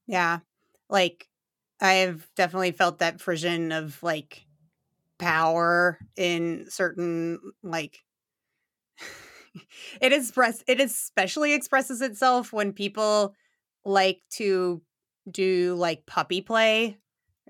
Yeah 0.06 0.40
like 0.88 1.28
I've 1.80 2.28
definitely 2.36 2.72
felt 2.72 2.98
that 3.00 3.20
frisson 3.20 3.72
of 3.72 4.02
like 4.02 4.46
power 5.18 5.98
in 6.16 6.66
certain 6.68 7.38
like 7.62 7.98
it 10.00 10.12
express 10.12 10.62
it 10.66 10.80
especially 10.80 11.52
expresses 11.54 12.02
itself 12.02 12.52
when 12.52 12.72
people 12.72 13.34
like 13.84 14.20
to 14.30 14.82
do 15.30 15.74
like 15.74 16.06
puppy 16.06 16.40
play 16.40 16.98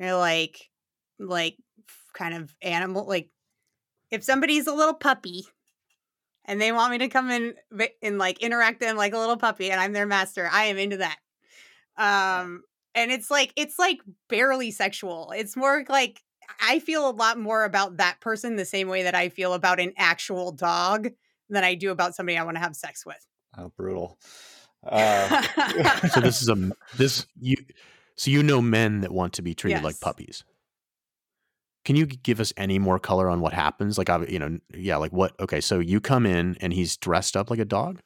or 0.00 0.14
like 0.14 0.70
like 1.18 1.56
kind 2.14 2.34
of 2.34 2.54
animal 2.62 3.06
like 3.06 3.30
if 4.10 4.22
somebody's 4.22 4.66
a 4.66 4.74
little 4.74 4.94
puppy 4.94 5.44
and 6.46 6.60
they 6.60 6.72
want 6.72 6.92
me 6.92 6.98
to 6.98 7.08
come 7.08 7.30
in 7.30 7.54
and 8.02 8.18
like 8.18 8.38
interact 8.38 8.80
them 8.80 8.96
like 8.96 9.12
a 9.12 9.18
little 9.18 9.36
puppy 9.36 9.70
and 9.70 9.80
I'm 9.80 9.92
their 9.92 10.06
master, 10.06 10.48
I 10.50 10.66
am 10.66 10.78
into 10.78 10.98
that. 10.98 11.18
Um 11.96 12.62
and 12.94 13.10
it's 13.10 13.30
like 13.30 13.52
it's 13.56 13.78
like 13.78 13.98
barely 14.28 14.70
sexual. 14.70 15.32
It's 15.36 15.56
more 15.56 15.84
like 15.88 16.22
I 16.60 16.78
feel 16.78 17.08
a 17.08 17.10
lot 17.10 17.38
more 17.38 17.64
about 17.64 17.96
that 17.98 18.20
person 18.20 18.56
the 18.56 18.64
same 18.64 18.88
way 18.88 19.02
that 19.02 19.14
I 19.14 19.28
feel 19.28 19.52
about 19.52 19.80
an 19.80 19.92
actual 19.96 20.52
dog 20.52 21.08
than 21.50 21.64
I 21.64 21.74
do 21.74 21.90
about 21.90 22.14
somebody 22.14 22.38
I 22.38 22.44
want 22.44 22.56
to 22.56 22.62
have 22.62 22.76
sex 22.76 23.04
with. 23.04 23.24
Oh, 23.58 23.72
brutal. 23.76 24.18
Uh. 24.88 26.08
so 26.08 26.20
this 26.20 26.42
is 26.42 26.48
a 26.48 26.70
this 26.96 27.26
you 27.40 27.56
so 28.16 28.30
you 28.30 28.42
know 28.42 28.60
men 28.60 29.00
that 29.02 29.12
want 29.12 29.34
to 29.34 29.42
be 29.42 29.54
treated 29.54 29.76
yes. 29.76 29.84
like 29.84 30.00
puppies. 30.00 30.44
Can 31.84 31.94
you 31.94 32.06
give 32.06 32.40
us 32.40 32.52
any 32.56 32.78
more 32.80 32.98
color 32.98 33.30
on 33.30 33.40
what 33.40 33.52
happens? 33.52 33.96
Like, 33.96 34.08
you 34.28 34.40
know, 34.40 34.58
yeah, 34.74 34.96
like 34.96 35.12
what? 35.12 35.38
Okay, 35.38 35.60
so 35.60 35.78
you 35.78 36.00
come 36.00 36.26
in 36.26 36.56
and 36.60 36.72
he's 36.72 36.96
dressed 36.96 37.36
up 37.36 37.48
like 37.48 37.60
a 37.60 37.64
dog. 37.64 38.00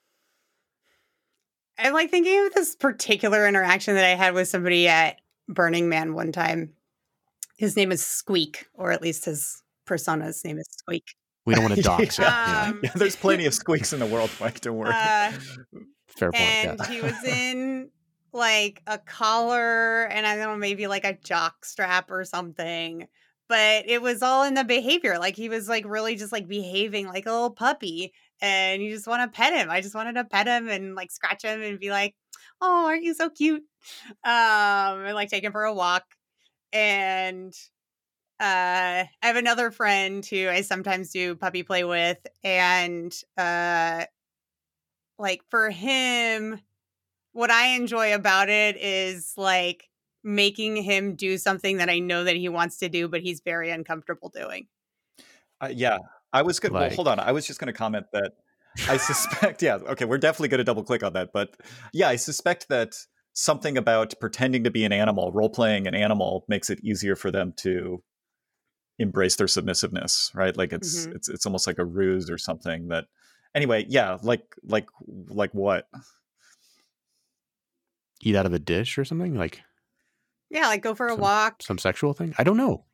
I'm 1.78 1.94
like 1.94 2.10
thinking 2.10 2.44
of 2.44 2.52
this 2.52 2.76
particular 2.76 3.48
interaction 3.48 3.94
that 3.94 4.04
I 4.04 4.16
had 4.16 4.34
with 4.34 4.48
somebody 4.48 4.86
at 4.86 5.20
Burning 5.48 5.88
Man 5.88 6.12
one 6.12 6.30
time. 6.30 6.74
His 7.56 7.74
name 7.74 7.90
is 7.90 8.04
Squeak, 8.04 8.66
or 8.74 8.90
at 8.90 9.00
least 9.00 9.24
his 9.24 9.62
persona's 9.86 10.44
name 10.44 10.58
is 10.58 10.68
Squeak. 10.70 11.14
We 11.46 11.54
don't 11.54 11.64
want 11.64 11.76
to 11.76 11.82
dox 11.82 12.18
yeah. 12.18 12.66
Um, 12.68 12.80
yeah, 12.82 12.92
there's 12.94 13.16
plenty 13.16 13.46
of 13.46 13.54
squeaks 13.62 13.92
in 13.92 14.00
the 14.00 14.06
world, 14.06 14.30
Mike. 14.40 14.60
Don't 14.60 14.76
worry. 14.76 14.92
Uh, 14.94 15.32
Fair 16.10 16.32
point. 16.32 16.42
And 16.42 16.78
yeah. 16.78 16.88
he 16.88 17.00
was 17.00 17.24
in 17.24 17.90
like 18.32 18.82
a 18.86 18.98
collar 18.98 20.04
and 20.04 20.26
I 20.26 20.36
don't 20.36 20.46
know, 20.46 20.56
maybe 20.56 20.86
like 20.86 21.04
a 21.04 21.14
jock 21.14 21.64
strap 21.64 22.10
or 22.10 22.24
something. 22.24 23.06
But 23.48 23.88
it 23.88 24.00
was 24.00 24.22
all 24.22 24.44
in 24.44 24.54
the 24.54 24.62
behavior. 24.62 25.18
Like 25.18 25.34
he 25.34 25.48
was 25.48 25.68
like 25.68 25.84
really 25.84 26.14
just 26.14 26.30
like 26.30 26.46
behaving 26.46 27.08
like 27.08 27.26
a 27.26 27.32
little 27.32 27.50
puppy 27.50 28.12
and 28.40 28.82
you 28.82 28.92
just 28.92 29.06
want 29.06 29.22
to 29.22 29.36
pet 29.36 29.52
him. 29.52 29.70
I 29.70 29.80
just 29.80 29.94
wanted 29.94 30.14
to 30.14 30.24
pet 30.24 30.46
him 30.46 30.68
and 30.68 30.94
like 30.94 31.10
scratch 31.10 31.42
him 31.44 31.60
and 31.62 31.78
be 31.78 31.90
like, 31.90 32.14
"Oh, 32.60 32.86
aren't 32.86 33.02
you 33.02 33.14
so 33.14 33.28
cute?" 33.28 33.62
Um, 34.24 35.04
and 35.04 35.14
like 35.14 35.28
take 35.30 35.44
him 35.44 35.52
for 35.52 35.64
a 35.64 35.74
walk. 35.74 36.04
And 36.72 37.52
uh, 38.40 39.04
I 39.04 39.08
have 39.22 39.36
another 39.36 39.70
friend 39.70 40.24
who 40.24 40.48
I 40.48 40.62
sometimes 40.62 41.10
do 41.10 41.34
puppy 41.36 41.62
play 41.62 41.84
with, 41.84 42.18
and 42.42 43.14
uh, 43.36 44.04
like 45.20 45.42
for 45.50 45.70
him, 45.70 46.60
what 47.32 47.50
I 47.50 47.68
enjoy 47.76 48.14
about 48.14 48.48
it 48.48 48.76
is 48.76 49.34
like 49.36 49.88
making 50.24 50.76
him 50.76 51.14
do 51.14 51.38
something 51.38 51.76
that 51.76 51.88
I 51.88 51.98
know 51.98 52.24
that 52.24 52.36
he 52.36 52.48
wants 52.48 52.78
to 52.78 52.88
do, 52.88 53.06
but 53.06 53.20
he's 53.20 53.40
very 53.40 53.70
uncomfortable 53.70 54.30
doing. 54.30 54.66
Uh, 55.60 55.70
yeah, 55.72 55.98
I 56.32 56.42
was 56.42 56.58
good. 56.58 56.72
Like, 56.72 56.90
well, 56.90 56.96
hold 56.96 57.08
on. 57.08 57.20
I 57.20 57.32
was 57.32 57.46
just 57.46 57.60
going 57.60 57.72
to 57.72 57.76
comment 57.76 58.06
that 58.12 58.32
I 58.88 58.96
suspect. 58.96 59.62
yeah, 59.62 59.76
okay, 59.76 60.06
we're 60.06 60.18
definitely 60.18 60.48
going 60.48 60.58
to 60.58 60.64
double 60.64 60.82
click 60.82 61.02
on 61.02 61.12
that. 61.12 61.30
But 61.32 61.56
yeah, 61.92 62.08
I 62.08 62.16
suspect 62.16 62.68
that 62.68 62.94
something 63.32 63.76
about 63.76 64.14
pretending 64.20 64.64
to 64.64 64.70
be 64.70 64.84
an 64.84 64.92
animal, 64.92 65.32
role 65.32 65.50
playing 65.50 65.86
an 65.86 65.94
animal, 65.94 66.44
makes 66.48 66.70
it 66.70 66.80
easier 66.82 67.14
for 67.14 67.30
them 67.30 67.52
to 67.58 68.02
embrace 68.98 69.36
their 69.36 69.48
submissiveness, 69.48 70.30
right? 70.34 70.56
Like 70.56 70.72
it's 70.72 71.00
mm-hmm. 71.00 71.16
it's 71.16 71.28
it's 71.28 71.46
almost 71.46 71.66
like 71.66 71.78
a 71.78 71.84
ruse 71.84 72.30
or 72.30 72.38
something. 72.38 72.88
That 72.88 73.04
anyway, 73.54 73.86
yeah, 73.88 74.18
like 74.22 74.54
like 74.64 74.88
like 75.28 75.52
what? 75.52 75.88
Eat 78.22 78.36
out 78.36 78.46
of 78.46 78.52
a 78.52 78.58
dish 78.58 78.98
or 78.98 79.04
something 79.04 79.34
like. 79.34 79.60
Yeah, 80.50 80.66
like 80.66 80.82
go 80.82 80.94
for 80.94 81.08
some, 81.08 81.18
a 81.18 81.22
walk. 81.22 81.62
Some 81.62 81.78
sexual 81.78 82.12
thing. 82.12 82.34
I 82.38 82.44
don't 82.44 82.56
know. 82.56 82.84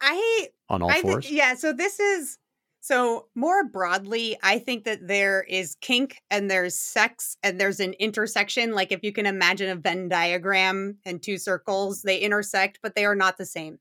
I 0.00 0.48
on 0.68 0.82
all 0.82 0.90
I 0.90 1.00
fours. 1.00 1.24
Th- 1.24 1.36
yeah, 1.36 1.54
so 1.54 1.72
this 1.72 1.98
is 1.98 2.38
so, 2.84 3.28
more 3.34 3.64
broadly, 3.64 4.36
I 4.42 4.58
think 4.58 4.84
that 4.84 5.08
there 5.08 5.42
is 5.44 5.74
kink 5.80 6.20
and 6.30 6.50
there's 6.50 6.78
sex 6.78 7.38
and 7.42 7.58
there's 7.58 7.80
an 7.80 7.94
intersection. 7.94 8.72
Like, 8.74 8.92
if 8.92 9.02
you 9.02 9.10
can 9.10 9.24
imagine 9.24 9.70
a 9.70 9.74
Venn 9.74 10.10
diagram 10.10 10.98
and 11.06 11.22
two 11.22 11.38
circles, 11.38 12.02
they 12.02 12.18
intersect, 12.18 12.80
but 12.82 12.94
they 12.94 13.06
are 13.06 13.14
not 13.14 13.38
the 13.38 13.46
same. 13.46 13.78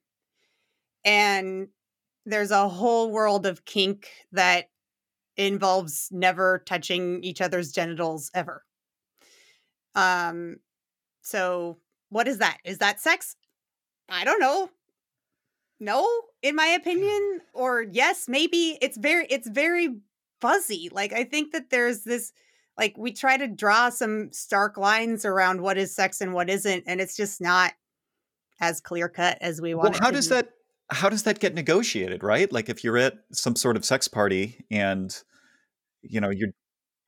And 1.03 1.67
there's 2.25 2.51
a 2.51 2.69
whole 2.69 3.11
world 3.11 3.45
of 3.45 3.65
kink 3.65 4.07
that 4.31 4.69
involves 5.37 6.09
never 6.11 6.63
touching 6.65 7.23
each 7.23 7.41
other's 7.41 7.71
genitals 7.71 8.31
ever. 8.33 8.63
Um, 9.95 10.57
so 11.21 11.77
what 12.09 12.27
is 12.27 12.39
that? 12.39 12.57
Is 12.63 12.79
that 12.79 12.99
sex? 12.99 13.35
I 14.09 14.23
don't 14.23 14.39
know 14.39 14.69
no 15.83 16.07
in 16.41 16.55
my 16.55 16.67
opinion 16.67 17.41
or 17.53 17.81
yes 17.81 18.27
maybe 18.27 18.77
it's 18.81 18.97
very 18.97 19.25
it's 19.29 19.47
very 19.49 19.89
fuzzy 20.39 20.89
like 20.91 21.13
i 21.13 21.23
think 21.23 21.51
that 21.51 21.69
there's 21.69 22.03
this 22.03 22.31
like 22.77 22.95
we 22.97 23.11
try 23.11 23.37
to 23.37 23.47
draw 23.47 23.89
some 23.89 24.31
stark 24.31 24.77
lines 24.77 25.25
around 25.25 25.61
what 25.61 25.77
is 25.77 25.93
sex 25.93 26.21
and 26.21 26.33
what 26.33 26.49
isn't 26.49 26.83
and 26.87 27.01
it's 27.01 27.15
just 27.15 27.41
not 27.41 27.73
as 28.61 28.79
clear 28.79 29.09
cut 29.09 29.37
as 29.41 29.61
we 29.61 29.73
want 29.73 29.91
well 29.91 29.99
how 30.01 30.09
does 30.11 30.29
be. 30.29 30.35
that 30.35 30.49
how 30.93 31.09
does 31.09 31.23
that 31.23 31.39
get 31.39 31.53
negotiated 31.53 32.23
right 32.23 32.51
like 32.51 32.69
if 32.69 32.83
you're 32.83 32.97
at 32.97 33.19
some 33.31 33.55
sort 33.55 33.75
of 33.75 33.83
sex 33.83 34.07
party 34.07 34.65
and 34.71 35.23
you 36.01 36.21
know 36.21 36.29
you're 36.29 36.49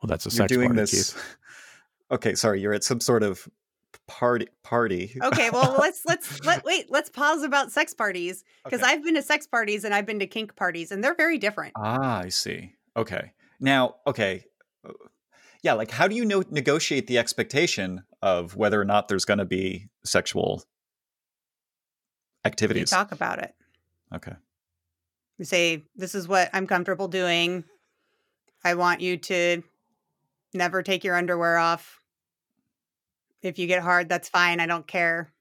well 0.01 0.07
that's 0.07 0.25
a 0.25 0.31
sex 0.31 0.51
doing 0.51 0.69
party, 0.69 0.81
this 0.81 1.13
Keith. 1.13 1.37
okay 2.11 2.35
sorry 2.35 2.61
you're 2.61 2.73
at 2.73 2.83
some 2.83 2.99
sort 2.99 3.23
of 3.23 3.47
party 4.07 4.47
party. 4.63 5.17
Okay, 5.21 5.49
well 5.53 5.75
let's 5.79 6.05
let's 6.05 6.43
let 6.45 6.63
wait, 6.63 6.91
let's 6.91 7.09
pause 7.09 7.43
about 7.43 7.71
sex 7.71 7.93
parties 7.93 8.43
because 8.63 8.81
okay. 8.81 8.91
I've 8.91 9.03
been 9.03 9.15
to 9.15 9.21
sex 9.21 9.47
parties 9.47 9.83
and 9.83 9.93
I've 9.93 10.05
been 10.05 10.19
to 10.19 10.27
kink 10.27 10.55
parties 10.55 10.91
and 10.91 11.03
they're 11.03 11.15
very 11.15 11.37
different. 11.37 11.73
Ah, 11.75 12.19
I 12.19 12.29
see. 12.29 12.73
Okay. 12.97 13.33
Now, 13.59 13.95
okay. 14.07 14.45
Uh, 14.87 14.93
yeah, 15.63 15.73
like 15.73 15.91
how 15.91 16.07
do 16.07 16.15
you 16.15 16.25
know, 16.25 16.43
negotiate 16.51 17.07
the 17.07 17.17
expectation 17.17 18.03
of 18.21 18.55
whether 18.55 18.79
or 18.79 18.85
not 18.85 19.07
there's 19.07 19.25
going 19.25 19.39
to 19.39 19.45
be 19.45 19.87
sexual 20.03 20.63
You 22.43 22.49
activities. 22.49 22.89
talk 22.89 23.11
about 23.11 23.39
it. 23.39 23.53
Okay. 24.13 24.33
You 25.37 25.45
say, 25.45 25.83
"This 25.95 26.15
is 26.15 26.27
what 26.27 26.49
I'm 26.53 26.67
comfortable 26.67 27.07
doing. 27.07 27.63
I 28.63 28.75
want 28.75 29.01
you 29.01 29.17
to 29.17 29.63
never 30.53 30.81
take 30.81 31.03
your 31.03 31.15
underwear 31.15 31.57
off. 31.57 31.99
If 33.41 33.59
you 33.59 33.67
get 33.67 33.83
hard, 33.83 34.09
that's 34.09 34.29
fine. 34.29 34.59
I 34.59 34.65
don't 34.65 34.87
care, 34.87 35.31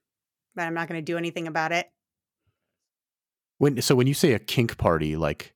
but 0.55 0.63
I'm 0.63 0.73
not 0.73 0.87
going 0.87 0.99
to 0.99 1.05
do 1.05 1.17
anything 1.17 1.47
about 1.47 1.71
it." 1.71 1.89
When 3.57 3.81
so 3.81 3.95
when 3.95 4.07
you 4.07 4.13
say 4.13 4.33
a 4.33 4.39
kink 4.39 4.77
party, 4.77 5.15
like, 5.15 5.53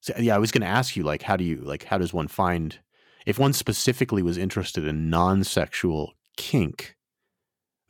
so, 0.00 0.14
yeah, 0.18 0.36
I 0.36 0.38
was 0.38 0.52
going 0.52 0.62
to 0.62 0.68
ask 0.68 0.96
you, 0.96 1.02
like, 1.02 1.22
how 1.22 1.36
do 1.36 1.44
you 1.44 1.56
like 1.56 1.84
how 1.84 1.98
does 1.98 2.12
one 2.12 2.28
find 2.28 2.78
if 3.26 3.38
one 3.38 3.52
specifically 3.52 4.22
was 4.22 4.38
interested 4.38 4.86
in 4.86 5.10
non-sexual 5.10 6.12
kink? 6.36 6.96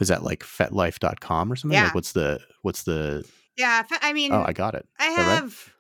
Is 0.01 0.09
that 0.09 0.23
like 0.23 0.43
fetlife.com 0.43 1.53
or 1.53 1.57
something? 1.57 1.75
Yeah. 1.75 1.85
Like, 1.85 1.95
what's 1.95 2.13
the 2.13 2.41
what's 2.63 2.85
the? 2.85 3.25
Yeah, 3.57 3.85
I 4.03 4.13
mean, 4.13 4.33
Oh, 4.33 4.45
I 4.45 4.53
got 4.53 4.75
it. 4.75 4.87
I 4.99 5.09
that 5.09 5.17
right? 5.17 5.35
have 5.37 5.75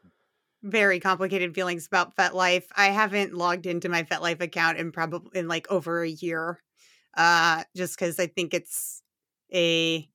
very 0.62 0.98
complicated 0.98 1.54
feelings 1.54 1.86
about 1.86 2.16
FetLife. 2.16 2.64
I 2.76 2.86
haven't 2.86 3.34
logged 3.34 3.66
into 3.66 3.88
my 3.88 4.02
FetLife 4.02 4.40
account 4.40 4.78
in 4.78 4.92
probably 4.92 5.38
in 5.38 5.48
like 5.48 5.70
over 5.70 6.02
a 6.02 6.08
year, 6.08 6.60
uh, 7.16 7.64
just 7.76 7.98
because 7.98 8.18
I 8.18 8.26
think 8.26 8.54
it's 8.54 9.02
a 9.52 10.08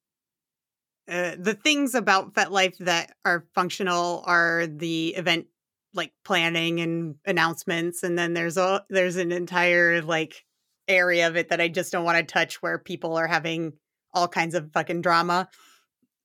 uh, 1.10 1.36
the 1.40 1.56
things 1.56 1.96
about 1.96 2.34
FetLife 2.34 2.78
that 2.80 3.14
are 3.26 3.46
functional 3.56 4.24
are 4.26 4.68
the 4.68 5.10
event 5.16 5.48
like 5.94 6.14
planning 6.24 6.80
and 6.82 7.16
announcements, 7.26 8.04
and 8.04 8.18
then 8.18 8.34
there's 8.34 8.58
a 8.58 8.86
there's 8.90 9.16
an 9.16 9.32
entire 9.32 10.02
like 10.02 10.46
area 10.88 11.28
of 11.28 11.36
it 11.36 11.50
that 11.50 11.62
I 11.62 11.68
just 11.68 11.92
don't 11.92 12.06
want 12.06 12.18
to 12.18 12.24
touch 12.24 12.62
where 12.62 12.80
people 12.80 13.16
are 13.16 13.28
having 13.28 13.74
all 14.14 14.28
kinds 14.28 14.56
of 14.56 14.72
fucking 14.72 15.02
drama. 15.02 15.50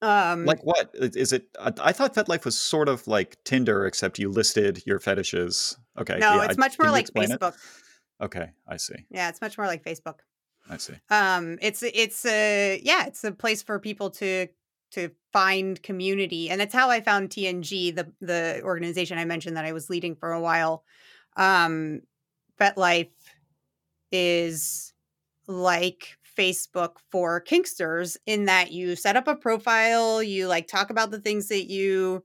Um, 0.04 0.44
Like 0.44 0.62
what 0.64 0.90
is 0.94 1.32
it? 1.32 1.48
I 1.60 1.92
thought 1.92 2.14
FetLife 2.14 2.44
was 2.44 2.58
sort 2.58 2.88
of 2.88 3.06
like 3.06 3.42
Tinder, 3.44 3.86
except 3.86 4.18
you 4.18 4.28
listed 4.28 4.82
your 4.86 4.98
fetishes. 5.00 5.78
Okay. 5.98 6.18
no, 6.18 6.36
yeah, 6.36 6.44
it's 6.44 6.58
I- 6.58 6.60
much 6.60 6.78
more 6.78 6.90
like 6.90 7.02
explain 7.02 7.30
it? 7.30 7.40
Facebook. 7.40 7.54
Okay, 8.20 8.50
I 8.68 8.76
see. 8.76 8.94
Yeah, 9.10 9.28
it's 9.28 9.40
much 9.40 9.56
more 9.58 9.66
like 9.66 9.82
Facebook. 9.82 10.20
I 10.68 10.76
see. 10.78 10.94
Um, 11.10 11.58
it's 11.60 11.82
it's 11.82 12.24
a 12.26 12.80
yeah, 12.82 13.06
it's 13.06 13.24
a 13.24 13.32
place 13.32 13.62
for 13.62 13.78
people 13.78 14.10
to 14.10 14.48
to 14.92 15.10
find 15.32 15.82
community, 15.82 16.48
and 16.50 16.60
that's 16.60 16.74
how 16.74 16.88
I 16.90 17.00
found 17.00 17.30
TNG, 17.30 17.94
the 17.94 18.12
the 18.20 18.60
organization 18.62 19.18
I 19.18 19.24
mentioned 19.24 19.56
that 19.56 19.64
I 19.64 19.72
was 19.72 19.90
leading 19.90 20.14
for 20.16 20.32
a 20.32 20.40
while. 20.40 20.84
Um, 21.36 22.02
FetLife 22.60 23.10
is 24.12 24.92
like 25.46 26.16
Facebook 26.36 26.96
for 27.10 27.42
kinksters 27.42 28.16
in 28.26 28.46
that 28.46 28.72
you 28.72 28.96
set 28.96 29.16
up 29.16 29.28
a 29.28 29.36
profile, 29.36 30.22
you 30.22 30.48
like 30.48 30.66
talk 30.68 30.90
about 30.90 31.10
the 31.10 31.20
things 31.20 31.48
that 31.48 31.70
you 31.70 32.24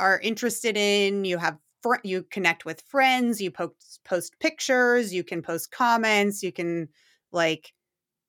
are 0.00 0.20
interested 0.20 0.76
in, 0.76 1.24
you 1.24 1.38
have 1.38 1.58
fr- 1.82 1.96
you 2.04 2.24
connect 2.24 2.64
with 2.64 2.82
friends, 2.82 3.40
you 3.40 3.50
post 3.50 4.00
post 4.04 4.38
pictures, 4.40 5.12
you 5.14 5.24
can 5.24 5.42
post 5.42 5.70
comments, 5.70 6.42
you 6.42 6.52
can 6.52 6.88
like 7.32 7.72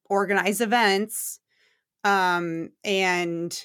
organize 0.10 0.62
events. 0.62 1.39
Um 2.04 2.71
and 2.84 3.58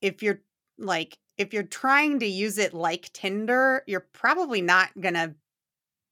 if 0.00 0.22
you're 0.22 0.40
like 0.78 1.18
if 1.36 1.52
you're 1.52 1.62
trying 1.62 2.20
to 2.20 2.26
use 2.26 2.58
it 2.58 2.74
like 2.74 3.12
Tinder, 3.12 3.82
you're 3.86 4.06
probably 4.12 4.60
not 4.62 4.90
going 5.00 5.14
to 5.14 5.34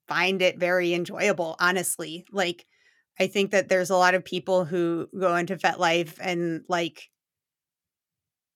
find 0.09 0.42
it 0.42 0.59
very 0.59 0.94
enjoyable, 0.94 1.57
honestly. 1.61 2.27
Like 2.33 2.66
I 3.20 3.27
think 3.27 3.51
that 3.51 3.68
there's 3.68 3.90
a 3.90 3.96
lot 3.96 4.14
of 4.14 4.25
people 4.25 4.64
who 4.64 5.09
go 5.18 5.37
into 5.37 5.57
FetLife 5.57 6.16
and 6.20 6.64
like 6.68 7.11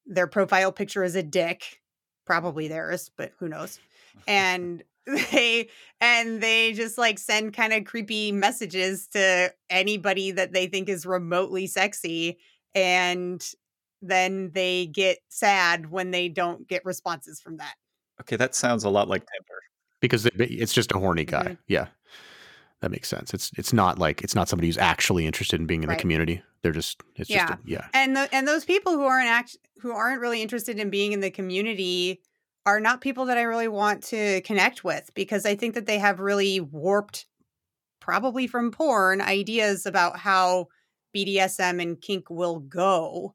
their 0.07 0.27
profile 0.27 0.73
picture 0.73 1.05
is 1.05 1.17
a 1.17 1.23
dick, 1.23 1.81
probably 2.25 2.69
theirs, 2.69 3.11
but 3.17 3.33
who 3.39 3.49
knows. 3.49 3.79
And 4.29 4.83
they 5.07 5.69
and 6.01 6.41
they 6.43 6.73
just 6.73 6.99
like 6.99 7.21
send 7.21 7.55
kind 7.55 7.73
of 7.73 7.85
creepy 7.85 8.33
messages 8.33 9.07
to 9.09 9.55
anybody 9.71 10.33
that 10.33 10.53
they 10.53 10.67
think 10.67 10.89
is 10.89 11.07
remotely 11.07 11.69
sexy 11.69 12.39
and 12.75 13.49
then 14.03 14.51
they 14.53 14.87
get 14.87 15.19
sad 15.29 15.91
when 15.93 16.11
they 16.11 16.29
don't 16.29 16.67
get 16.67 16.85
responses 16.85 17.41
from 17.41 17.59
that. 17.59 17.75
Okay, 18.23 18.35
that 18.35 18.57
sounds 18.57 18.83
a 18.83 18.91
lot 18.91 19.07
like 19.07 19.21
Tinder. 19.23 19.61
because 20.01 20.27
it's 20.27 20.73
just 20.73 20.91
a 20.91 20.99
horny 20.99 21.25
guy. 21.25 21.51
Mhm. 21.51 21.59
Yeah, 21.69 21.87
that 22.83 22.91
makes 22.91 23.09
sense. 23.09 23.33
It's 23.33 23.51
it's 23.57 23.73
not 23.73 23.99
like 23.99 24.23
it's 24.23 24.35
not 24.35 24.49
somebody 24.49 24.69
who's 24.69 24.79
actually 24.79 25.27
interested 25.27 25.61
in 25.61 25.67
being 25.67 25.83
in 25.83 25.89
Right. 25.89 25.97
the 25.97 26.01
community. 26.01 26.43
They're 26.63 26.73
just 26.73 27.01
it's 27.17 27.29
just 27.29 27.53
a, 27.53 27.59
yeah. 27.65 27.87
and 27.95 28.17
the, 28.17 28.29
and 28.35 28.47
those 28.47 28.65
people 28.65 28.93
who 28.93 29.05
aren't 29.05 29.29
act 29.29 29.57
who 29.79 29.93
aren't 29.93 30.21
really 30.21 30.43
interested 30.43 30.79
in 30.79 30.91
being 30.91 31.13
in 31.13 31.21
the 31.21 31.31
community 31.31 32.21
are 32.65 32.81
not 32.81 33.01
people 33.01 33.27
that 33.27 33.39
I 33.39 33.43
really 33.43 33.69
want 33.69 34.03
to 34.05 34.41
connect 34.43 34.83
with 34.83 35.11
because 35.15 35.47
I 35.47 35.55
think 35.55 35.75
that 35.75 35.87
they 35.87 35.99
have 35.99 36.19
really 36.19 36.61
warped 36.61 37.27
probably 38.01 38.47
from 38.47 38.73
porn 38.73 39.21
ideas 39.21 39.87
about 39.87 40.19
how 40.19 40.67
BDSM 41.15 41.81
and 41.81 42.01
kink 42.01 42.29
will 42.29 42.59
go 42.59 43.35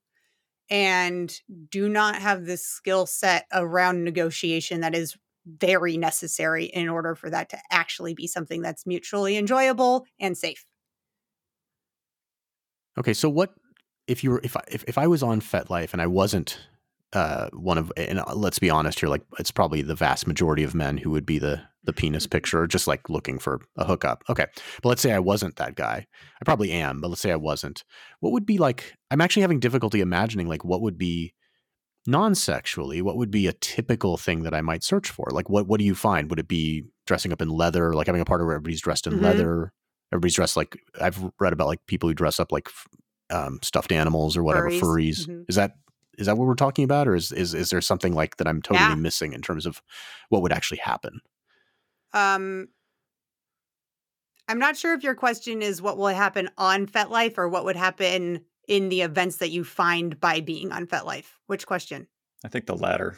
and 0.70 1.34
do 1.70 1.90
not 1.90 2.16
have 2.16 2.46
this 2.46 2.66
skill 2.66 3.06
set 3.06 3.46
around 3.54 4.04
negotiation 4.04 4.82
that 4.82 4.96
is 4.96 5.18
very 5.46 5.98
necessary 5.98 6.66
in 6.66 6.90
order 6.90 7.16
for 7.16 7.30
that 7.30 7.50
to 7.50 7.58
actually 7.72 8.14
be 8.14 8.28
something 8.28 8.62
that's 8.62 8.86
mutually 8.86 9.38
enjoyable 9.38 10.06
and 10.20 10.38
safe. 10.38 10.66
Okay, 12.98 13.14
so 13.14 13.30
what 13.30 13.54
if 14.08 14.24
you 14.24 14.32
were 14.32 14.42
if 14.44 14.58
I 14.58 14.64
if, 14.68 14.84
if 14.88 14.98
I 14.98 15.08
was 15.08 15.24
on 15.24 15.42
FetLife 15.42 15.94
and 15.94 16.02
I 16.02 16.08
wasn't 16.08 16.60
uh 17.14 17.50
one 17.52 17.78
of 17.78 17.92
and 17.98 18.20
uh, 18.20 18.34
let's 18.34 18.60
be 18.60 18.70
honest 18.70 19.00
here 19.00 19.10
like 19.10 19.24
it's 19.38 19.52
probably 19.52 19.82
the 19.82 19.96
vast 19.96 20.28
majority 20.28 20.64
of 20.64 20.74
men 20.74 20.98
who 20.98 21.12
would 21.12 21.26
be 21.26 21.40
the 21.40 21.62
the 21.84 21.94
penis 21.94 22.28
picture 22.28 22.68
just 22.68 22.88
like 22.88 23.10
looking 23.10 23.40
for 23.40 23.60
a 23.76 23.86
hookup. 23.86 24.24
Okay. 24.30 24.46
But 24.82 24.90
let's 24.90 25.02
say 25.02 25.12
I 25.14 25.20
wasn't 25.20 25.56
that 25.56 25.76
guy. 25.76 26.06
I 26.40 26.46
probably 26.46 26.72
am, 26.72 27.02
but 27.02 27.08
let's 27.10 27.22
say 27.22 27.32
I 27.32 27.38
wasn't. 27.38 27.84
What 28.20 28.34
would 28.34 28.46
be 28.46 28.58
like 28.58 28.94
I'm 29.10 29.22
actually 29.22 29.42
having 29.42 29.60
difficulty 29.60 30.02
imagining 30.02 30.48
like 30.48 30.64
what 30.64 30.82
would 30.82 30.98
be 30.98 31.34
non-sexually 32.08 33.02
what 33.02 33.18
would 33.18 33.32
be 33.32 33.48
a 33.48 33.54
typical 33.54 34.18
thing 34.18 34.44
that 34.44 34.54
I 34.54 34.62
might 34.62 34.84
search 34.84 35.10
for? 35.10 35.28
Like 35.32 35.50
what 35.50 35.68
what 35.68 35.80
do 35.80 35.86
you 35.86 35.96
find? 35.96 36.30
Would 36.30 36.40
it 36.40 36.48
be 36.48 36.86
dressing 37.08 37.32
up 37.34 37.42
in 37.42 37.50
leather, 37.50 37.94
like 37.94 38.08
having 38.08 38.22
a 38.22 38.26
party 38.26 38.44
where 38.46 38.56
everybody's 38.56 38.82
dressed 38.82 39.08
in 39.08 39.14
Mhm. 39.14 39.22
leather? 39.22 39.74
Everybody's 40.12 40.36
dressed 40.36 40.58
like 40.58 40.78
I've 41.00 41.20
read 41.40 41.54
about 41.54 41.68
like 41.68 41.86
people 41.88 42.10
who 42.10 42.16
dress 42.16 42.40
up 42.40 42.52
like 42.52 42.70
um, 43.30 43.60
stuffed 43.64 43.92
animals 43.92 44.36
or 44.36 44.44
whatever 44.44 44.70
Furries. 44.70 44.82
furries. 44.82 45.28
Mhm. 45.28 45.48
Is 45.48 45.56
that 45.56 45.74
is 46.18 46.26
that 46.28 46.38
what 46.38 46.48
we're 46.48 46.56
talking 46.56 46.84
about, 46.84 47.08
or 47.08 47.16
is 47.16 47.32
is 47.32 47.54
is 47.54 47.70
there 47.70 47.82
something 47.82 48.14
like 48.14 48.38
that 48.38 48.48
I'm 48.48 48.62
totally 48.62 48.96
Yeah. 48.96 48.96
missing 48.96 49.34
in 49.34 49.42
terms 49.42 49.66
of 49.66 49.82
what 50.30 50.42
would 50.42 50.52
actually 50.52 50.80
happen? 50.80 51.22
Um, 52.14 52.70
I'm 54.48 54.60
not 54.60 54.76
sure 54.76 54.94
if 54.94 55.04
your 55.04 55.16
question 55.16 55.62
is 55.62 55.82
what 55.82 55.98
will 55.98 56.08
happen 56.08 56.50
on 56.58 56.88
FetLife 56.88 57.38
or 57.38 57.48
what 57.48 57.64
would 57.66 57.76
happen 57.76 58.46
in 58.72 58.88
the 58.88 59.02
events 59.02 59.38
that 59.38 59.50
you 59.52 59.66
find 59.66 60.18
by 60.20 60.40
being 60.40 60.72
on 60.72 60.88
FetLife. 60.88 61.26
Which 61.48 61.66
question? 61.68 62.08
I 62.46 62.48
think 62.48 62.66
the 62.68 62.76
latter. 62.76 63.18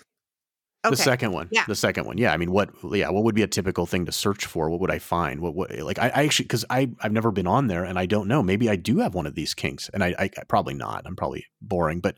Okay. 0.84 0.96
The 0.96 0.98
second 0.98 1.32
one, 1.32 1.48
Yeah. 1.52 1.64
the 1.66 1.76
second 1.76 2.06
one, 2.08 2.18
yeah. 2.18 2.34
I 2.34 2.38
mean, 2.38 2.52
what, 2.52 2.72
yeah, 2.92 3.10
what 3.10 3.24
would 3.24 3.36
be 3.36 3.44
a 3.44 3.48
typical 3.48 3.86
thing 3.86 4.06
to 4.08 4.12
search 4.12 4.46
for? 4.46 4.70
What 4.70 4.82
would 4.82 4.92
I 4.92 5.00
find? 5.00 5.40
What, 5.42 5.54
what, 5.56 5.72
like, 5.80 6.00
I, 6.00 6.08
I 6.10 6.24
actually, 6.26 6.46
because 6.46 6.66
I, 6.70 6.90
I've 7.02 7.14
never 7.14 7.32
been 7.32 7.48
on 7.48 7.68
there, 7.68 7.86
and 7.86 7.98
I 7.98 8.06
don't 8.06 8.28
know. 8.28 8.42
Maybe 8.44 8.68
I 8.70 8.76
do 8.76 8.98
have 8.98 9.14
one 9.14 9.28
of 9.28 9.36
these 9.36 9.54
kinks, 9.54 9.90
and 9.94 10.04
I, 10.04 10.16
I, 10.20 10.24
I 10.38 10.44
probably 10.50 10.74
not. 10.74 11.04
I'm 11.06 11.16
probably 11.16 11.46
boring, 11.62 12.02
but 12.02 12.18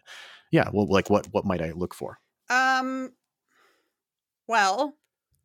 yeah. 0.52 0.70
Well, 0.74 0.88
like, 0.88 1.10
what, 1.10 1.28
what 1.32 1.46
might 1.46 1.62
I 1.62 1.74
look 1.74 1.94
for? 1.94 2.18
Um, 2.50 3.12
well, 4.48 4.96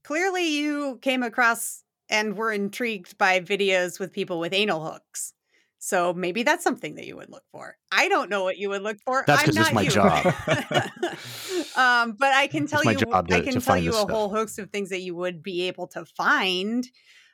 clearly 0.05 0.49
you 0.57 0.99
came 1.03 1.23
across 1.23 1.83
and 2.09 2.37
were 2.37 2.53
intrigued 2.53 3.19
by 3.19 3.41
videos 3.41 4.01
with 4.01 4.13
people 4.13 4.39
with 4.41 4.53
anal 4.55 4.85
hooks. 4.85 5.35
So 5.83 6.13
maybe 6.13 6.43
that's 6.43 6.63
something 6.63 6.95
that 6.97 7.07
you 7.07 7.17
would 7.17 7.31
look 7.31 7.45
for. 7.51 7.77
I 7.91 8.09
don't 8.09 8.29
know 8.29 8.45
what 8.45 8.59
you 8.59 8.69
would 8.69 8.83
look 8.83 8.99
for. 9.05 9.25
That's 9.27 9.41
I'm 9.43 9.47
'cause 9.47 9.57
it's 9.57 9.73
not 9.73 9.75
my 9.75 9.83
you. 9.83 9.91
job. 9.91 10.27
um, 11.77 12.13
but 12.19 12.33
I 12.35 12.47
can 12.49 12.67
tell 12.69 12.85
my 12.85 12.93
you, 12.93 12.99
to- 12.99 13.25
I 13.31 13.41
can 13.41 13.61
tell 13.61 13.79
you 13.79 13.91
a 13.91 13.95
stuff. 13.95 14.11
whole 14.11 14.29
host 14.29 14.59
of 14.59 14.71
things 14.71 14.91
that 14.91 15.01
you 15.01 15.15
would 15.15 15.43
be 15.43 15.63
able 15.69 15.87
to 15.89 16.05
find. 16.05 16.87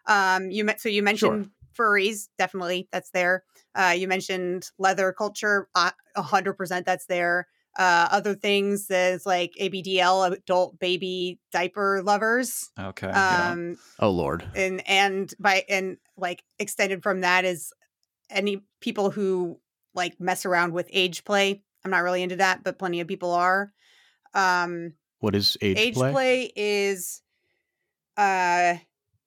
Um, 0.07 0.51
you 0.51 0.65
met, 0.65 0.81
so 0.81 0.89
you 0.89 1.03
mentioned 1.03 1.51
furries, 1.77 2.29
definitely 2.39 2.89
that's 2.93 3.11
there. 3.11 3.43
Uh, 3.75 3.95
you 3.97 4.07
mentioned 4.09 4.71
leather 4.79 5.13
culture, 5.13 5.69
uh, 5.75 5.91
a 6.15 6.23
hundred 6.23 6.55
percent 6.55 6.87
that's 6.87 7.07
there. 7.07 7.49
Uh, 7.77 8.09
other 8.11 8.35
things 8.35 8.87
is 8.91 9.27
like 9.27 9.53
ABDL, 9.61 10.33
adult 10.33 10.79
baby 10.79 11.39
diaper 11.53 12.01
lovers. 12.03 12.71
Okay. 12.79 13.09
yeah. 13.09 13.51
Um, 13.51 13.77
Oh 13.99 14.11
Lord, 14.11 14.49
and 14.55 14.87
and 14.89 15.35
by 15.39 15.65
and 15.69 15.99
like 16.17 16.43
extended 16.59 17.03
from 17.03 17.21
that 17.21 17.45
is 17.45 17.73
any 18.31 18.65
people 18.81 19.11
who 19.11 19.61
like 19.95 20.21
mess 20.21 20.45
around 20.45 20.73
with 20.73 20.89
age 20.93 21.25
play. 21.25 21.63
I'm 21.85 21.91
not 21.91 22.03
really 22.03 22.23
into 22.23 22.37
that, 22.37 22.65
but 22.65 22.79
plenty 22.79 23.01
of 23.01 23.09
people 23.09 23.33
are. 23.33 23.73
Um, 24.35 24.95
what 25.21 25.35
is 25.35 25.57
age, 25.63 25.77
play? 25.77 25.85
age 25.87 25.95
play? 25.95 26.13
play? 26.13 26.53
is 26.57 27.23
uh 28.17 28.75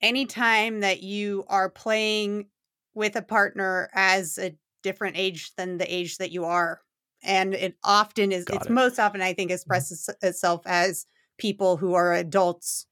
any 0.02 0.26
time 0.26 0.80
that 0.80 1.04
you 1.04 1.46
are 1.48 1.70
playing 1.70 2.48
with 2.94 3.16
a 3.16 3.22
partner 3.22 3.90
as 3.94 4.38
a 4.38 4.56
different 4.84 5.18
age 5.18 5.52
than 5.56 5.78
the 5.78 5.94
age 5.94 6.18
that 6.18 6.32
you 6.32 6.46
are 6.46 6.82
and 7.24 7.54
it 7.54 7.76
often 7.84 8.32
is 8.32 8.46
Got 8.46 8.58
it's 8.58 8.66
it. 8.68 8.72
most 8.72 9.00
often 9.00 9.22
i 9.22 9.34
think 9.34 9.52
expresses 9.52 10.10
itself 10.22 10.62
as 10.66 11.06
people 11.38 11.78
who 11.78 11.94
are 11.94 12.14
adults 12.14 12.88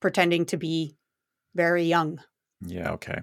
pretending 0.00 0.44
to 0.46 0.56
be 0.56 0.96
very 1.54 1.84
young 1.84 2.20
Yeah, 2.60 2.92
okay. 2.92 3.20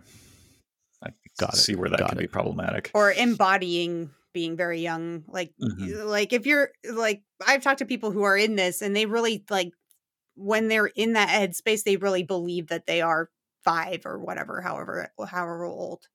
I 1.42 1.46
can 1.46 1.52
Got 1.52 1.54
it, 1.56 1.62
see 1.62 1.76
where 1.76 1.90
that 1.90 2.00
got 2.00 2.10
can 2.10 2.18
be 2.18 2.28
problematic. 2.28 2.92
or 2.94 3.12
embodying 3.12 4.12
being 4.34 4.56
very 4.56 4.80
young 4.80 5.24
like 5.28 5.54
Mhm. 5.62 6.06
like 6.06 6.32
if 6.32 6.46
you're 6.46 6.70
like 6.90 7.22
i've 7.46 7.62
talked 7.62 7.80
to 7.80 7.86
people 7.86 8.12
who 8.12 8.24
are 8.24 8.38
in 8.38 8.56
this 8.56 8.82
and 8.82 8.96
they 8.96 9.06
really 9.06 9.44
like 9.50 9.74
when 10.36 10.70
they're 10.70 10.86
in 10.88 11.14
that 11.14 11.28
headspace 11.28 11.84
they 11.84 11.98
really 11.98 12.24
believe 12.24 12.68
that 12.68 12.86
they 12.86 13.02
are 13.02 13.30
five 13.66 14.06
or 14.06 14.18
whatever 14.20 14.62
however 14.62 15.12
however 15.28 15.66
old. 15.66 16.08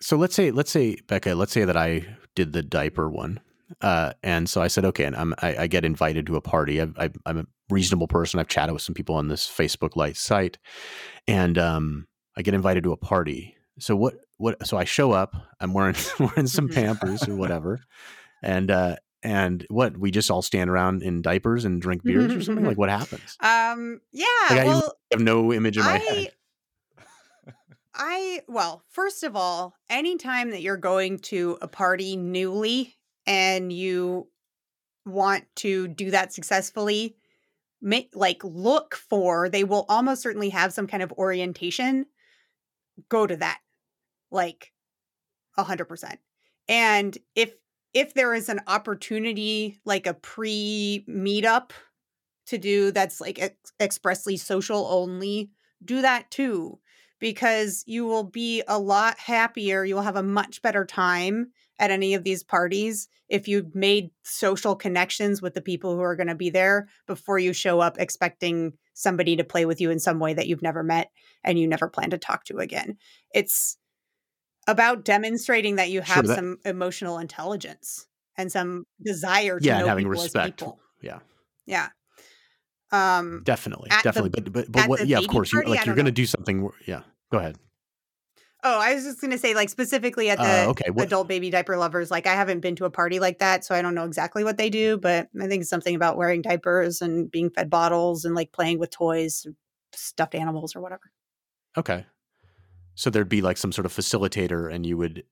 So 0.00 0.16
let's 0.16 0.34
say 0.34 0.50
let's 0.50 0.70
say 0.70 0.96
becca 1.06 1.34
let's 1.34 1.52
say 1.52 1.64
that 1.64 1.76
i 1.78 2.04
did 2.34 2.52
the 2.52 2.62
diaper 2.62 3.08
one 3.08 3.40
uh, 3.80 4.12
and 4.22 4.48
so 4.48 4.60
i 4.60 4.68
said 4.68 4.84
okay 4.84 5.04
and 5.04 5.16
I'm, 5.16 5.34
I, 5.40 5.56
I 5.60 5.66
get 5.66 5.84
invited 5.86 6.26
to 6.26 6.36
a 6.36 6.40
party. 6.42 6.82
I, 6.82 6.88
I, 6.98 7.10
i'm 7.24 7.38
a 7.38 7.46
reasonable 7.70 8.06
person. 8.08 8.38
I've 8.38 8.48
chatted 8.48 8.74
with 8.74 8.82
some 8.82 8.94
people 8.94 9.14
on 9.14 9.28
this 9.28 9.48
facebook 9.48 9.96
light 9.96 10.18
site 10.18 10.58
and 11.26 11.56
um, 11.56 12.06
i 12.36 12.42
get 12.42 12.54
invited 12.54 12.84
to 12.84 12.92
a 12.92 12.96
party 12.96 13.56
so 13.78 13.94
what 13.96 14.14
what 14.36 14.66
so 14.66 14.76
i 14.76 14.84
show 14.84 15.12
up 15.12 15.34
i'm 15.60 15.72
wearing 15.72 15.94
wearing 16.20 16.46
some 16.46 16.68
Mhm. 16.68 16.74
pampers 16.74 17.26
or 17.28 17.34
whatever 17.42 17.80
and 18.42 18.70
uh 18.70 18.96
and 19.22 19.66
what 19.70 19.96
we 19.96 20.10
just 20.10 20.30
all 20.30 20.42
stand 20.42 20.68
around 20.68 21.02
in 21.02 21.22
diapers 21.22 21.64
and 21.64 21.80
drink 21.80 22.02
beers 22.04 22.34
or 22.34 22.42
something 22.42 22.64
like 22.64 22.76
what 22.78 22.90
happens 22.90 23.36
um 23.40 24.00
yeah 24.12 24.26
Like, 24.50 24.60
I- 24.60 24.64
well 24.66 24.92
i 25.12 25.14
have 25.14 25.22
no 25.22 25.52
image 25.52 25.76
in 25.78 25.84
my 25.84 25.94
I, 25.94 25.98
head 25.98 26.28
I 27.96 28.40
well, 28.48 28.82
first 28.88 29.22
of 29.22 29.36
all, 29.36 29.76
anytime 29.88 30.50
that 30.50 30.62
you're 30.62 30.76
going 30.76 31.18
to 31.20 31.58
a 31.62 31.68
party 31.68 32.16
newly 32.16 32.96
and 33.24 33.72
you 33.72 34.26
want 35.06 35.44
to 35.56 35.86
do 35.86 36.10
that 36.10 36.32
successfully, 36.32 37.14
make 37.80 38.10
like 38.16 38.42
look 38.42 38.96
for 38.96 39.48
they 39.48 39.62
will 39.62 39.86
almost 39.88 40.22
certainly 40.22 40.48
have 40.48 40.72
some 40.72 40.88
kind 40.88 41.04
of 41.04 41.12
orientation. 41.12 42.06
Go 43.08 43.26
to 43.26 43.36
that. 43.36 43.58
Like 44.30 44.72
a 45.56 45.62
hundred 45.62 45.86
percent. 45.86 46.18
And 46.68 47.16
if 47.34 47.54
if 47.92 48.14
there 48.14 48.34
is 48.34 48.48
an 48.48 48.60
opportunity 48.66 49.80
like 49.84 50.06
a 50.06 50.14
pre 50.14 51.04
meetup 51.08 51.70
to 52.46 52.58
do 52.58 52.90
that's 52.90 53.20
like 53.20 53.40
ex- 53.40 53.72
expressly 53.80 54.36
social 54.36 54.86
only, 54.90 55.50
do 55.84 56.02
that 56.02 56.30
too 56.30 56.78
because 57.20 57.84
you 57.86 58.04
will 58.04 58.24
be 58.24 58.62
a 58.68 58.78
lot 58.78 59.18
happier. 59.18 59.84
You 59.84 59.94
will 59.94 60.02
have 60.02 60.16
a 60.16 60.22
much 60.22 60.60
better 60.60 60.84
time 60.84 61.52
at 61.78 61.90
any 61.90 62.14
of 62.14 62.22
these 62.22 62.42
parties 62.42 63.08
if 63.28 63.48
you've 63.48 63.74
made 63.74 64.10
social 64.22 64.76
connections 64.76 65.40
with 65.40 65.54
the 65.54 65.62
people 65.62 65.94
who 65.94 66.02
are 66.02 66.16
going 66.16 66.26
to 66.28 66.34
be 66.34 66.50
there 66.50 66.88
before 67.06 67.38
you 67.38 67.52
show 67.52 67.80
up 67.80 67.96
expecting 67.98 68.74
somebody 68.94 69.36
to 69.36 69.44
play 69.44 69.66
with 69.66 69.80
you 69.80 69.90
in 69.90 69.98
some 70.00 70.18
way 70.18 70.32
that 70.34 70.46
you've 70.46 70.62
never 70.62 70.82
met 70.82 71.10
and 71.42 71.58
you 71.58 71.66
never 71.68 71.88
plan 71.88 72.10
to 72.10 72.18
talk 72.18 72.44
to 72.44 72.58
again. 72.58 72.96
It's 73.34 73.76
about 74.66 75.04
demonstrating 75.04 75.76
that 75.76 75.90
you 75.90 76.00
Sure, 76.00 76.14
have 76.14 76.26
that- 76.28 76.36
some 76.36 76.58
emotional 76.64 77.18
intelligence 77.18 78.06
and 78.38 78.50
some 78.50 78.86
desire 79.04 79.60
to 79.60 79.64
yeah 79.66 79.80
know 79.80 79.86
having 79.88 80.04
people 80.06 80.18
as 80.20 80.24
respect 80.24 80.58
people. 80.58 80.80
yeah 81.02 81.18
Yeah. 81.66 81.88
Um 82.92 83.42
definitely 83.44 83.90
at 83.90 84.02
the- 84.02 84.08
definitely 84.08 84.30
but 84.30 84.52
but, 84.52 84.72
but 84.72 84.88
what 84.88 85.06
yeah 85.06 85.18
of 85.18 85.26
course 85.28 85.52
you 85.52 85.58
party, 85.58 85.72
I 85.72 85.74
like 85.76 85.86
you're 85.86 85.94
gonna 85.94 86.10
do 86.10 86.26
something 86.26 86.68
yeah 86.86 87.02
go 87.30 87.38
ahead 87.38 87.56
Oh, 88.66 88.80
I 88.80 88.94
was 88.94 89.04
just 89.04 89.20
gonna 89.20 89.36
say, 89.38 89.54
like 89.54 89.68
specifically 89.68 90.30
at 90.30 90.38
the 90.38 90.44
Uh, 90.66 90.70
okay, 90.70 90.90
what- 90.90 91.04
adult 91.06 91.28
baby 91.28 91.50
diaper 91.50 91.76
lovers. 91.76 92.10
Like, 92.10 92.26
I 92.26 92.32
haven't 92.34 92.60
been 92.60 92.74
to 92.76 92.86
a 92.86 92.90
party 92.90 93.20
like 93.20 93.38
that, 93.40 93.62
so 93.64 93.74
I 93.74 93.82
don't 93.82 93.94
know 93.94 94.04
exactly 94.06 94.42
what 94.42 94.56
they 94.56 94.70
do. 94.70 94.96
But 94.96 95.28
I 95.40 95.46
think 95.46 95.60
it's 95.60 95.70
something 95.70 95.94
about 95.94 96.16
wearing 96.16 96.40
diapers 96.42 97.02
and 97.02 97.30
being 97.30 97.50
fed 97.50 97.68
bottles 97.68 98.24
and 98.24 98.34
like 98.34 98.52
playing 98.52 98.78
with 98.78 98.90
toys, 98.90 99.46
stuffed 99.92 100.34
animals, 100.34 100.74
or 100.74 100.80
whatever. 100.80 101.02
Okay. 101.76 102.06
So 102.94 103.10
there'd 103.10 103.28
be 103.28 103.42
like 103.42 103.56
some 103.58 103.70
sort 103.72 103.84
of 103.86 103.92
facilitator, 103.92 104.72
and 104.72 104.86
you 104.86 104.96
would, 104.96 105.24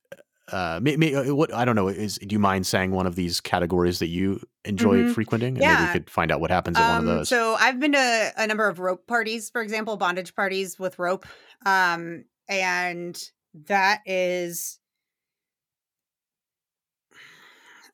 uh, 0.50 0.80
may, 0.82 0.96
may, 0.96 1.14
uh, 1.14 1.34
what 1.34 1.54
I 1.54 1.64
don't 1.64 1.76
know 1.76 1.88
is, 1.88 2.18
do 2.18 2.34
you 2.34 2.40
mind 2.40 2.66
saying 2.66 2.90
one 2.90 3.06
of 3.06 3.14
these 3.14 3.40
categories 3.40 4.00
that 4.00 4.08
you 4.08 4.40
enjoy 4.64 5.04
Mhm. 5.04 5.14
frequenting, 5.14 5.56
and 5.56 5.58
maybe 5.66 5.82
we 5.86 5.92
could 5.92 6.10
find 6.10 6.30
out 6.32 6.40
what 6.40 6.50
happens 6.50 6.76
at 6.76 6.86
one 6.86 7.04
of 7.04 7.08
Um, 7.08 7.16
those. 7.18 7.28
So 7.28 7.54
I've 7.54 7.78
been 7.80 7.92
to 7.92 8.32
a 8.36 8.46
number 8.46 8.68
of 8.68 8.78
rope 8.80 9.06
parties, 9.06 9.48
for 9.48 9.62
example, 9.62 9.96
bondage 9.96 10.34
parties 10.34 10.78
with 10.78 10.98
rope. 10.98 11.24
Um, 11.64 12.24
and 12.48 13.20
that 13.66 14.00
is 14.07 14.78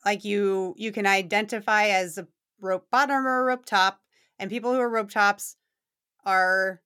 like 0.04 0.24
you 0.24 0.74
you 0.76 0.92
can 0.92 1.06
identify 1.06 1.86
as 1.88 2.18
a 2.18 2.26
rope 2.60 2.86
bottom 2.90 3.26
or 3.26 3.40
a 3.40 3.44
rope 3.44 3.66
top, 3.66 4.00
and 4.38 4.50
people 4.50 4.72
who 4.72 4.80
are 4.80 4.88
rope 4.88 5.10
tops 5.10 5.56
are 6.24 6.80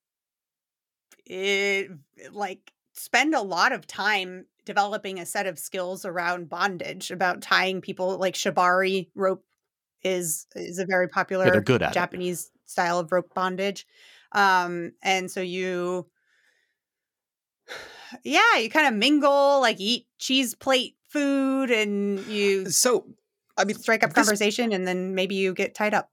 it, 1.26 1.90
like 2.32 2.72
spend 2.94 3.34
a 3.34 3.40
lot 3.40 3.72
of 3.72 3.86
time 3.86 4.46
developing 4.64 5.18
a 5.18 5.26
set 5.26 5.46
of 5.46 5.58
skills 5.58 6.04
around 6.04 6.48
bondage 6.48 7.10
about 7.10 7.42
tying 7.42 7.80
people 7.80 8.16
like 8.18 8.34
shibari 8.34 9.08
rope 9.14 9.44
is 10.02 10.46
is 10.54 10.78
a 10.78 10.86
very 10.86 11.08
popular 11.08 11.60
good 11.60 11.82
at 11.82 11.90
it. 11.90 11.94
Japanese 11.94 12.50
style 12.66 12.98
of 12.98 13.12
rope 13.12 13.32
bondage. 13.34 13.86
Um, 14.32 14.92
and 15.02 15.30
so 15.30 15.40
you, 15.40 16.06
yeah, 18.24 18.56
you 18.58 18.70
kind 18.70 18.86
of 18.86 18.94
mingle, 18.94 19.60
like 19.60 19.80
eat 19.80 20.06
cheese 20.18 20.54
plate 20.54 20.96
food, 21.08 21.70
and 21.70 22.20
you 22.26 22.70
So, 22.70 23.06
I 23.56 23.64
mean, 23.64 23.76
strike 23.76 24.02
up 24.02 24.12
this- 24.12 24.24
conversation, 24.24 24.72
and 24.72 24.86
then 24.86 25.14
maybe 25.14 25.34
you 25.34 25.54
get 25.54 25.74
tied 25.74 25.94
up. 25.94 26.10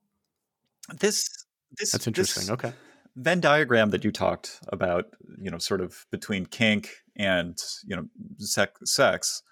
This 1.00 1.30
this 1.78 1.92
That's 1.92 2.08
interesting. 2.08 2.44
This 2.44 2.52
okay. 2.52 2.74
Venn 3.16 3.42
diagram 3.42 3.90
that 3.90 4.04
you 4.04 4.12
talked 4.12 4.60
about, 4.70 5.06
you 5.42 5.52
know, 5.52 5.58
sort 5.58 5.82
of 5.82 6.06
between 6.12 6.46
kink 6.46 6.90
and 7.16 7.58
you 7.86 7.96
know 7.96 8.06
sec- 8.38 8.78
sex, 8.86 9.44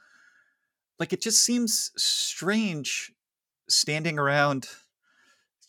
like 1.00 1.14
it 1.14 1.22
just 1.22 1.44
seems 1.44 1.92
strange 1.98 3.12
standing 3.70 4.18
around. 4.18 4.68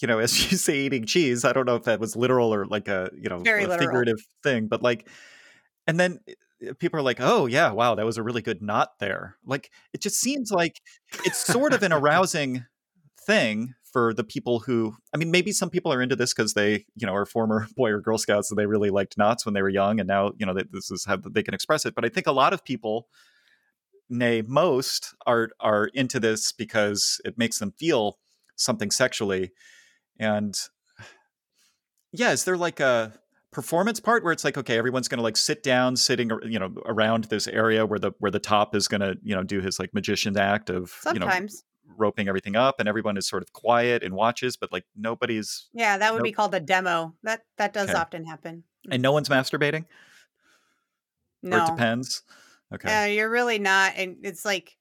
You 0.01 0.07
know, 0.09 0.18
as 0.20 0.51
you 0.51 0.57
say, 0.57 0.79
eating 0.79 1.07
cheese. 1.07 1.44
I 1.44 1.53
don't 1.53 1.66
know 1.66 1.77
if 1.77 1.85
that 1.85 2.01
was 2.01 2.16
literal 2.16 2.55
or 2.55 2.66
like 2.66 2.88
a 2.88 3.11
you 3.14 3.29
know 3.29 3.40
Very 3.40 3.64
a 3.64 3.79
figurative 3.79 4.20
thing, 4.42 4.68
but 4.68 4.83
like, 4.83 5.09
and 5.88 5.98
then 5.98 6.20
uh, 6.68 6.74
people 6.79 7.01
are 7.01 7.03
like, 7.03 7.18
"Oh 7.20 7.46
yeah, 7.46 7.72
wow, 7.72 7.96
that 7.96 8.07
was 8.07 8.18
a 8.18 8.22
really 8.22 8.42
good 8.42 8.62
knot 8.62 8.90
there." 9.01 9.37
Like, 9.44 9.72
it 9.92 10.01
just 10.01 10.20
seems 10.20 10.53
like 10.53 10.81
it's 11.24 11.38
sort 11.38 11.72
of 11.72 11.83
an 11.83 11.92
arousing 12.01 12.66
thing 13.27 13.74
for 13.92 14.12
the 14.14 14.24
people 14.24 14.61
who 14.61 14.94
i 15.14 15.16
mean 15.16 15.31
maybe 15.31 15.53
some 15.53 15.70
people 15.70 15.92
are 15.92 16.03
into 16.03 16.16
this 16.16 16.33
because 16.33 16.55
they 16.55 16.85
you 16.94 17.07
know 17.07 17.14
are 17.14 17.27
former 17.27 17.66
boy 17.77 17.90
or 17.90 18.01
girl 18.01 18.18
scouts 18.18 18.51
and 18.51 18.59
they 18.59 18.66
really 18.66 18.90
liked 18.90 19.18
knots 19.18 19.44
when 19.44 19.55
they 19.55 19.62
were 19.62 19.68
young 19.68 19.98
and 19.98 20.07
now 20.07 20.33
you 20.38 20.46
know 20.46 20.55
they, 20.55 20.64
this 20.70 20.90
is 20.90 21.05
how 21.07 21.16
they 21.16 21.42
can 21.42 21.55
express 21.55 21.85
it 21.85 21.94
but 21.94 22.05
i 22.05 22.09
think 22.09 22.27
a 22.27 22.33
lot 22.33 22.53
of 22.53 22.64
people 22.64 23.07
nay 24.09 24.42
most 24.46 25.14
are 25.27 25.51
are 25.61 25.87
into 25.94 26.20
this 26.20 26.53
because 26.53 27.20
it 27.24 27.37
makes 27.38 27.59
them 27.59 27.72
feel 27.79 28.18
something 28.57 28.90
sexually 28.90 29.53
and 30.18 30.55
yeah 32.12 32.31
is 32.33 32.44
there 32.44 32.57
like 32.57 32.81
a 32.81 33.12
performance 33.51 33.99
part 33.99 34.23
where 34.23 34.33
it's 34.33 34.45
like 34.45 34.59
okay 34.59 34.77
everyone's 34.77 35.09
going 35.09 35.17
to 35.17 35.23
like 35.23 35.37
sit 35.37 35.63
down 35.63 35.97
sitting 35.97 36.31
you 36.45 36.59
know 36.59 36.71
around 36.85 37.25
this 37.25 37.47
area 37.49 37.87
where 37.87 37.99
the 37.99 38.13
where 38.19 38.31
the 38.31 38.39
top 38.39 38.75
is 38.75 38.89
going 38.89 39.01
to 39.01 39.17
you 39.23 39.35
know 39.35 39.43
do 39.43 39.61
his 39.61 39.79
like 39.79 39.93
magician 39.95 40.37
act 40.37 40.69
of 40.69 40.95
you 41.13 41.19
know 41.19 41.27
Sometimes, 41.27 41.65
roping 41.97 42.29
everything 42.29 42.55
up 42.57 42.79
and 42.79 42.89
everyone 42.89 43.17
is 43.17 43.27
sort 43.27 43.43
of 43.43 43.53
quiet 43.55 44.03
and 44.03 44.15
watches 44.15 44.57
but 44.57 44.71
like 44.71 44.85
nobody's 44.95 45.69
yeah, 45.73 45.97
that 45.99 46.13
would 46.13 46.23
be 46.23 46.33
called 46.33 46.55
a 46.55 46.61
demo. 46.61 47.15
That 47.23 47.43
that 47.57 47.73
does 47.73 47.89
Okay. 47.89 47.99
often 47.99 48.25
happen. 48.27 48.65
and 48.91 49.03
no 49.03 49.13
one's 49.13 49.29
masturbating? 49.29 49.87
Or 51.51 51.59
it 51.59 51.67
depends? 51.67 52.23
Okay. 52.75 53.03
Uh, 53.03 53.07
you're 53.07 53.31
really 53.31 53.59
not, 53.59 53.94
and 53.96 54.17
it's 54.25 54.44
like 54.44 54.77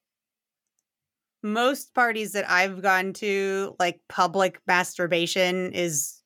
most 1.43 1.93
parties 1.93 2.33
that 2.33 2.49
I've 2.49 2.81
gone 2.81 3.13
to, 3.13 3.75
like 3.79 4.01
public 4.09 4.59
masturbation 4.67 5.71
is 5.73 6.21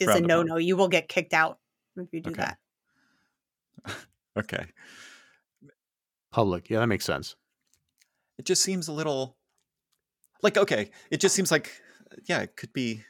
is 0.00 0.08
a 0.08 0.20
no 0.20 0.42
no. 0.42 0.56
You 0.56 0.76
will 0.76 0.88
get 0.88 1.08
kicked 1.08 1.34
out 1.34 1.58
if 2.02 2.12
you 2.12 2.20
do 2.20 2.30
Okay. 2.30 2.42
that. 2.42 3.96
okay 4.38 4.66
Public. 6.32 6.68
Yeah, 6.68 6.80
that 6.80 6.88
makes 6.88 7.04
sense. 7.04 7.36
it 8.38 8.44
just 8.44 8.62
seems 8.62 8.88
a 8.88 8.92
little 8.92 9.36
like 10.42 10.56
okay 10.58 10.90
it 11.10 11.20
just 11.20 11.34
seems 11.34 11.50
like 11.52 11.80
yeah 12.26 12.40
it 12.40 12.56
could 12.56 12.72
be 12.72 13.04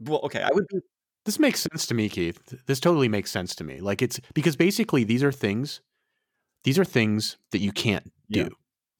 well 0.00 0.20
okay 0.24 0.40
i 0.42 0.48
would 0.52 0.66
be 0.68 0.80
This 1.26 1.38
makes 1.38 1.60
sense 1.60 1.86
to 1.86 1.94
me, 1.94 2.08
Keith. 2.10 2.38
This 2.66 2.80
totally 2.80 3.08
makes 3.08 3.30
sense 3.30 3.54
to 3.56 3.64
me. 3.64 3.80
Like 3.80 4.02
it's 4.02 4.20
because 4.34 4.56
basically 4.56 5.04
these 5.04 5.22
are 5.22 5.32
things, 5.32 5.80
these 6.64 6.78
are 6.78 6.84
things 6.84 7.38
that 7.50 7.60
you 7.60 7.72
can't 7.72 8.12
do. 8.30 8.40
Yeah. 8.40 8.48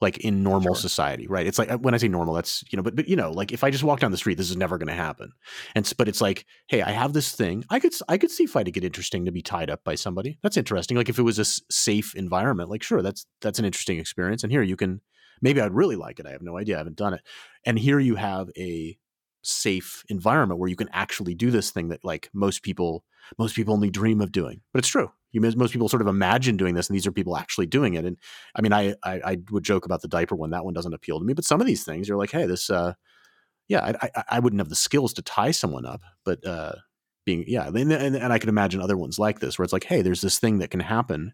Like 0.01 0.19
in 0.19 0.43
normal 0.43 0.75
Sure. 0.75 0.83
society, 0.83 1.27
right? 1.29 1.47
It's 1.47 1.59
like 1.59 1.71
uh, 1.71 1.79
when 1.79 1.95
I 1.95 1.97
say 1.99 2.09
normal, 2.09 2.35
that's 2.35 2.63
you 2.71 2.77
know, 2.77 2.83
but 2.83 2.97
but 2.97 3.09
you 3.09 3.17
know, 3.17 3.31
like 3.31 3.53
if 3.53 3.65
I 3.65 3.71
just 3.71 3.85
walk 3.85 4.01
down 4.01 4.11
the 4.11 4.17
street, 4.19 4.37
this 4.37 4.51
is 4.51 4.57
never 4.57 4.77
going 4.77 4.89
to 4.89 4.95
happen. 4.95 5.31
And 5.75 5.91
but 5.97 6.09
it's 6.09 6.21
like, 6.21 6.45
hey, 6.67 6.83
I 6.83 6.91
have 6.91 7.13
this 7.13 7.33
thing. 7.33 7.65
I 7.71 7.79
could 7.81 7.95
I 8.09 8.19
could 8.19 8.31
see 8.31 8.45
if 8.45 8.57
I 8.57 8.65
to 8.65 8.71
get 8.71 8.85
interesting 8.85 9.25
to 9.25 9.33
be 9.33 9.41
tied 9.41 9.71
up 9.71 9.83
by 9.85 9.95
somebody. 9.95 10.39
That's 10.43 10.57
interesting. 10.57 10.97
Like 10.97 11.09
if 11.09 11.19
it 11.19 11.23
was 11.23 11.39
a 11.39 11.43
s- 11.43 11.61
safe 11.71 12.15
environment, 12.17 12.71
like 12.71 12.83
sure, 12.83 13.03
that's 13.03 13.25
that's 13.41 13.59
an 13.59 13.65
interesting 13.65 13.99
experience. 13.99 14.43
And 14.43 14.53
here 14.53 14.63
you 14.63 14.77
can 14.77 15.01
maybe 15.41 15.61
I'd 15.61 15.73
really 15.73 15.97
like 15.97 16.19
it. 16.21 16.27
I 16.27 16.33
have 16.33 16.43
no 16.43 16.59
idea. 16.59 16.75
I 16.75 16.79
haven't 16.79 16.97
done 16.97 17.15
it. 17.15 17.21
And 17.65 17.79
here 17.79 17.99
you 18.01 18.17
have 18.17 18.49
a 18.59 18.99
safe 19.47 20.05
environment 20.09 20.59
where 20.61 20.69
you 20.69 20.77
can 20.77 20.89
actually 20.93 21.35
do 21.35 21.51
this 21.51 21.71
thing 21.71 21.89
that 21.89 22.05
like 22.05 22.31
most 22.33 22.63
people 22.63 23.05
most 23.39 23.57
people 23.57 23.73
only 23.73 23.91
dream 23.91 24.21
of 24.21 24.33
doing. 24.33 24.61
But 24.73 24.81
it's 24.81 24.89
true. 24.89 25.11
You 25.33 25.41
most 25.41 25.73
people 25.73 25.89
sort 25.89 26.03
of 26.03 26.09
imagine 26.09 26.57
doing 26.57 26.75
this, 26.75 26.89
and 26.89 26.95
these 26.95 27.07
are 27.07 27.13
people 27.13 27.37
actually 27.37 27.67
doing 27.67 27.95
it. 27.95 28.05
And 28.05 28.17
I 28.55 28.63
mean, 28.63 28.73
I 28.73 28.95
I, 29.03 29.21
I 29.25 29.39
would 29.51 29.65
joke 29.65 29.85
about 29.85 30.03
the 30.03 30.09
diaper 30.09 30.37
one. 30.37 30.51
That 30.51 30.65
one 30.65 30.75
doesn't 30.75 30.95
appeal 30.95 31.19
to 31.19 31.25
me. 31.25 31.35
But 31.35 31.45
some 31.45 31.61
of 31.61 31.67
these 31.67 31.85
things, 31.85 32.09
you're 32.09 32.19
like, 32.19 32.31
hey, 32.31 32.47
this. 32.47 32.71
uh 32.71 32.95
yeah, 33.69 33.97
I, 34.03 34.11
I, 34.15 34.25
I 34.29 34.39
wouldn't 34.41 34.61
have 34.61 34.69
the 34.69 34.77
skills 34.77 35.13
to 35.15 35.23
tie 35.23 35.51
someone 35.51 35.87
up, 35.87 36.03
but 36.25 36.47
uh, 36.47 36.73
being 37.25 37.45
yeah, 37.47 37.67
and, 37.67 37.93
and, 37.93 38.17
and 38.17 38.33
I 38.33 38.39
can 38.39 38.49
imagine 38.49 38.81
other 38.81 38.97
ones 38.97 39.19
like 39.19 39.41
this 39.41 39.59
where 39.59 39.65
it's 39.65 39.73
like, 39.73 39.85
hey, 39.85 40.03
there's 40.03 40.21
this 40.21 40.39
thing 40.39 40.59
that 40.59 40.71
can 40.71 40.81
happen 40.81 41.33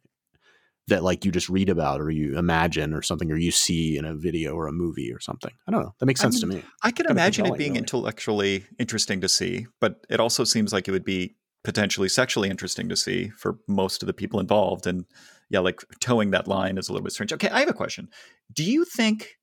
that 0.90 1.02
like 1.02 1.24
you 1.24 1.32
just 1.32 1.48
read 1.48 1.68
about 1.68 2.00
or 2.00 2.10
you 2.10 2.38
imagine 2.38 2.92
or 2.92 3.02
something 3.02 3.30
or 3.32 3.36
you 3.36 3.50
see 3.50 3.96
in 3.96 4.04
a 4.04 4.14
video 4.14 4.54
or 4.54 4.66
a 4.66 4.72
movie 4.72 5.12
or 5.12 5.18
something. 5.18 5.52
I 5.66 5.70
don't 5.70 5.82
know. 5.82 5.94
That 5.98 6.06
makes 6.06 6.20
sense 6.20 6.42
I 6.44 6.46
mean, 6.46 6.58
to 6.58 6.64
me. 6.64 6.70
I 6.82 6.90
can 6.90 7.06
imagine 7.06 7.46
it 7.46 7.56
being 7.56 7.72
really. 7.72 7.80
intellectually 7.80 8.66
interesting 8.78 9.20
to 9.22 9.28
see, 9.28 9.66
but 9.80 10.04
it 10.08 10.20
also 10.20 10.44
seems 10.44 10.72
like 10.72 10.86
it 10.86 10.92
would 10.92 11.04
be 11.04 11.36
potentially 11.64 12.08
sexually 12.08 12.50
interesting 12.50 12.88
to 12.88 12.96
see 12.96 13.28
for 13.30 13.58
most 13.66 14.02
of 14.02 14.06
the 14.06 14.12
people 14.12 14.40
involved. 14.40 14.86
And 14.86 15.04
yeah, 15.48 15.60
like 15.60 15.80
towing 16.00 16.30
that 16.30 16.48
line 16.48 16.78
is 16.78 16.88
a 16.88 16.92
little 16.92 17.04
bit 17.04 17.12
strange. 17.12 17.32
Okay, 17.32 17.48
I 17.48 17.60
have 17.60 17.68
a 17.68 17.74
question. 17.74 18.08
Do 18.52 18.64
you 18.64 18.84
think 18.84 19.36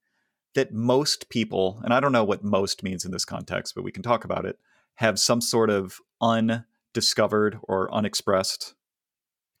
that 0.54 0.72
most 0.72 1.28
people, 1.28 1.80
and 1.84 1.92
I 1.92 2.00
don't 2.00 2.12
know 2.12 2.24
what 2.24 2.42
most 2.42 2.82
means 2.82 3.04
in 3.04 3.10
this 3.10 3.24
context, 3.24 3.74
but 3.74 3.84
we 3.84 3.92
can 3.92 4.02
talk 4.02 4.24
about 4.24 4.44
it, 4.44 4.58
have 4.96 5.18
some 5.18 5.40
sort 5.40 5.70
of 5.70 5.98
undiscovered 6.20 7.58
or 7.62 7.92
unexpressed 7.94 8.74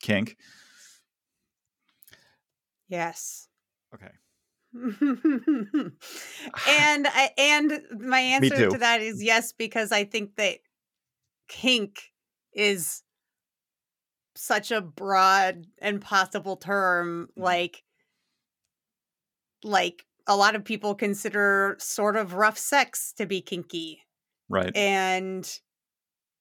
kink? 0.02 0.36
Yes. 2.88 3.48
Okay. 3.94 4.10
and 4.74 5.92
I, 7.06 7.30
and 7.38 7.80
my 7.98 8.20
answer 8.20 8.70
to 8.70 8.78
that 8.78 9.00
is 9.00 9.22
yes 9.22 9.52
because 9.52 9.92
I 9.92 10.04
think 10.04 10.36
that 10.36 10.58
kink 11.48 12.02
is 12.52 13.02
such 14.36 14.70
a 14.70 14.80
broad 14.80 15.66
and 15.80 16.00
possible 16.00 16.56
term 16.56 17.28
mm-hmm. 17.30 17.42
like 17.42 17.82
like 19.64 20.04
a 20.26 20.36
lot 20.36 20.54
of 20.54 20.64
people 20.64 20.94
consider 20.94 21.76
sort 21.80 22.16
of 22.16 22.34
rough 22.34 22.58
sex 22.58 23.12
to 23.16 23.26
be 23.26 23.40
kinky 23.40 24.00
right 24.48 24.76
and 24.76 25.58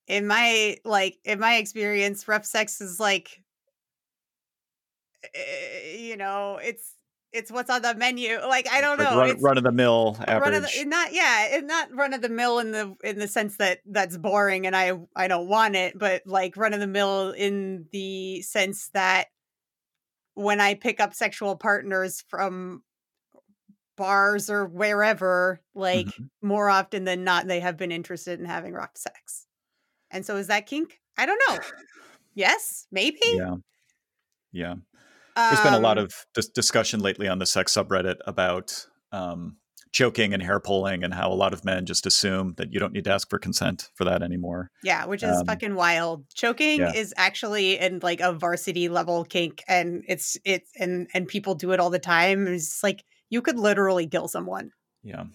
in 0.07 0.27
my 0.27 0.77
like 0.85 1.17
in 1.23 1.39
my 1.39 1.55
experience 1.55 2.27
rough 2.27 2.45
sex 2.45 2.81
is 2.81 2.99
like 2.99 3.41
you 5.97 6.17
know, 6.17 6.59
it's 6.61 6.93
it's 7.33 7.51
what's 7.51 7.69
on 7.69 7.81
the 7.81 7.95
menu. 7.95 8.39
Like 8.39 8.67
I 8.71 8.81
don't 8.81 8.99
like 8.99 9.11
know, 9.11 9.17
run, 9.17 9.29
it's 9.29 9.43
run 9.43 9.57
of 9.57 9.63
the 9.63 9.71
mill 9.71 10.17
average. 10.27 10.41
Run 10.41 10.53
of 10.53 10.63
the, 10.63 10.85
not 10.85 11.13
yeah, 11.13 11.59
not 11.63 11.93
run 11.93 12.13
of 12.13 12.21
the 12.21 12.29
mill 12.29 12.59
in 12.59 12.71
the 12.71 12.95
in 13.03 13.19
the 13.19 13.27
sense 13.27 13.57
that 13.57 13.79
that's 13.85 14.17
boring 14.17 14.65
and 14.65 14.75
I 14.75 14.93
I 15.15 15.27
don't 15.27 15.47
want 15.47 15.75
it, 15.75 15.97
but 15.97 16.23
like 16.25 16.57
run 16.57 16.73
of 16.73 16.79
the 16.79 16.87
mill 16.87 17.31
in 17.31 17.85
the 17.91 18.41
sense 18.41 18.89
that 18.93 19.27
when 20.35 20.61
I 20.61 20.75
pick 20.75 20.99
up 20.99 21.13
sexual 21.13 21.55
partners 21.55 22.23
from 22.27 22.83
bars 23.97 24.49
or 24.49 24.65
wherever, 24.65 25.59
like 25.75 26.05
mm-hmm. 26.05 26.47
more 26.47 26.69
often 26.69 27.03
than 27.03 27.23
not, 27.23 27.47
they 27.47 27.59
have 27.59 27.75
been 27.75 27.91
interested 27.91 28.39
in 28.39 28.45
having 28.45 28.73
rough 28.73 28.95
sex. 28.95 29.47
And 30.11 30.25
so 30.25 30.37
is 30.37 30.47
that 30.47 30.67
kink? 30.67 31.01
I 31.17 31.25
don't 31.25 31.41
know. 31.49 31.57
yes, 32.35 32.87
maybe. 32.91 33.17
Yeah. 33.23 33.55
Yeah. 34.51 34.75
There's 35.37 35.61
been 35.61 35.73
a 35.73 35.79
lot 35.79 35.97
um 35.97 36.05
of 36.05 36.13
dis- 36.33 36.49
discussion 36.49 36.99
lately 36.99 37.27
on 37.27 37.39
the 37.39 37.45
sex 37.45 37.73
subreddit 37.73 38.17
about 38.25 38.87
um, 39.11 39.57
choking 39.91 40.33
and 40.33 40.43
hair 40.43 40.59
pulling 40.59 41.03
and 41.03 41.13
how 41.13 41.31
a 41.31 41.33
lot 41.33 41.53
of 41.53 41.63
men 41.63 41.85
just 41.85 42.05
assume 42.05 42.53
that 42.57 42.73
you 42.73 42.79
don't 42.79 42.93
need 42.93 43.03
to 43.05 43.11
ask 43.11 43.29
for 43.29 43.39
consent 43.39 43.89
for 43.95 44.03
that 44.03 44.21
anymore. 44.21 44.69
Yeah, 44.83 45.05
which 45.05 45.23
is 45.23 45.37
um, 45.37 45.45
fucking 45.45 45.75
wild. 45.75 46.25
Choking 46.33 46.79
yeah. 46.79 46.93
is 46.93 47.13
actually 47.17 47.79
in 47.79 47.99
like 48.01 48.19
a 48.19 48.33
varsity 48.33 48.89
level 48.89 49.23
kink 49.23 49.63
and 49.67 50.03
it's 50.07 50.37
it's 50.43 50.71
and 50.77 51.07
and 51.13 51.27
people 51.27 51.55
do 51.55 51.71
it 51.71 51.79
all 51.79 51.89
the 51.89 51.99
time. 51.99 52.47
It's 52.47 52.83
like 52.83 53.03
you 53.29 53.41
could 53.41 53.59
literally 53.59 54.07
kill 54.07 54.27
someone. 54.27 54.71
Yeah. 55.03 55.25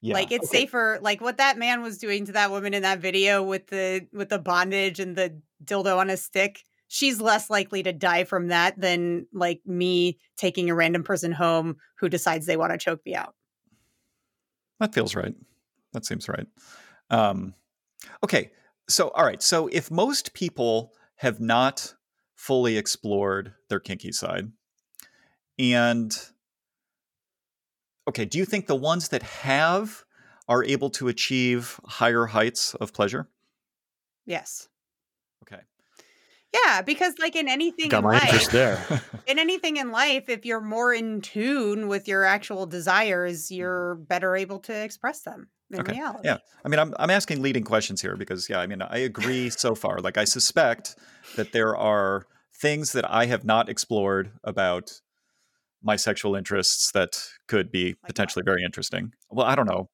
Yeah. 0.00 0.14
Like 0.14 0.30
it's 0.30 0.48
okay. 0.48 0.60
safer 0.60 0.98
like 1.00 1.20
what 1.20 1.38
that 1.38 1.58
man 1.58 1.82
was 1.82 1.98
doing 1.98 2.26
to 2.26 2.32
that 2.32 2.50
woman 2.50 2.74
in 2.74 2.82
that 2.82 3.00
video 3.00 3.42
with 3.42 3.66
the 3.68 4.06
with 4.12 4.28
the 4.28 4.38
bondage 4.38 5.00
and 5.00 5.16
the 5.16 5.40
dildo 5.64 5.96
on 5.96 6.10
a 6.10 6.16
stick 6.16 6.62
she's 6.88 7.20
less 7.20 7.50
likely 7.50 7.82
to 7.82 7.92
die 7.92 8.24
from 8.24 8.48
that 8.48 8.78
than 8.80 9.26
like 9.32 9.60
me 9.66 10.18
taking 10.36 10.70
a 10.70 10.74
random 10.74 11.02
person 11.02 11.32
home 11.32 11.76
who 11.98 12.08
decides 12.08 12.46
they 12.46 12.56
want 12.56 12.72
to 12.72 12.78
choke 12.78 13.00
me 13.04 13.14
out. 13.14 13.34
That 14.80 14.94
feels 14.94 15.14
right. 15.14 15.34
That 15.92 16.04
seems 16.04 16.28
right. 16.28 16.46
Um, 17.10 17.54
okay. 18.22 18.50
So, 18.88 19.08
all 19.08 19.24
right. 19.24 19.42
So, 19.42 19.68
if 19.68 19.90
most 19.90 20.34
people 20.34 20.92
have 21.16 21.40
not 21.40 21.94
fully 22.34 22.76
explored 22.76 23.54
their 23.68 23.80
kinky 23.80 24.12
side, 24.12 24.52
and 25.58 26.14
okay, 28.08 28.24
do 28.24 28.38
you 28.38 28.44
think 28.44 28.66
the 28.66 28.76
ones 28.76 29.08
that 29.08 29.22
have 29.22 30.04
are 30.48 30.62
able 30.62 30.90
to 30.90 31.08
achieve 31.08 31.80
higher 31.86 32.26
heights 32.26 32.74
of 32.74 32.92
pleasure? 32.92 33.28
Yes. 34.26 34.68
Yeah, 36.52 36.82
because 36.82 37.14
like 37.18 37.36
in 37.36 37.48
anything 37.48 37.88
got 37.88 37.98
in 37.98 38.04
my 38.04 38.12
life, 38.14 38.24
interest 38.24 38.50
there. 38.52 39.02
in 39.26 39.38
anything 39.38 39.76
in 39.76 39.90
life, 39.90 40.28
if 40.28 40.44
you're 40.44 40.60
more 40.60 40.92
in 40.92 41.20
tune 41.20 41.88
with 41.88 42.08
your 42.08 42.24
actual 42.24 42.66
desires, 42.66 43.46
mm-hmm. 43.46 43.54
you're 43.56 43.94
better 43.96 44.36
able 44.36 44.60
to 44.60 44.74
express 44.74 45.22
them 45.22 45.48
in 45.70 45.80
okay. 45.80 45.92
reality. 45.92 46.20
Yeah, 46.24 46.38
I 46.64 46.68
mean, 46.68 46.78
I'm 46.78 46.94
I'm 46.98 47.10
asking 47.10 47.42
leading 47.42 47.64
questions 47.64 48.00
here 48.00 48.16
because 48.16 48.48
yeah, 48.48 48.60
I 48.60 48.66
mean, 48.66 48.82
I 48.82 48.98
agree 48.98 49.50
so 49.50 49.74
far. 49.74 49.98
Like, 49.98 50.16
I 50.16 50.24
suspect 50.24 50.96
that 51.36 51.52
there 51.52 51.76
are 51.76 52.26
things 52.54 52.92
that 52.92 53.10
I 53.10 53.26
have 53.26 53.44
not 53.44 53.68
explored 53.68 54.32
about 54.42 55.00
my 55.82 55.96
sexual 55.96 56.34
interests 56.34 56.90
that 56.92 57.22
could 57.48 57.70
be 57.70 57.96
potentially 58.06 58.42
very 58.44 58.64
interesting. 58.64 59.12
Well, 59.30 59.46
I 59.46 59.54
don't 59.54 59.68
know. 59.68 59.88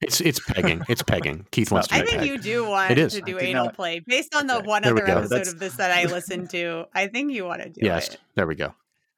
It's 0.00 0.20
it's 0.20 0.40
pegging. 0.40 0.82
It's 0.88 1.02
pegging. 1.02 1.46
Keith 1.50 1.70
wants 1.70 1.88
to. 1.88 1.94
I 1.94 2.04
think 2.04 2.18
peg. 2.18 2.28
you 2.28 2.38
do 2.38 2.68
want 2.68 2.90
it 2.90 2.98
is. 2.98 3.14
to 3.14 3.20
do 3.20 3.38
anal 3.38 3.66
not. 3.66 3.74
play 3.74 4.00
based 4.00 4.34
on 4.34 4.46
the 4.46 4.58
okay. 4.58 4.66
one 4.66 4.82
there 4.82 4.92
other 4.92 5.08
episode 5.08 5.28
That's... 5.28 5.52
of 5.52 5.58
this 5.58 5.76
that 5.76 5.90
I 5.90 6.04
listened 6.04 6.50
to. 6.50 6.84
I 6.94 7.06
think 7.06 7.32
you 7.32 7.44
want 7.44 7.62
to 7.62 7.68
do 7.68 7.80
yes, 7.82 8.08
it. 8.08 8.10
Yes, 8.12 8.20
there 8.34 8.46
we 8.46 8.54
go. 8.54 8.74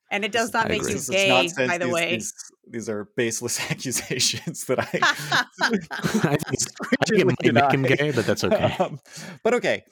And 0.08 0.24
it 0.24 0.30
does 0.30 0.52
not 0.52 0.66
I 0.66 0.68
make 0.68 0.82
agree. 0.82 0.94
you 0.94 1.00
gay, 1.10 1.50
by 1.56 1.78
the 1.78 1.86
these, 1.86 1.92
way. 1.92 2.10
These, 2.14 2.34
these, 2.68 2.88
are 2.88 3.08
baseless 3.16 3.60
accusations 3.70 4.64
that 4.66 4.78
I. 4.78 4.84
I 5.62 6.36
think, 6.36 6.62
I 6.82 7.04
think 7.04 7.20
it 7.20 7.26
might 7.26 7.54
make 7.54 7.72
him 7.72 7.82
gay, 7.82 8.12
but 8.12 8.24
that's 8.24 8.44
okay. 8.44 8.76
Um, 8.78 9.00
but 9.42 9.54
okay, 9.54 9.82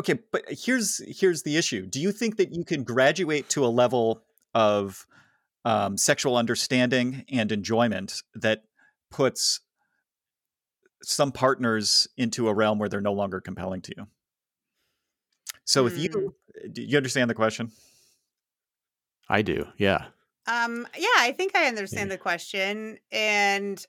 okay. 0.00 0.18
But 0.32 0.44
here's 0.48 1.00
here's 1.06 1.44
the 1.44 1.56
issue. 1.56 1.86
Do 1.86 2.00
you 2.00 2.10
think 2.10 2.36
that 2.38 2.52
you 2.52 2.64
can 2.64 2.82
graduate 2.82 3.48
to 3.50 3.64
a 3.64 3.68
level 3.68 4.22
of 4.54 5.06
um, 5.64 5.96
sexual 5.96 6.36
understanding 6.36 7.24
and 7.30 7.52
enjoyment 7.52 8.22
that 8.34 8.64
puts 9.10 9.60
some 11.02 11.32
partners 11.32 12.08
into 12.16 12.48
a 12.48 12.54
realm 12.54 12.78
where 12.78 12.88
they're 12.88 13.00
no 13.00 13.12
longer 13.12 13.40
compelling 13.40 13.80
to 13.82 13.94
you. 13.96 14.06
So 15.64 15.86
if 15.86 15.96
you 15.98 16.10
hmm. 16.10 16.72
do 16.72 16.82
you 16.82 16.96
understand 16.96 17.30
the 17.30 17.34
question? 17.34 17.70
I 19.28 19.42
do. 19.42 19.66
Yeah. 19.76 20.06
Um 20.46 20.86
yeah, 20.98 21.06
I 21.18 21.32
think 21.32 21.54
I 21.54 21.66
understand 21.66 22.10
yeah. 22.10 22.16
the 22.16 22.22
question 22.22 22.98
and 23.12 23.84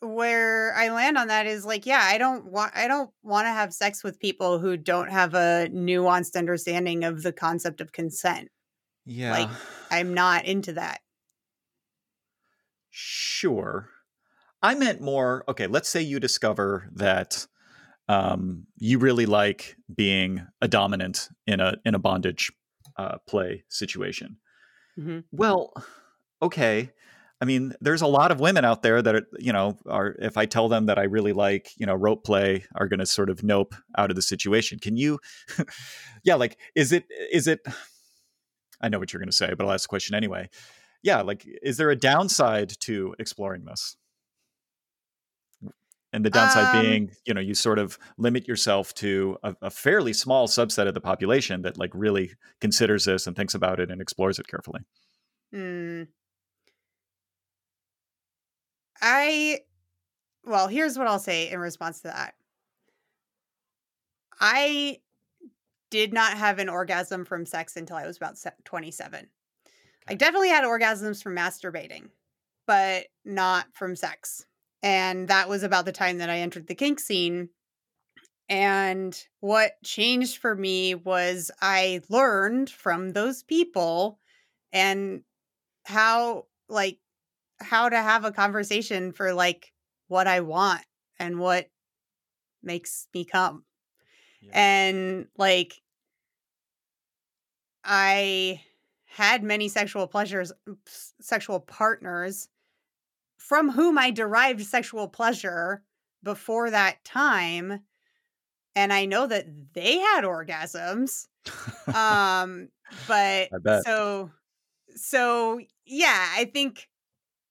where 0.00 0.74
I 0.74 0.88
land 0.88 1.18
on 1.18 1.28
that 1.28 1.46
is 1.46 1.66
like 1.66 1.84
yeah, 1.86 2.00
I 2.02 2.18
don't 2.18 2.46
want 2.46 2.72
I 2.74 2.88
don't 2.88 3.10
want 3.22 3.46
to 3.46 3.50
have 3.50 3.74
sex 3.74 4.02
with 4.02 4.18
people 4.18 4.58
who 4.58 4.76
don't 4.76 5.10
have 5.10 5.34
a 5.34 5.68
nuanced 5.72 6.36
understanding 6.36 7.04
of 7.04 7.22
the 7.22 7.32
concept 7.32 7.80
of 7.80 7.92
consent. 7.92 8.48
Yeah. 9.04 9.32
Like 9.32 9.50
I'm 9.90 10.14
not 10.14 10.46
into 10.46 10.72
that. 10.72 11.00
Sure. 12.88 13.90
I 14.62 14.74
meant 14.74 15.00
more, 15.00 15.44
okay, 15.48 15.66
let's 15.66 15.88
say 15.88 16.02
you 16.02 16.20
discover 16.20 16.88
that 16.94 17.46
um, 18.08 18.66
you 18.76 18.98
really 18.98 19.26
like 19.26 19.76
being 19.94 20.46
a 20.60 20.68
dominant 20.68 21.28
in 21.46 21.60
a 21.60 21.76
in 21.84 21.94
a 21.94 21.98
bondage 21.98 22.52
uh, 22.96 23.18
play 23.26 23.64
situation. 23.68 24.36
Mm-hmm. 24.98 25.20
Well, 25.32 25.72
okay. 26.42 26.90
I 27.40 27.46
mean, 27.46 27.72
there's 27.80 28.02
a 28.02 28.06
lot 28.06 28.32
of 28.32 28.40
women 28.40 28.66
out 28.66 28.82
there 28.82 29.00
that 29.00 29.14
are, 29.14 29.26
you 29.38 29.52
know, 29.52 29.78
are 29.86 30.14
if 30.18 30.36
I 30.36 30.44
tell 30.44 30.68
them 30.68 30.86
that 30.86 30.98
I 30.98 31.04
really 31.04 31.32
like, 31.32 31.70
you 31.78 31.86
know, 31.86 31.94
rope 31.94 32.24
play, 32.24 32.64
are 32.74 32.86
going 32.86 32.98
to 32.98 33.06
sort 33.06 33.30
of 33.30 33.42
nope 33.42 33.74
out 33.96 34.10
of 34.10 34.16
the 34.16 34.22
situation. 34.22 34.78
Can 34.78 34.96
you? 34.96 35.20
yeah, 36.24 36.34
like, 36.34 36.58
is 36.74 36.92
it 36.92 37.04
is 37.32 37.46
it? 37.46 37.60
I 38.82 38.88
know 38.88 38.98
what 38.98 39.12
you're 39.12 39.20
going 39.20 39.30
to 39.30 39.36
say, 39.36 39.54
but 39.56 39.64
I'll 39.64 39.72
ask 39.72 39.84
the 39.84 39.88
question 39.88 40.14
anyway. 40.14 40.50
Yeah, 41.02 41.22
like, 41.22 41.46
is 41.62 41.78
there 41.78 41.90
a 41.90 41.96
downside 41.96 42.74
to 42.80 43.14
exploring 43.18 43.64
this? 43.64 43.96
And 46.12 46.24
the 46.24 46.30
downside 46.30 46.76
um, 46.76 46.82
being 46.82 47.10
you 47.24 47.34
know 47.34 47.40
you 47.40 47.54
sort 47.54 47.78
of 47.78 47.98
limit 48.18 48.48
yourself 48.48 48.94
to 48.94 49.38
a, 49.42 49.54
a, 49.62 49.70
fairly 49.70 50.12
small 50.12 50.48
subset 50.48 50.88
of 50.88 50.94
the 50.94 51.00
population 51.00 51.62
that 51.62 51.78
like 51.78 51.90
really 51.94 52.32
considers 52.60 53.04
this 53.04 53.26
and 53.26 53.36
thinks 53.36 53.54
about 53.54 53.78
it 53.80 53.90
and 53.90 54.00
explores 54.00 54.38
it 54.38 54.46
carefully 54.48 54.80
Hmm. 55.52 56.02
I 59.00 59.60
well, 60.44 60.68
here's 60.68 60.96
what 60.98 61.06
I'll 61.06 61.18
say 61.18 61.50
in 61.50 61.58
response 61.58 62.00
to 62.00 62.08
that. 62.08 62.34
I 64.40 64.98
did 65.90 66.12
not 66.12 66.36
have 66.36 66.58
an 66.58 66.68
orgasm 66.68 67.24
from 67.24 67.44
sex 67.44 67.76
until 67.76 67.96
I 67.96 68.06
was 68.06 68.16
about 68.16 68.36
27. 68.64 69.28
I 70.08 70.14
definitely 70.14 70.48
had 70.48 70.64
orgasms 70.64 71.22
from 71.22 71.36
masturbating, 71.36 72.08
but 72.66 73.06
not 73.24 73.66
from 73.74 73.96
sex. 73.96 74.46
And 74.82 75.28
that 75.28 75.48
was 75.48 75.62
about 75.62 75.84
the 75.84 75.92
time 75.92 76.18
that 76.18 76.30
I 76.30 76.38
entered 76.38 76.66
the 76.66 76.74
kink 76.74 77.00
scene. 77.00 77.50
And 78.48 79.16
what 79.40 79.74
changed 79.84 80.38
for 80.38 80.56
me 80.56 80.94
was 80.94 81.50
I 81.60 82.00
learned 82.08 82.70
from 82.70 83.12
those 83.12 83.42
people 83.42 84.18
and 84.72 85.22
how, 85.84 86.46
like, 86.68 86.98
how 87.60 87.88
to 87.88 87.96
have 87.96 88.24
a 88.24 88.32
conversation 88.32 89.12
for 89.12 89.34
like 89.34 89.72
what 90.08 90.26
I 90.26 90.40
want 90.40 90.82
and 91.18 91.38
what 91.38 91.68
makes 92.62 93.06
me 93.14 93.24
come. 93.24 93.64
Yeah. 94.40 94.50
And 94.54 95.28
like 95.36 95.80
I 97.84 98.62
had 99.06 99.42
many 99.42 99.68
sexual 99.68 100.06
pleasures 100.06 100.52
sexual 101.20 101.60
partners 101.60 102.48
from 103.40 103.70
whom 103.70 103.96
I 103.96 104.10
derived 104.10 104.64
sexual 104.64 105.08
pleasure 105.08 105.82
before 106.22 106.70
that 106.70 107.02
time 107.04 107.80
and 108.76 108.92
I 108.92 109.06
know 109.06 109.26
that 109.26 109.46
they 109.72 109.98
had 109.98 110.24
orgasms. 110.24 111.26
um 111.94 112.68
but 113.08 113.48
so 113.84 114.30
so 114.94 115.58
yeah, 115.86 116.28
I 116.36 116.44
think 116.44 116.86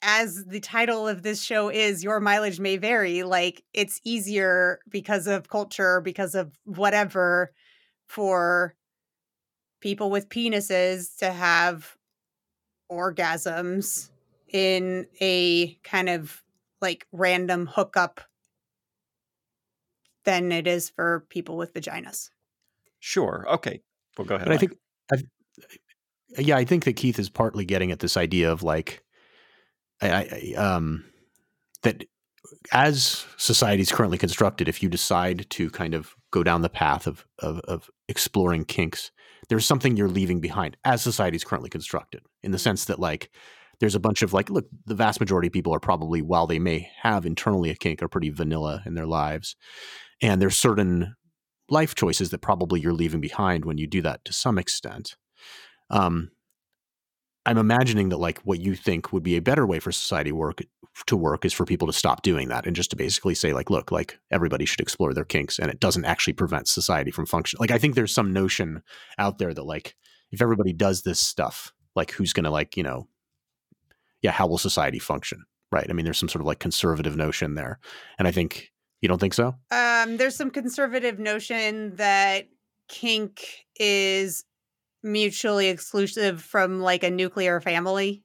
as 0.03 0.45
the 0.45 0.59
title 0.59 1.07
of 1.07 1.23
this 1.23 1.41
show 1.41 1.69
is 1.69 2.03
your 2.03 2.19
mileage 2.19 2.59
may 2.59 2.77
vary 2.77 3.23
like 3.23 3.63
it's 3.73 3.99
easier 4.05 4.79
because 4.87 5.27
of 5.27 5.49
culture 5.49 5.99
because 6.01 6.35
of 6.35 6.53
whatever 6.65 7.51
for 8.05 8.75
people 9.81 10.09
with 10.09 10.29
penises 10.29 11.17
to 11.17 11.31
have 11.31 11.95
orgasms 12.91 14.09
in 14.51 15.07
a 15.21 15.75
kind 15.83 16.09
of 16.09 16.43
like 16.81 17.07
random 17.11 17.67
hookup 17.67 18.21
than 20.25 20.51
it 20.51 20.67
is 20.67 20.89
for 20.89 21.25
people 21.29 21.57
with 21.57 21.73
vaginas. 21.73 22.29
Sure. 22.99 23.45
Okay. 23.49 23.81
Well, 24.17 24.25
go 24.25 24.35
ahead. 24.35 24.47
But 24.47 24.53
I 24.53 24.57
think, 24.57 24.73
I, 25.11 25.17
yeah, 26.37 26.57
I 26.57 26.65
think 26.65 26.85
that 26.85 26.93
Keith 26.93 27.19
is 27.19 27.29
partly 27.29 27.65
getting 27.65 27.91
at 27.91 27.99
this 27.99 28.17
idea 28.17 28.51
of 28.51 28.63
like 28.63 29.03
I, 30.01 30.09
I, 30.09 30.53
um, 30.57 31.05
that 31.83 32.05
as 32.71 33.25
society 33.37 33.81
is 33.81 33.91
currently 33.91 34.17
constructed, 34.17 34.67
if 34.67 34.81
you 34.81 34.89
decide 34.89 35.49
to 35.51 35.69
kind 35.69 35.93
of 35.93 36.15
go 36.31 36.43
down 36.43 36.61
the 36.61 36.69
path 36.69 37.07
of, 37.07 37.25
of, 37.39 37.59
of 37.61 37.89
exploring 38.07 38.65
kinks, 38.65 39.11
there's 39.49 39.65
something 39.65 39.97
you're 39.97 40.07
leaving 40.07 40.39
behind 40.39 40.77
as 40.85 41.01
society 41.01 41.35
is 41.35 41.43
currently 41.43 41.69
constructed 41.69 42.21
in 42.43 42.51
the 42.51 42.57
mm-hmm. 42.57 42.63
sense 42.63 42.85
that 42.85 42.99
like 42.99 43.29
there's 43.79 43.95
a 43.95 43.99
bunch 43.99 44.21
of 44.21 44.33
like 44.33 44.49
look 44.49 44.65
the 44.85 44.95
vast 44.95 45.19
majority 45.19 45.47
of 45.47 45.53
people 45.53 45.73
are 45.73 45.79
probably 45.79 46.21
while 46.21 46.47
they 46.47 46.59
may 46.59 46.89
have 47.01 47.25
internally 47.25 47.69
a 47.69 47.75
kink 47.75 48.01
are 48.01 48.07
pretty 48.07 48.29
vanilla 48.29 48.81
in 48.85 48.93
their 48.93 49.07
lives 49.07 49.55
and 50.21 50.41
there's 50.41 50.57
certain 50.57 51.15
life 51.69 51.95
choices 51.95 52.29
that 52.29 52.41
probably 52.41 52.79
you're 52.79 52.93
leaving 52.93 53.21
behind 53.21 53.65
when 53.65 53.77
you 53.77 53.87
do 53.87 54.01
that 54.01 54.23
to 54.25 54.33
some 54.33 54.57
extent 54.57 55.15
um, 55.91 56.29
I'm 57.45 57.57
imagining 57.57 58.09
that 58.09 58.17
like 58.17 58.39
what 58.41 58.59
you 58.59 58.75
think 58.75 59.11
would 59.11 59.23
be 59.23 59.35
a 59.35 59.41
better 59.41 59.65
way 59.65 59.79
for 59.79 59.91
society 59.91 60.31
work 60.31 60.61
to 61.07 61.17
work 61.17 61.45
is 61.45 61.53
for 61.53 61.65
people 61.65 61.87
to 61.87 61.93
stop 61.93 62.21
doing 62.21 62.49
that 62.49 62.67
and 62.67 62.75
just 62.75 62.89
to 62.91 62.95
basically 62.95 63.33
say 63.33 63.53
like 63.53 63.69
look 63.69 63.91
like 63.91 64.19
everybody 64.31 64.65
should 64.65 64.81
explore 64.81 65.13
their 65.13 65.25
kinks 65.25 65.57
and 65.57 65.71
it 65.71 65.79
doesn't 65.79 66.05
actually 66.05 66.33
prevent 66.33 66.67
society 66.67 67.11
from 67.11 67.25
functioning. 67.25 67.59
Like 67.59 67.71
I 67.71 67.77
think 67.77 67.95
there's 67.95 68.13
some 68.13 68.33
notion 68.33 68.83
out 69.17 69.37
there 69.37 69.53
that 69.53 69.63
like 69.63 69.95
if 70.31 70.41
everybody 70.41 70.73
does 70.73 71.01
this 71.01 71.19
stuff 71.19 71.73
like 71.95 72.11
who's 72.11 72.33
to 72.33 72.49
like, 72.49 72.77
you 72.77 72.83
know, 72.83 73.07
yeah, 74.21 74.31
how 74.31 74.47
will 74.47 74.57
society 74.57 74.99
function? 74.99 75.43
Right? 75.71 75.87
I 75.89 75.93
mean 75.93 76.05
there's 76.05 76.17
some 76.17 76.29
sort 76.29 76.41
of 76.41 76.47
like 76.47 76.59
conservative 76.59 77.15
notion 77.15 77.55
there. 77.55 77.79
And 78.17 78.27
I 78.27 78.31
think 78.31 78.71
you 79.01 79.07
don't 79.07 79.19
think 79.19 79.33
so? 79.33 79.55
Um 79.71 80.17
there's 80.17 80.35
some 80.35 80.51
conservative 80.51 81.19
notion 81.19 81.95
that 81.95 82.47
kink 82.87 83.45
is 83.79 84.43
mutually 85.03 85.69
exclusive 85.69 86.41
from 86.41 86.81
like 86.81 87.03
a 87.03 87.09
nuclear 87.09 87.61
family? 87.61 88.23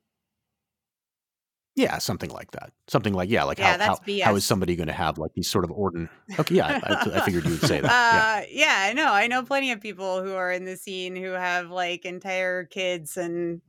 Yeah, 1.76 1.98
something 1.98 2.30
like 2.30 2.52
that. 2.52 2.72
Something 2.86 3.14
like 3.14 3.28
yeah, 3.28 3.42
like 3.42 3.58
yeah, 3.58 3.76
how, 3.78 3.96
how, 3.96 4.20
how 4.22 4.36
is 4.36 4.44
somebody 4.44 4.76
going 4.76 4.86
to 4.86 4.92
have 4.92 5.18
like 5.18 5.32
these 5.34 5.50
sort 5.50 5.64
of 5.64 5.70
ordin? 5.70 6.08
Okay, 6.38 6.54
yeah, 6.54 6.80
I, 6.84 7.18
I, 7.18 7.20
figured 7.24 7.44
you 7.44 7.50
would 7.50 7.62
say 7.62 7.80
that. 7.80 7.90
Uh, 7.90 8.46
yeah. 8.48 8.86
yeah, 8.86 8.92
no, 8.92 9.12
I 9.12 9.26
know 9.26 9.42
plenty 9.42 9.72
of 9.72 9.80
people 9.80 10.22
who 10.22 10.34
are 10.34 10.52
in 10.52 10.64
the 10.64 10.76
scene 10.76 11.16
who 11.16 11.30
have 11.30 11.70
like 11.70 12.04
entire 12.04 12.64
kids 12.64 13.16
and 13.16 13.60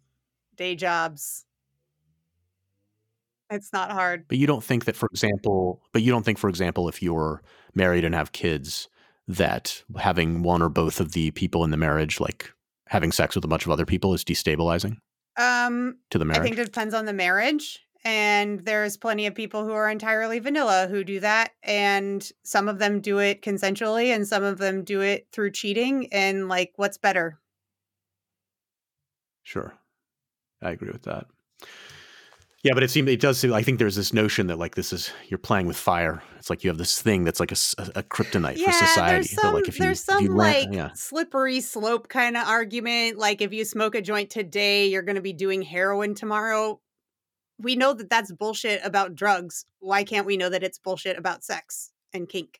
day 0.55 0.75
jobs. 0.75 1.45
It's 3.55 3.73
not 3.73 3.91
hard. 3.91 4.25
But 4.27 4.37
you 4.37 4.47
don't 4.47 4.63
think 4.63 4.85
that, 4.85 4.95
for 4.95 5.07
example, 5.07 5.81
but 5.91 6.01
you 6.01 6.11
don't 6.11 6.23
think, 6.23 6.37
for 6.37 6.49
example, 6.49 6.87
if 6.87 7.01
you're 7.01 7.41
married 7.73 8.05
and 8.05 8.13
have 8.13 8.31
kids, 8.31 8.87
that 9.27 9.83
having 9.97 10.43
one 10.43 10.61
or 10.61 10.69
both 10.69 10.99
of 10.99 11.13
the 11.13 11.31
people 11.31 11.63
in 11.63 11.71
the 11.71 11.77
marriage 11.77 12.19
like 12.19 12.53
having 12.87 13.11
sex 13.11 13.35
with 13.35 13.43
a 13.43 13.47
bunch 13.47 13.65
of 13.65 13.71
other 13.71 13.85
people 13.85 14.13
is 14.13 14.23
destabilizing? 14.23 14.97
Um, 15.37 15.97
to 16.11 16.17
the 16.17 16.25
marriage. 16.25 16.41
I 16.41 16.43
think 16.43 16.59
it 16.59 16.65
depends 16.65 16.93
on 16.93 17.05
the 17.05 17.13
marriage. 17.13 17.79
And 18.03 18.59
there's 18.59 18.97
plenty 18.97 19.25
of 19.25 19.33
people 19.33 19.65
who 19.65 19.71
are 19.71 19.89
entirely 19.89 20.37
vanilla 20.37 20.87
who 20.87 21.03
do 21.03 21.19
that. 21.21 21.53
And 21.63 22.29
some 22.43 22.69
of 22.69 22.77
them 22.77 23.01
do 23.01 23.17
it 23.17 23.41
consensually 23.41 24.15
and 24.15 24.27
some 24.27 24.43
of 24.43 24.59
them 24.59 24.83
do 24.83 25.01
it 25.01 25.27
through 25.31 25.51
cheating. 25.51 26.13
And 26.13 26.47
like, 26.47 26.73
what's 26.75 26.99
better? 26.99 27.39
Sure. 29.41 29.73
I 30.61 30.71
agree 30.71 30.91
with 30.91 31.03
that. 31.03 31.25
Yeah, 32.65 32.73
but 32.73 32.81
it 32.81 32.89
seems 32.89 33.07
it 33.11 33.19
does 33.19 33.37
seem. 33.37 33.53
I 33.53 33.61
think 33.61 33.77
there's 33.77 33.95
this 33.95 34.11
notion 34.11 34.47
that 34.47 34.57
like 34.57 34.73
this 34.73 34.91
is 34.91 35.11
you're 35.27 35.37
playing 35.37 35.67
with 35.67 35.77
fire. 35.77 36.23
It's 36.39 36.49
like 36.49 36.63
you 36.63 36.71
have 36.71 36.79
this 36.79 36.99
thing 36.99 37.23
that's 37.23 37.39
like 37.39 37.51
a, 37.51 37.57
a, 37.93 38.01
kryptonite 38.01 38.57
yeah, 38.57 38.65
for 38.65 38.71
society. 38.71 39.27
There's 39.27 39.31
some, 39.33 39.53
like 39.53 39.67
if 39.67 39.77
you, 39.77 39.85
there's 39.85 40.03
some 40.03 40.23
you 40.23 40.33
like 40.33 40.69
yeah. 40.71 40.89
slippery 40.95 41.61
slope 41.61 42.07
kind 42.07 42.35
of 42.35 42.47
argument. 42.47 43.19
Like 43.19 43.43
if 43.43 43.53
you 43.53 43.65
smoke 43.65 43.93
a 43.93 44.01
joint 44.01 44.31
today, 44.31 44.87
you're 44.87 45.03
going 45.03 45.15
to 45.15 45.21
be 45.21 45.31
doing 45.31 45.61
heroin 45.61 46.15
tomorrow. 46.15 46.81
We 47.59 47.75
know 47.75 47.93
that 47.93 48.09
that's 48.09 48.31
bullshit 48.31 48.83
about 48.83 49.13
drugs. 49.13 49.67
Why 49.77 50.03
can't 50.03 50.25
we 50.25 50.35
know 50.35 50.49
that 50.49 50.63
it's 50.63 50.79
bullshit 50.79 51.19
about 51.19 51.43
sex 51.43 51.91
and 52.13 52.27
kink? 52.27 52.59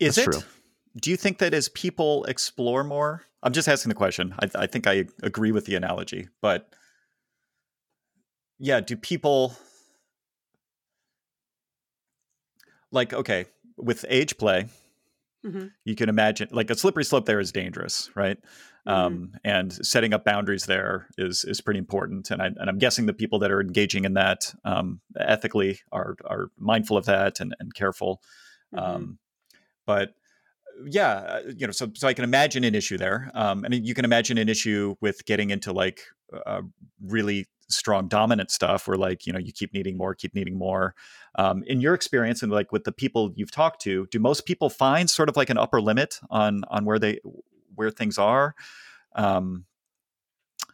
Is 0.00 0.16
that's 0.16 0.26
it? 0.26 0.32
True. 0.32 0.42
Do 1.00 1.10
you 1.12 1.16
think 1.16 1.38
that 1.38 1.54
as 1.54 1.68
people 1.68 2.24
explore 2.24 2.82
more, 2.82 3.22
I'm 3.44 3.52
just 3.52 3.68
asking 3.68 3.90
the 3.90 3.94
question. 3.94 4.34
I, 4.40 4.50
I 4.56 4.66
think 4.66 4.88
I 4.88 5.04
agree 5.22 5.52
with 5.52 5.66
the 5.66 5.76
analogy, 5.76 6.26
but 6.42 6.74
yeah, 8.60 8.80
do 8.80 8.94
people 8.94 9.56
like 12.92 13.12
okay 13.12 13.46
with 13.76 14.04
age 14.08 14.36
play? 14.36 14.66
Mm-hmm. 15.44 15.68
You 15.84 15.96
can 15.96 16.10
imagine 16.10 16.48
like 16.52 16.68
a 16.68 16.76
slippery 16.76 17.04
slope 17.04 17.24
there 17.24 17.40
is 17.40 17.50
dangerous, 17.50 18.10
right? 18.14 18.36
Mm-hmm. 18.86 18.90
Um, 18.90 19.32
and 19.44 19.72
setting 19.72 20.12
up 20.12 20.24
boundaries 20.24 20.66
there 20.66 21.08
is 21.16 21.44
is 21.44 21.62
pretty 21.62 21.78
important. 21.78 22.30
And 22.30 22.42
I 22.42 22.46
and 22.46 22.68
I'm 22.68 22.78
guessing 22.78 23.06
the 23.06 23.14
people 23.14 23.38
that 23.40 23.50
are 23.50 23.62
engaging 23.62 24.04
in 24.04 24.14
that 24.14 24.52
um, 24.64 25.00
ethically 25.18 25.80
are 25.90 26.16
are 26.26 26.50
mindful 26.58 26.98
of 26.98 27.06
that 27.06 27.40
and, 27.40 27.56
and 27.58 27.74
careful. 27.74 28.20
Mm-hmm. 28.74 28.84
Um, 28.84 29.18
but 29.86 30.10
yeah, 30.86 31.12
uh, 31.12 31.40
you 31.56 31.66
know, 31.66 31.72
so 31.72 31.90
so 31.94 32.08
I 32.08 32.14
can 32.14 32.24
imagine 32.24 32.64
an 32.64 32.74
issue 32.74 32.98
there, 32.98 33.30
um, 33.32 33.64
and 33.64 33.74
you 33.74 33.94
can 33.94 34.04
imagine 34.04 34.36
an 34.36 34.50
issue 34.50 34.96
with 35.00 35.24
getting 35.24 35.48
into 35.48 35.72
like 35.72 36.00
uh, 36.46 36.62
really 37.02 37.46
strong 37.70 38.08
dominant 38.08 38.50
stuff 38.50 38.86
where 38.86 38.96
like 38.96 39.26
you 39.26 39.32
know 39.32 39.38
you 39.38 39.52
keep 39.52 39.72
needing 39.72 39.96
more 39.96 40.14
keep 40.14 40.34
needing 40.34 40.56
more 40.56 40.94
um, 41.36 41.62
in 41.66 41.80
your 41.80 41.94
experience 41.94 42.42
and 42.42 42.52
like 42.52 42.72
with 42.72 42.84
the 42.84 42.92
people 42.92 43.32
you've 43.36 43.50
talked 43.50 43.80
to 43.80 44.06
do 44.10 44.18
most 44.18 44.46
people 44.46 44.70
find 44.70 45.08
sort 45.08 45.28
of 45.28 45.36
like 45.36 45.50
an 45.50 45.58
upper 45.58 45.80
limit 45.80 46.20
on 46.30 46.62
on 46.68 46.84
where 46.84 46.98
they 46.98 47.18
where 47.74 47.90
things 47.90 48.18
are 48.18 48.54
um, 49.14 49.64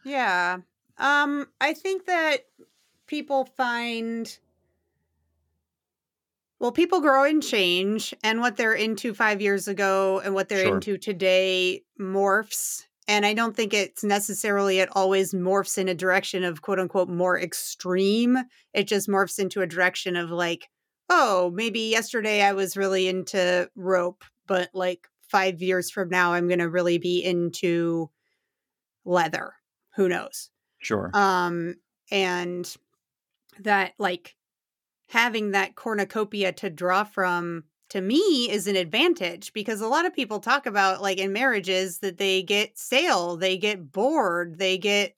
yeah 0.03 0.57
um 0.97 1.47
i 1.61 1.73
think 1.73 2.05
that 2.05 2.45
people 3.07 3.45
find 3.45 4.39
well, 6.59 6.71
people 6.71 7.01
grow 7.01 7.23
and 7.23 7.43
change, 7.43 8.15
and 8.23 8.41
what 8.41 8.57
they're 8.57 8.73
into 8.73 9.13
five 9.13 9.41
years 9.41 9.67
ago 9.67 10.21
and 10.23 10.33
what 10.33 10.49
they're 10.49 10.65
sure. 10.65 10.75
into 10.75 10.97
today 10.97 11.83
morphs. 11.99 12.86
And 13.07 13.25
I 13.25 13.33
don't 13.33 13.55
think 13.55 13.73
it's 13.73 14.03
necessarily 14.03 14.79
it 14.79 14.89
always 14.91 15.33
morphs 15.33 15.77
in 15.77 15.87
a 15.87 15.95
direction 15.95 16.43
of 16.43 16.61
quote 16.61 16.79
unquote 16.79 17.09
more 17.09 17.39
extreme. 17.39 18.37
It 18.73 18.87
just 18.87 19.07
morphs 19.07 19.39
into 19.39 19.61
a 19.61 19.67
direction 19.67 20.15
of 20.15 20.29
like, 20.29 20.69
oh, 21.09 21.51
maybe 21.55 21.79
yesterday 21.79 22.41
I 22.41 22.51
was 22.51 22.75
really 22.75 23.07
into 23.07 23.69
rope, 23.75 24.25
but 24.45 24.69
like 24.73 25.07
five 25.29 25.61
years 25.61 25.89
from 25.89 26.09
now, 26.09 26.33
I'm 26.33 26.47
going 26.47 26.59
to 26.59 26.69
really 26.69 26.97
be 26.97 27.23
into 27.23 28.09
leather. 29.05 29.53
who 29.95 30.09
knows? 30.09 30.49
Sure. 30.79 31.09
Um, 31.13 31.75
and 32.11 32.71
that 33.59 33.93
like 33.97 34.35
having 35.09 35.51
that 35.51 35.75
cornucopia 35.75 36.51
to 36.53 36.69
draw 36.69 37.03
from 37.03 37.63
to 37.89 38.01
me 38.01 38.49
is 38.49 38.67
an 38.67 38.75
advantage 38.75 39.53
because 39.53 39.81
a 39.81 39.87
lot 39.87 40.05
of 40.05 40.13
people 40.13 40.39
talk 40.39 40.65
about 40.65 41.01
like 41.01 41.17
in 41.17 41.31
marriages 41.33 41.99
that 41.99 42.17
they 42.17 42.43
get 42.43 42.77
stale, 42.77 43.37
they 43.37 43.57
get 43.57 43.91
bored, 43.91 44.57
they 44.59 44.77
get 44.77 45.15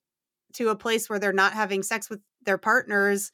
to 0.54 0.70
a 0.70 0.76
place 0.76 1.10
where 1.10 1.20
they're 1.20 1.34
not 1.34 1.54
having 1.54 1.84
sex 1.84 2.10
with 2.10 2.22
their 2.44 2.58
partners 2.58 3.32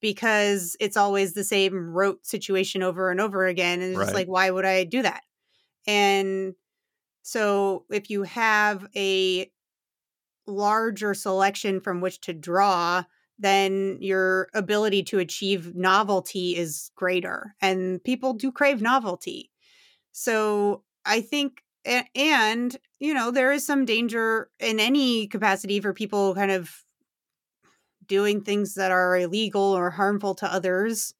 because 0.00 0.76
it's 0.80 0.96
always 0.96 1.34
the 1.34 1.44
same 1.44 1.90
rote 1.90 2.26
situation 2.26 2.82
over 2.82 3.10
and 3.10 3.20
over 3.20 3.46
again. 3.46 3.82
And 3.82 3.92
it's 3.92 3.98
Right. 3.98 4.04
just 4.04 4.14
like, 4.14 4.28
why 4.28 4.50
would 4.50 4.66
I 4.66 4.84
do 4.84 5.02
that? 5.02 5.24
And 5.86 6.54
so 7.22 7.86
if 7.90 8.10
you 8.10 8.24
have 8.24 8.86
a 8.96 9.50
larger 10.46 11.14
selection 11.14 11.80
from 11.80 12.00
which 12.00 12.20
to 12.22 12.32
draw, 12.34 13.04
then 13.38 13.98
your 14.00 14.48
ability 14.54 15.02
to 15.04 15.18
achieve 15.18 15.74
novelty 15.74 16.56
is 16.56 16.90
greater. 16.94 17.54
And 17.60 18.02
people 18.02 18.34
do 18.34 18.52
crave 18.52 18.80
novelty. 18.80 19.50
So 20.12 20.82
I 21.04 21.20
think, 21.20 21.62
and, 22.14 22.76
you 23.00 23.12
know, 23.12 23.30
there 23.30 23.52
is 23.52 23.66
some 23.66 23.84
danger 23.84 24.50
in 24.58 24.80
any 24.80 25.26
capacity 25.26 25.80
for 25.80 25.92
people 25.92 26.34
kind 26.34 26.50
of 26.50 26.84
doing 28.06 28.42
things 28.42 28.74
that 28.74 28.90
are 28.90 29.16
illegal 29.16 29.62
or 29.62 29.90
harmful 29.90 30.34
to 30.36 30.52
others. 30.52 31.14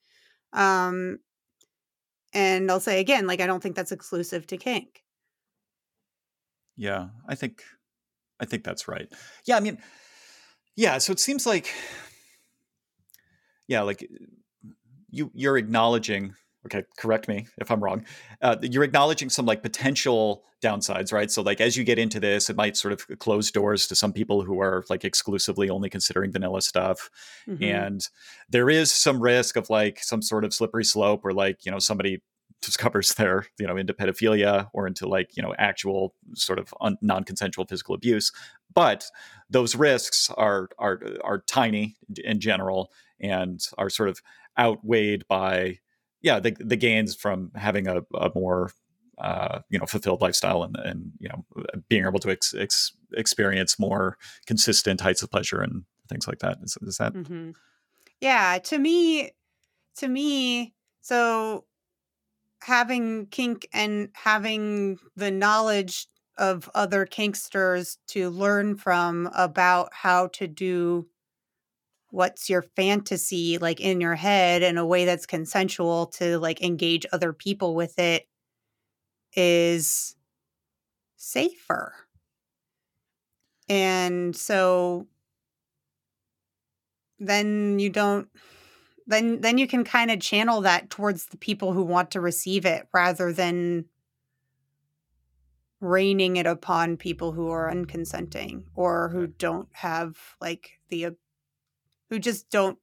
Um, 0.52 1.18
and 2.32 2.70
I'll 2.70 2.80
say 2.80 3.00
again, 3.00 3.26
like, 3.26 3.40
I 3.40 3.46
don't 3.46 3.62
think 3.62 3.76
that's 3.76 3.92
exclusive 3.92 4.46
to 4.48 4.56
kink. 4.56 5.02
Yeah, 6.76 7.08
I 7.28 7.34
think 7.34 7.62
I 8.40 8.46
think 8.46 8.64
that's 8.64 8.88
right. 8.88 9.12
Yeah, 9.46 9.56
I 9.56 9.60
mean, 9.60 9.78
yeah. 10.76 10.98
So 10.98 11.12
it 11.12 11.20
seems 11.20 11.46
like, 11.46 11.72
yeah, 13.68 13.82
like 13.82 14.06
you 15.10 15.30
you're 15.34 15.56
acknowledging. 15.56 16.34
Okay, 16.66 16.82
correct 16.96 17.28
me 17.28 17.46
if 17.58 17.70
I'm 17.70 17.84
wrong. 17.84 18.06
Uh, 18.40 18.56
you're 18.62 18.84
acknowledging 18.84 19.28
some 19.28 19.44
like 19.44 19.62
potential 19.62 20.44
downsides, 20.62 21.12
right? 21.12 21.30
So 21.30 21.42
like 21.42 21.60
as 21.60 21.76
you 21.76 21.84
get 21.84 21.98
into 21.98 22.18
this, 22.18 22.48
it 22.48 22.56
might 22.56 22.74
sort 22.74 22.92
of 22.94 23.06
close 23.18 23.50
doors 23.50 23.86
to 23.88 23.94
some 23.94 24.14
people 24.14 24.42
who 24.42 24.60
are 24.62 24.82
like 24.88 25.04
exclusively 25.04 25.68
only 25.68 25.90
considering 25.90 26.32
vanilla 26.32 26.62
stuff, 26.62 27.10
Mhm. 27.46 27.62
and 27.62 28.08
there 28.48 28.70
is 28.70 28.90
some 28.90 29.20
risk 29.20 29.56
of 29.56 29.68
like 29.68 29.98
some 30.02 30.22
sort 30.22 30.42
of 30.42 30.54
slippery 30.54 30.84
slope 30.84 31.22
where 31.22 31.34
like 31.34 31.66
you 31.66 31.70
know 31.70 31.78
somebody 31.78 32.22
discovers 32.62 33.14
they're 33.18 33.46
you 33.58 33.66
know 33.66 33.76
into 33.76 33.92
pedophilia 33.92 34.68
or 34.72 34.86
into 34.86 35.08
like 35.08 35.36
you 35.36 35.42
know 35.42 35.54
actual 35.58 36.14
sort 36.34 36.58
of 36.58 36.74
un- 36.80 36.98
non-consensual 37.00 37.66
physical 37.66 37.94
abuse. 37.94 38.32
But 38.72 39.06
those 39.48 39.74
risks 39.76 40.30
are 40.30 40.68
are 40.78 41.00
are 41.22 41.38
tiny 41.40 41.96
in 42.24 42.40
general 42.40 42.90
and 43.20 43.60
are 43.78 43.90
sort 43.90 44.08
of 44.08 44.20
outweighed 44.58 45.26
by 45.28 45.78
yeah 46.22 46.40
the, 46.40 46.56
the 46.58 46.76
gains 46.76 47.14
from 47.14 47.50
having 47.54 47.86
a, 47.86 48.02
a 48.14 48.30
more 48.34 48.72
uh, 49.18 49.60
you 49.70 49.78
know 49.78 49.86
fulfilled 49.86 50.20
lifestyle 50.20 50.62
and, 50.62 50.76
and 50.76 51.12
you 51.18 51.28
know 51.28 51.44
being 51.88 52.04
able 52.04 52.18
to 52.18 52.30
ex- 52.30 52.54
ex- 52.54 52.92
experience 53.12 53.78
more 53.78 54.16
consistent 54.46 55.00
heights 55.00 55.22
of 55.22 55.30
pleasure 55.30 55.60
and 55.60 55.84
things 56.08 56.26
like 56.26 56.40
that. 56.40 56.58
Is, 56.62 56.76
is 56.82 56.96
that 56.98 57.12
hmm 57.12 57.50
Yeah, 58.20 58.58
to 58.64 58.78
me, 58.78 59.30
to 59.98 60.08
me, 60.08 60.74
so 61.00 61.64
having 62.64 63.26
kink 63.26 63.68
and 63.74 64.08
having 64.14 64.98
the 65.16 65.30
knowledge 65.30 66.06
of 66.38 66.70
other 66.74 67.04
kinksters 67.06 67.98
to 68.08 68.30
learn 68.30 68.74
from 68.76 69.28
about 69.34 69.90
how 69.92 70.28
to 70.28 70.46
do 70.46 71.06
what's 72.10 72.48
your 72.48 72.62
fantasy 72.62 73.58
like 73.58 73.80
in 73.80 74.00
your 74.00 74.14
head 74.14 74.62
in 74.62 74.78
a 74.78 74.86
way 74.86 75.04
that's 75.04 75.26
consensual 75.26 76.06
to 76.06 76.38
like 76.38 76.62
engage 76.62 77.04
other 77.12 77.32
people 77.32 77.74
with 77.74 77.98
it 77.98 78.26
is 79.36 80.16
safer. 81.16 81.92
And 83.68 84.34
so 84.34 85.06
then 87.18 87.78
you 87.78 87.90
don't 87.90 88.28
then 89.06 89.40
then 89.40 89.58
you 89.58 89.66
can 89.66 89.84
kind 89.84 90.10
of 90.10 90.20
channel 90.20 90.60
that 90.62 90.90
towards 90.90 91.26
the 91.26 91.36
people 91.36 91.72
who 91.72 91.82
want 91.82 92.10
to 92.12 92.20
receive 92.20 92.64
it 92.64 92.88
rather 92.92 93.32
than 93.32 93.86
raining 95.80 96.36
it 96.36 96.46
upon 96.46 96.96
people 96.96 97.32
who 97.32 97.48
are 97.48 97.70
unconsenting 97.70 98.64
or 98.74 99.10
who 99.10 99.26
don't 99.26 99.68
have 99.72 100.16
like 100.40 100.80
the 100.88 101.08
who 102.08 102.18
just 102.18 102.50
don't 102.50 102.78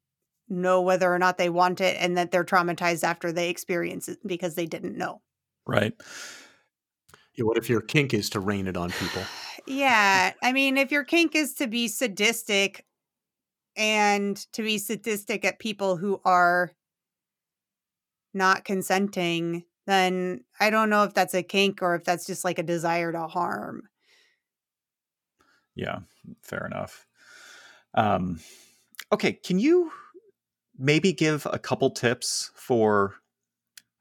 know 0.47 0.81
whether 0.81 1.11
or 1.11 1.17
not 1.17 1.37
they 1.37 1.49
want 1.49 1.81
it 1.81 1.97
and 1.99 2.17
that 2.17 2.31
they're 2.31 2.43
traumatized 2.43 3.03
after 3.03 3.31
they 3.31 3.49
experience 3.49 4.07
it 4.07 4.19
because 4.25 4.55
they 4.55 4.65
didn't 4.65 4.97
know. 4.97 5.21
right 5.65 5.93
Yeah, 7.35 7.45
what 7.45 7.57
if 7.57 7.69
your 7.69 7.81
kink 7.81 8.13
is 8.13 8.29
to 8.31 8.39
rain 8.39 8.67
it 8.67 8.77
on 8.77 8.91
people? 8.91 9.23
Yeah, 9.67 10.33
I 10.41 10.53
mean, 10.53 10.75
if 10.75 10.91
your 10.91 11.03
kink 11.03 11.35
is 11.35 11.53
to 11.53 11.67
be 11.67 11.87
sadistic 11.87 12.83
and 13.75 14.37
to 14.53 14.63
be 14.63 14.77
sadistic 14.77 15.45
at 15.45 15.59
people 15.59 15.97
who 15.97 16.21
are 16.25 16.71
not 18.33 18.65
consenting, 18.65 19.65
then 19.87 20.43
I 20.59 20.69
don't 20.69 20.89
know 20.89 21.03
if 21.03 21.13
that's 21.13 21.33
a 21.33 21.43
kink 21.43 21.81
or 21.81 21.95
if 21.95 22.03
that's 22.03 22.25
just 22.25 22.43
like 22.43 22.59
a 22.59 22.63
desire 22.63 23.11
to 23.11 23.27
harm. 23.27 23.83
Yeah, 25.75 25.99
fair 26.41 26.65
enough. 26.65 27.05
Um, 27.93 28.39
okay, 29.11 29.33
can 29.33 29.59
you 29.59 29.91
maybe 30.77 31.13
give 31.13 31.47
a 31.51 31.59
couple 31.59 31.89
tips 31.91 32.51
for? 32.55 33.15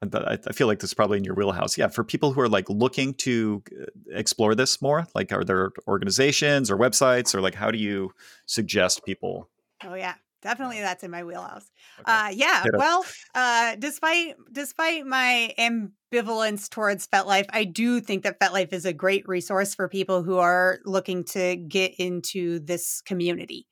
I 0.01 0.39
I 0.47 0.53
feel 0.53 0.65
like 0.65 0.79
this 0.79 0.89
is 0.89 0.93
probably 0.95 1.19
in 1.19 1.23
your 1.23 1.35
wheelhouse. 1.35 1.77
Yeah, 1.77 1.87
for 1.87 2.03
people 2.03 2.33
who 2.33 2.41
are 2.41 2.49
like 2.49 2.69
looking 2.69 3.13
to 3.15 3.61
uh, 3.79 3.85
explore 4.11 4.55
this 4.55 4.81
more, 4.81 5.05
like 5.13 5.31
are 5.31 5.43
there 5.43 5.71
organizations 5.87 6.71
or 6.71 6.77
websites, 6.77 7.35
or 7.35 7.41
like 7.41 7.55
how 7.55 7.69
do 7.69 7.77
you 7.77 8.11
suggest 8.45 9.05
people? 9.05 9.47
Oh 9.83 9.93
yeah, 9.93 10.15
definitely 10.41 10.79
that's 10.79 11.03
in 11.03 11.11
my 11.11 11.23
wheelhouse. 11.23 11.71
Okay. 11.99 12.11
Uh 12.11 12.31
yeah, 12.33 12.67
well, 12.75 13.05
uh 13.35 13.75
despite 13.77 14.35
despite 14.51 15.05
my 15.05 15.53
ambivalence 15.57 16.69
towards 16.69 17.07
FetLife, 17.07 17.45
I 17.49 17.63
do 17.63 17.99
think 17.99 18.23
that 18.23 18.39
FetLife 18.39 18.73
is 18.73 18.85
a 18.85 18.93
great 18.93 19.27
resource 19.27 19.73
for 19.75 19.87
people 19.89 20.23
who 20.23 20.37
are 20.37 20.79
looking 20.85 21.23
to 21.25 21.55
get 21.55 21.93
into 21.99 22.59
this 22.59 23.01
community. 23.01 23.67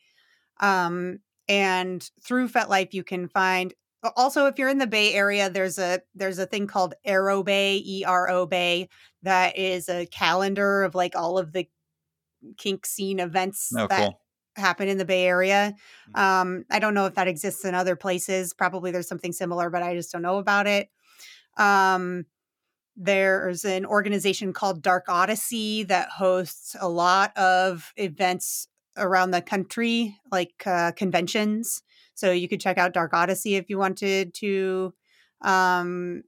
Um 0.59 1.19
and 1.47 2.09
through 2.23 2.49
FetLife 2.49 2.93
you 2.93 3.03
can 3.03 3.27
find 3.27 3.73
also 4.15 4.45
if 4.47 4.57
you're 4.59 4.69
in 4.69 4.77
the 4.79 4.87
Bay 4.87 5.13
Area 5.13 5.49
there's 5.49 5.79
a 5.79 6.01
there's 6.15 6.39
a 6.39 6.45
thing 6.45 6.67
called 6.67 6.93
Arrow 7.05 7.43
Bay, 7.43 7.81
E 7.85 8.03
R 8.05 8.29
O 8.29 8.45
Bay 8.45 8.89
that 9.23 9.57
is 9.57 9.89
a 9.89 10.05
calendar 10.07 10.83
of 10.83 10.95
like 10.95 11.15
all 11.15 11.37
of 11.37 11.51
the 11.53 11.69
kink 12.57 12.85
scene 12.85 13.19
events 13.19 13.71
Oh, 13.75 13.87
that 13.87 14.11
cool. 14.11 14.21
Happen 14.59 14.87
in 14.87 14.97
the 14.97 15.05
Bay 15.05 15.25
Area. 15.25 15.73
Um, 16.15 16.65
I 16.69 16.79
don't 16.79 16.93
know 16.93 17.05
if 17.05 17.15
that 17.15 17.27
exists 17.27 17.65
in 17.65 17.75
other 17.75 17.95
places. 17.95 18.53
Probably 18.53 18.91
there's 18.91 19.07
something 19.07 19.31
similar, 19.31 19.69
but 19.69 19.83
I 19.83 19.95
just 19.95 20.11
don't 20.11 20.21
know 20.21 20.37
about 20.37 20.67
it. 20.67 20.89
Um, 21.57 22.25
there's 22.95 23.63
an 23.65 23.85
organization 23.85 24.53
called 24.53 24.81
Dark 24.81 25.05
Odyssey 25.07 25.83
that 25.83 26.09
hosts 26.09 26.75
a 26.79 26.89
lot 26.89 27.35
of 27.37 27.93
events 27.95 28.67
around 28.97 29.31
the 29.31 29.41
country, 29.41 30.17
like 30.31 30.63
uh, 30.65 30.91
conventions. 30.91 31.81
So 32.13 32.31
you 32.31 32.49
could 32.49 32.59
check 32.59 32.77
out 32.77 32.93
Dark 32.93 33.13
Odyssey 33.13 33.55
if 33.55 33.69
you 33.69 33.77
wanted 33.77 34.33
to. 34.35 34.93
Um, 35.41 36.23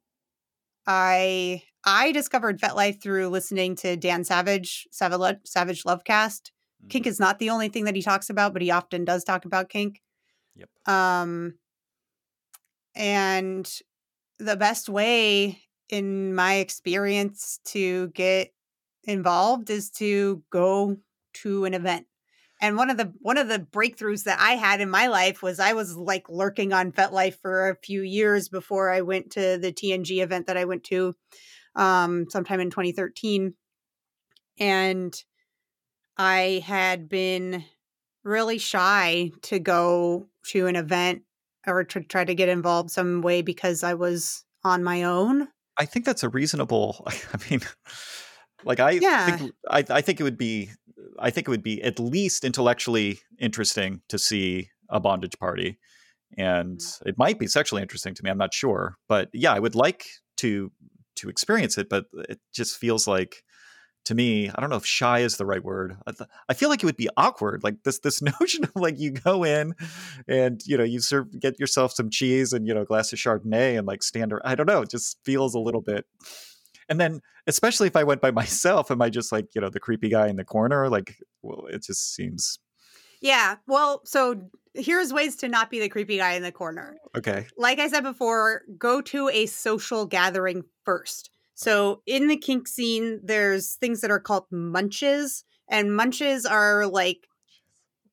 I 0.88 1.63
I 1.84 2.11
discovered 2.11 2.59
FetLife 2.59 3.01
through 3.01 3.29
listening 3.29 3.75
to 3.77 3.97
Dan 3.97 4.23
Savage, 4.23 4.88
Savage, 4.91 5.38
Savage 5.43 5.84
Lovecast. 5.84 6.51
Kink 6.89 7.07
is 7.07 7.19
not 7.19 7.39
the 7.39 7.49
only 7.49 7.69
thing 7.69 7.86
that 7.86 7.95
he 7.95 8.01
talks 8.01 8.29
about, 8.29 8.53
but 8.53 8.61
he 8.61 8.71
often 8.71 9.05
does 9.05 9.23
talk 9.23 9.45
about 9.45 9.69
kink. 9.69 10.01
Yep. 10.55 10.69
Um, 10.88 11.55
and 12.95 13.71
the 14.39 14.55
best 14.55 14.89
way, 14.89 15.61
in 15.89 16.36
my 16.36 16.55
experience, 16.55 17.59
to 17.65 18.09
get 18.09 18.53
involved 19.03 19.69
is 19.69 19.89
to 19.91 20.43
go 20.51 20.97
to 21.34 21.65
an 21.65 21.73
event. 21.73 22.07
And 22.61 22.77
one 22.77 22.91
of 22.91 22.97
the 22.97 23.11
one 23.19 23.38
of 23.38 23.47
the 23.47 23.59
breakthroughs 23.59 24.25
that 24.25 24.39
I 24.39 24.51
had 24.51 24.82
in 24.82 24.89
my 24.89 25.07
life 25.07 25.41
was 25.41 25.59
I 25.59 25.73
was 25.73 25.95
like 25.95 26.29
lurking 26.29 26.73
on 26.73 26.91
FetLife 26.91 27.38
for 27.41 27.69
a 27.69 27.75
few 27.75 28.03
years 28.03 28.49
before 28.49 28.91
I 28.91 29.01
went 29.01 29.32
to 29.32 29.57
the 29.57 29.73
TNG 29.73 30.21
event 30.21 30.45
that 30.45 30.57
I 30.57 30.65
went 30.65 30.84
to 30.86 31.15
um, 31.75 32.27
sometime 32.29 32.59
in 32.59 32.69
2013. 32.69 33.55
And 34.59 35.23
I 36.22 36.61
had 36.63 37.09
been 37.09 37.65
really 38.24 38.59
shy 38.59 39.32
to 39.41 39.57
go 39.57 40.28
to 40.49 40.67
an 40.67 40.76
event 40.76 41.24
or 41.65 41.84
to 41.86 42.01
try 42.01 42.24
to 42.26 42.36
get 42.36 42.47
involved 42.47 42.91
some 42.91 43.24
way 43.24 43.41
because 43.41 43.84
I 43.84 43.95
was 43.95 44.45
on 44.63 44.84
my 44.84 45.01
own. 45.01 45.47
I 45.78 45.86
think 45.86 46.05
that's 46.05 46.22
a 46.24 46.30
reasonable. 46.30 47.03
I 47.07 47.38
mean, 47.49 47.61
like 48.63 48.80
I 48.80 48.99
Yeah. 48.99 49.38
think 49.38 49.51
I, 49.67 49.84
I 49.89 50.01
think 50.01 50.19
it 50.19 50.24
would 50.24 50.38
be 50.38 50.69
I 51.17 51.32
think 51.32 51.47
it 51.47 51.51
would 51.51 51.63
be 51.63 51.82
at 51.82 51.99
least 51.99 52.45
intellectually 52.45 53.19
interesting 53.39 54.03
to 54.09 54.19
see 54.19 54.69
a 54.89 54.99
bondage 54.99 55.39
party, 55.39 55.80
and 56.38 56.80
Mm. 56.80 57.07
it 57.07 57.17
might 57.17 57.39
be 57.39 57.47
sexually 57.47 57.82
interesting 57.82 58.13
to 58.13 58.24
me. 58.24 58.30
I'm 58.30 58.38
not 58.38 58.53
sure, 58.53 58.97
but 59.07 59.30
yeah, 59.34 59.53
I 59.53 59.59
would 59.59 59.74
like 59.74 60.05
to 60.38 60.72
to 61.15 61.30
experience 61.30 61.80
it. 61.80 61.89
But 61.89 62.05
it 62.30 62.39
just 62.53 62.78
feels 62.78 63.07
like 63.07 63.43
to 64.06 64.16
me, 64.16 64.49
I 64.49 64.60
don't 64.60 64.70
know 64.70 64.78
if 64.78 64.86
shy 64.86 65.20
is 65.20 65.38
the 65.38 65.45
right 65.45 65.64
word. 65.64 65.95
I, 66.08 66.12
th- 66.12 66.30
I 66.49 66.54
feel 66.54 66.70
like 66.70 66.82
it 66.82 66.86
would 66.88 66.97
be 66.97 67.10
awkward. 67.18 67.64
Like 67.64 67.84
this 67.84 67.99
this 67.99 68.22
notion 68.41 68.64
of 68.64 68.72
like 68.76 68.99
you 68.99 69.12
go 69.12 69.43
in 69.43 69.76
and 70.28 70.62
you 70.66 70.78
know 70.78 70.84
you 70.84 70.99
serve 71.02 71.39
get 71.39 71.60
yourself 71.60 71.93
some 71.93 72.10
cheese 72.10 72.52
and 72.54 72.68
you 72.68 72.74
know 72.74 72.82
a 72.82 72.86
glass 72.86 73.14
of 73.14 73.20
Chardonnay 73.20 73.78
and 73.78 73.86
like 73.88 74.04
stand. 74.04 74.34
ar- 74.34 74.41
I 74.43 74.56
don't 74.56 74.68
know. 74.68 74.82
It 74.82 74.89
just 74.89 75.18
feels 75.24 75.54
a 75.54 75.60
little 75.60 75.82
bit. 75.82 76.06
And 76.89 76.99
then, 76.99 77.22
especially 77.47 77.88
if 77.88 77.95
I 77.95 78.04
went 78.04 78.22
by 78.22 78.32
myself, 78.41 78.89
am 78.91 79.02
I 79.02 79.10
just 79.10 79.32
like 79.32 79.47
you 79.56 79.62
know 79.62 79.70
the 79.70 79.80
creepy 79.80 80.10
guy 80.10 80.28
in 80.28 80.36
the 80.36 80.45
corner? 80.45 80.89
Like, 80.89 81.18
well, 81.41 81.66
it 81.68 81.84
just 81.84 82.14
seems 82.16 82.58
Yeah. 83.22 83.58
Well, 83.68 84.02
so 84.06 84.49
here's 84.74 85.14
ways 85.14 85.36
to 85.36 85.47
not 85.47 85.70
be 85.70 85.80
the 85.80 85.89
creepy 85.89 86.18
guy 86.18 86.34
in 86.34 86.43
the 86.43 86.52
corner. 86.52 86.97
okay. 87.16 87.45
Like 87.58 87.78
I 87.80 87.88
said 87.89 88.02
before, 88.02 88.62
go 88.78 89.02
to 89.02 89.30
a 89.30 89.45
social 89.45 90.06
gathering 90.06 90.64
first. 90.86 91.30
So 91.62 92.01
in 92.07 92.26
the 92.26 92.38
kink 92.38 92.68
scene, 92.68 93.20
there's 93.24 93.76
things 93.76 94.01
that 94.01 94.09
are 94.09 94.20
called 94.20 94.45
munches, 94.49 95.45
and 95.70 95.95
munches 95.95 96.43
are 96.43 96.88
like 96.88 97.28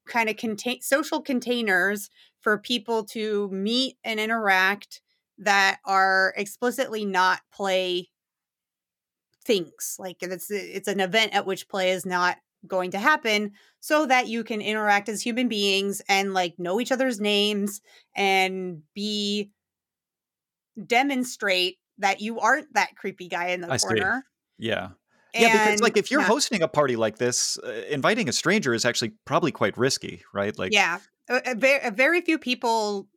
kind 0.07 0.29
of 0.29 0.37
contain 0.37 0.83
social 0.83 1.23
containers 1.23 2.11
for 2.43 2.59
people 2.59 3.05
to 3.05 3.49
meet 3.51 3.97
and 4.05 4.21
interact 4.21 5.01
that 5.39 5.79
are 5.87 6.35
explicitly 6.37 7.07
not 7.07 7.41
play 7.51 8.11
things. 9.47 9.97
Like 9.99 10.19
it's 10.21 10.51
it's 10.51 10.89
an 10.89 11.01
event 11.01 11.35
at 11.35 11.47
which 11.47 11.71
play 11.71 11.93
is 11.93 12.05
not 12.05 12.37
going 12.67 12.91
to 12.91 12.99
happen 12.99 13.53
so 13.81 14.05
that 14.05 14.29
you 14.29 14.45
can 14.45 14.61
interact 14.61 15.09
as 15.09 15.23
human 15.23 15.49
beings 15.49 16.03
and 16.07 16.35
like 16.35 16.59
know 16.59 16.83
each 16.83 16.93
other's 16.93 17.19
names 17.19 17.81
and 18.15 18.83
be 18.95 19.53
demonstrate 20.87 21.79
that 21.99 22.21
you 22.21 22.41
aren't 22.41 22.73
that 22.75 22.97
creepy 22.97 23.29
guy 23.29 23.49
in 23.49 23.61
the 23.61 23.69
I 23.69 23.77
see. 23.77 23.87
corner. 23.87 24.25
Yeah. 24.59 24.91
Yeah, 25.35 25.53
because 25.53 25.81
like 25.83 25.97
if 25.97 26.11
you're 26.11 26.21
yeah. 26.21 26.27
hosting 26.27 26.63
a 26.63 26.69
party 26.69 26.97
like 26.97 27.19
this, 27.19 27.59
uh, 27.59 27.71
inviting 27.91 28.29
a 28.29 28.33
stranger 28.33 28.75
is 28.75 28.85
actually 28.85 29.13
probably 29.25 29.53
quite 29.53 29.77
risky, 29.77 30.23
right? 30.33 30.59
Like, 30.59 30.73
yeah, 30.73 30.99
a, 31.29 31.55
a 31.55 31.89
a 31.89 31.91
very 31.91 32.23
few 32.23 32.39
people, 32.39 33.09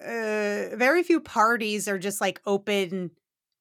uh, 0.00 0.74
very 0.76 1.02
few 1.02 1.20
parties 1.20 1.86
are 1.86 1.98
just 1.98 2.20
like 2.20 2.40
open 2.46 3.10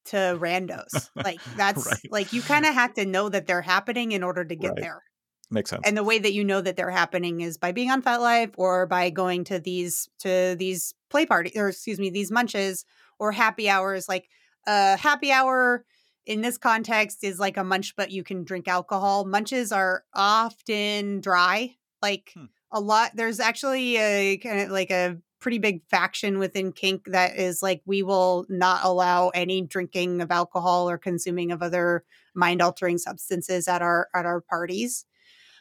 to 0.06 0.16
randos. 0.40 1.10
Like 1.16 1.42
that's 1.56 1.86
Right. 1.86 2.00
like 2.10 2.34
you 2.34 2.42
kind 2.42 2.66
of 2.66 2.74
have 2.74 2.94
to 2.96 3.06
know 3.06 3.30
that 3.30 3.46
they're 3.48 3.62
happening 3.62 4.12
in 4.14 4.24
order 4.24 4.46
to 4.46 4.56
get 4.56 4.72
Right. 4.72 4.82
there. 4.82 5.04
makes 5.52 5.70
sense. 5.70 5.82
And 5.86 5.98
the 5.98 6.04
way 6.04 6.20
that 6.20 6.34
you 6.34 6.44
know 6.46 6.62
that 6.62 6.78
they're 6.78 6.90
happening 6.90 7.42
is 7.42 7.58
by 7.58 7.72
being 7.74 7.92
on 7.92 8.02
FetLife 8.02 8.54
or 8.58 8.86
by 8.88 9.10
going 9.10 9.44
to 9.46 9.60
these 9.60 10.08
to 10.20 10.56
these 10.58 10.94
play 11.10 11.26
parties 11.26 11.54
or 11.56 11.70
excuse 11.70 12.00
me 12.00 12.10
these 12.10 12.32
munches 12.32 12.86
or 13.20 13.32
happy 13.32 13.70
hours. 13.70 14.08
Like 14.10 14.30
a 14.66 14.98
happy 14.98 15.32
hour 15.32 15.86
in 16.26 16.42
this 16.42 16.58
context 16.58 17.24
is 17.24 17.40
like 17.40 17.58
a 17.58 17.64
munch, 17.64 17.96
but 17.96 18.12
you 18.12 18.24
can 18.24 18.44
drink 18.44 18.68
alcohol. 18.68 19.26
Munches 19.26 19.72
are 19.72 20.04
often 20.14 21.20
dry. 21.22 21.76
Like 22.02 22.32
Hmm. 22.34 22.46
a 22.72 22.80
lot. 22.80 23.12
There's 23.16 23.40
actually 23.40 23.98
a 23.98 24.38
kind 24.38 24.62
of 24.62 24.70
like 24.70 24.92
a 24.92 25.18
pretty 25.40 25.58
big 25.58 25.82
faction 25.90 26.38
within 26.38 26.72
kink 26.72 27.04
that 27.08 27.38
is 27.38 27.62
like 27.64 27.82
we 27.86 28.04
will 28.04 28.46
not 28.50 28.82
allow 28.84 29.30
any 29.30 29.62
drinking 29.62 30.22
of 30.22 30.32
alcohol 30.32 30.90
or 30.90 30.98
consuming 30.98 31.52
of 31.52 31.62
other 31.64 32.04
mind 32.36 32.62
altering 32.62 32.98
substances 32.98 33.68
at 33.68 33.82
our 33.82 34.08
at 34.14 34.26
our 34.26 34.42
parties. 34.42 35.06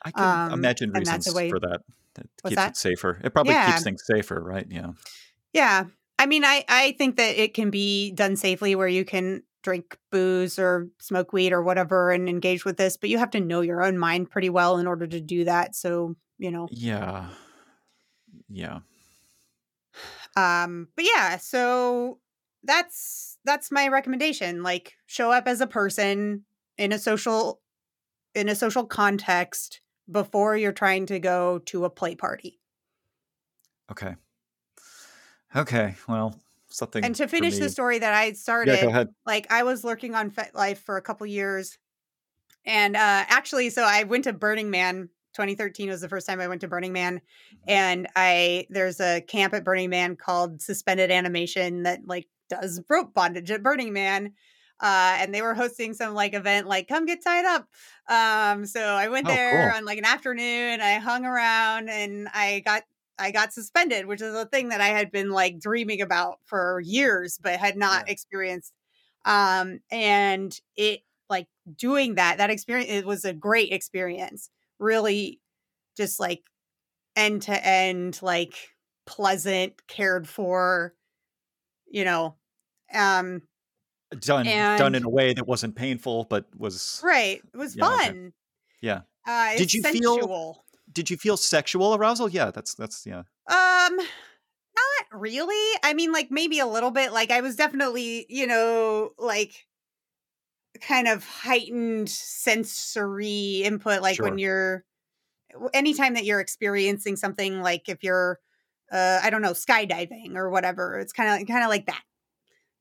I 0.05 0.11
can 0.13 0.53
um, 0.53 0.53
imagine 0.53 0.93
reasons 0.93 1.33
way- 1.35 1.51
for 1.51 1.61
that. 1.61 1.81
It 2.19 2.29
keeps 2.43 2.55
that? 2.57 2.71
it 2.71 2.77
safer. 2.77 3.21
It 3.23 3.33
probably 3.33 3.53
Yeah. 3.53 3.71
keeps 3.71 3.85
things 3.85 4.03
safer, 4.05 4.41
right? 4.43 4.67
Yeah. 4.69 4.91
Yeah. 5.53 5.85
I 6.19 6.27
mean, 6.27 6.45
I, 6.45 6.65
I 6.69 6.93
think 6.93 7.17
that 7.17 7.41
it 7.41 7.55
can 7.55 7.71
be 7.71 8.11
done 8.13 8.37
safely 8.37 8.75
where 8.75 8.89
you 8.89 9.05
can 9.05 9.43
drink 9.63 9.99
booze 10.11 10.59
or 10.59 10.89
smoke 11.01 11.33
weed 11.33 11.53
or 11.53 11.63
whatever 11.63 12.11
and 12.11 12.29
engage 12.29 12.65
with 12.65 12.77
this, 12.77 12.97
but 12.97 13.11
you 13.11 13.19
have 13.19 13.31
to 13.31 13.41
know 13.41 13.61
your 13.61 13.83
own 13.83 13.99
mind 13.99 14.31
pretty 14.31 14.51
well 14.51 14.79
in 14.79 14.87
order 14.87 15.07
to 15.07 15.21
do 15.21 15.45
that. 15.45 15.75
So, 15.75 16.17
you 16.39 16.51
know, 16.51 16.69
Yeah. 16.71 17.29
Yeah. 18.49 18.81
um, 20.37 20.89
but 20.97 21.05
yeah, 21.05 21.37
so 21.39 22.21
that's 22.63 23.39
that's 23.45 23.71
my 23.71 23.89
recommendation. 23.89 24.63
Like 24.63 24.95
show 25.07 25.31
up 25.31 25.47
as 25.47 25.61
a 25.61 25.67
person 25.67 26.45
in 26.77 26.93
a 26.93 26.99
social 26.99 27.61
in 28.35 28.49
a 28.49 28.55
social 28.55 28.87
context 28.87 29.81
before 30.11 30.57
you're 30.57 30.73
trying 30.73 31.07
to 31.07 31.19
go 31.19 31.59
to 31.67 31.85
a 31.85 31.91
play 31.91 32.15
party. 32.15 32.61
Okay. 33.91 34.15
Okay. 35.55 35.97
Well, 36.09 36.39
something. 36.69 37.05
And 37.05 37.15
to 37.17 37.27
finish 37.29 37.59
the 37.59 37.69
story 37.71 37.99
that 37.99 38.15
I 38.15 38.33
started, 38.33 38.75
Yeah, 38.75 38.83
go 38.83 38.89
ahead. 38.89 39.09
like 39.27 39.51
I 39.51 39.63
was 39.63 39.85
lurking 39.85 40.15
on 40.15 40.31
FetLife 40.31 40.79
for 40.79 40.97
a 40.97 41.03
couple 41.03 41.27
years. 41.27 41.79
And 42.67 42.97
uh 42.97 43.25
actually 43.29 43.71
so 43.71 43.83
I 43.85 44.05
went 44.05 44.25
to 44.25 44.33
Burning 44.33 44.71
Man. 44.71 45.09
2013 45.35 45.89
was 45.91 46.01
the 46.01 46.09
first 46.09 46.27
time 46.27 46.41
I 46.41 46.49
went 46.49 46.61
to 46.63 46.69
Burning 46.69 46.93
Man 46.93 47.21
and 47.69 48.09
I 48.17 48.67
there's 48.71 49.01
a 49.01 49.21
camp 49.23 49.55
at 49.55 49.65
Burning 49.65 49.91
Man 49.91 50.17
called 50.17 50.61
Suspended 50.61 51.11
Animation 51.11 51.85
that 51.85 52.01
like 52.07 52.29
does 52.51 52.83
rope 52.91 53.15
bondage 53.15 53.51
at 53.51 53.63
Burning 53.63 53.93
Man. 53.93 54.35
Uh 54.81 55.17
and 55.21 55.35
they 55.35 55.43
were 55.43 55.55
hosting 55.55 55.95
some 55.95 56.15
like 56.15 56.35
event 56.35 56.67
like 56.67 56.89
come 56.89 57.07
get 57.07 57.23
tied 57.23 57.45
up. 57.47 57.69
Um 58.09 58.67
so 58.67 58.81
I 58.83 59.09
went 59.09 59.27
Oh, 59.27 59.31
there 59.35 59.71
cool. 59.71 59.77
on 59.79 59.85
like 59.85 59.99
an 59.99 60.05
afternoon, 60.05 60.81
I 60.81 60.95
hung 60.95 61.25
around 61.25 61.89
and 61.91 62.29
I 62.35 62.61
got 62.65 62.83
I 63.19 63.31
got 63.31 63.53
suspended, 63.53 64.07
which 64.07 64.23
is 64.23 64.35
a 64.35 64.47
thing 64.47 64.69
that 64.69 64.81
I 64.81 64.89
had 64.89 65.11
been 65.11 65.31
like 65.31 65.59
dreaming 65.61 66.01
about 66.01 66.39
for 66.45 66.81
years, 66.85 67.39
but 67.43 67.59
had 67.59 67.77
not 67.77 68.09
experienced. 68.09 68.73
Um, 69.25 69.81
and 69.91 70.59
it 70.77 71.01
like 71.29 71.47
doing 71.77 72.15
that, 72.15 72.39
that 72.39 72.51
experience, 72.51 72.91
it 72.91 73.07
was 73.07 73.25
a 73.25 73.33
great 73.33 73.73
experience. 73.73 74.51
Really 74.79 75.41
just 75.97 76.21
like 76.21 76.43
end 77.17 77.43
to 77.43 77.67
end, 77.67 78.21
like 78.23 78.55
pleasant, 79.07 79.75
cared 79.89 80.29
for, 80.29 80.95
you 81.91 82.05
know. 82.05 82.37
Um, 82.95 83.43
Done. 84.21 84.47
done 84.47 84.95
in 84.95 85.05
a 85.05 85.09
way 85.11 85.35
that 85.35 85.47
wasn't 85.47 85.77
painful, 85.77 86.25
but 86.31 86.47
was. 86.57 87.01
right. 87.05 87.43
It 87.53 87.57
was 87.57 87.77
Yeah, 87.77 87.87
okay. 87.95 88.05
fun. 88.07 88.33
Yeah. 88.81 89.01
Uh, 89.27 89.55
Did 89.59 89.75
you 89.75 89.83
feel- 89.83 89.93
sensual. 90.17 90.65
Did 90.99 91.11
you 91.11 91.17
feel 91.17 91.37
sexual 91.37 91.95
arousal? 91.95 92.29
Yeah. 92.29 92.51
That's 92.51 92.75
that's 92.75 93.07
yeah. 93.07 93.23
Um, 93.47 93.97
not 93.97 95.07
really. 95.13 95.79
I 95.85 95.95
mean, 95.95 96.11
like 96.11 96.33
maybe 96.33 96.59
a 96.59 96.67
little 96.67 96.91
bit. 96.91 97.13
Like 97.13 97.31
I 97.31 97.41
was 97.41 97.55
definitely, 97.55 98.27
you 98.29 98.49
know, 98.49 99.11
like 99.17 99.65
kind 100.81 101.07
of 101.07 101.25
heightened 101.25 102.11
sensory 102.11 103.63
input. 103.65 104.03
Like 104.03 104.17
Sure. 104.17 104.25
when 104.25 104.39
you're, 104.39 104.85
anytime 105.73 106.15
that 106.15 106.25
you're 106.25 106.41
experiencing 106.41 107.15
something, 107.15 107.63
like 107.63 107.89
if 107.89 108.03
you're, 108.03 108.41
uh, 108.91 109.21
I 109.23 109.31
don't 109.31 109.43
know, 109.43 109.53
skydiving 109.53 110.35
or 110.35 110.51
whatever, 110.51 110.99
it's 110.99 111.13
kind 111.13 111.41
of 111.41 111.47
kind 111.47 111.63
of 111.63 111.71
like 111.71 111.87
that. 111.87 112.03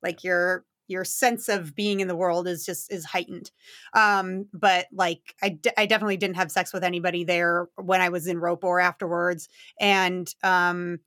Like 0.02 0.24
your 0.24 0.66
your 0.88 1.04
sense 1.04 1.50
of 1.50 1.76
being 1.76 2.00
in 2.00 2.08
the 2.08 2.16
world 2.16 2.48
is 2.48 2.66
just 2.66 2.92
is 2.92 3.06
heightened. 3.06 3.52
Um, 3.94 4.48
but 4.54 4.88
like 4.92 5.36
I, 5.42 5.50
d- 5.50 5.72
I 5.78 5.86
definitely 5.86 6.18
didn't 6.18 6.36
have 6.38 6.52
sex 6.52 6.74
with 6.74 6.84
anybody 6.84 7.24
there 7.24 7.68
when 7.76 8.02
I 8.02 8.10
was 8.10 8.28
in 8.28 8.40
rope 8.40 8.64
or 8.64 8.80
afterwards 8.80 9.50
and 9.80 10.34
um 10.44 11.00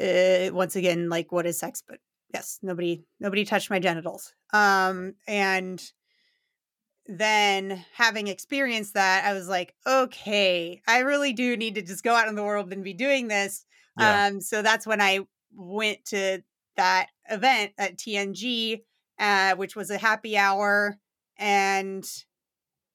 uh, 0.00 0.50
once 0.52 0.76
again 0.76 1.08
like 1.08 1.32
what 1.32 1.46
is 1.46 1.58
sex 1.58 1.82
but 1.86 1.98
yes 2.32 2.58
nobody 2.62 3.04
nobody 3.20 3.44
touched 3.44 3.70
my 3.70 3.78
genitals 3.78 4.34
um 4.52 5.14
and 5.26 5.92
then 7.06 7.84
having 7.94 8.28
experienced 8.28 8.94
that 8.94 9.24
i 9.24 9.32
was 9.32 9.48
like 9.48 9.74
okay 9.86 10.82
i 10.86 10.98
really 10.98 11.32
do 11.32 11.56
need 11.56 11.74
to 11.74 11.82
just 11.82 12.04
go 12.04 12.14
out 12.14 12.28
in 12.28 12.34
the 12.34 12.44
world 12.44 12.72
and 12.72 12.84
be 12.84 12.92
doing 12.92 13.28
this 13.28 13.64
Yeah. 13.96 14.22
um 14.22 14.40
so 14.40 14.60
that's 14.62 14.86
when 14.86 15.00
i 15.00 15.20
went 15.54 16.04
to 16.04 16.42
that 16.78 17.08
event 17.30 17.72
at 17.76 17.98
tng 17.98 18.80
uh 19.18 19.54
which 19.56 19.76
was 19.76 19.90
a 19.90 19.98
happy 19.98 20.36
hour 20.38 20.96
and 21.36 22.04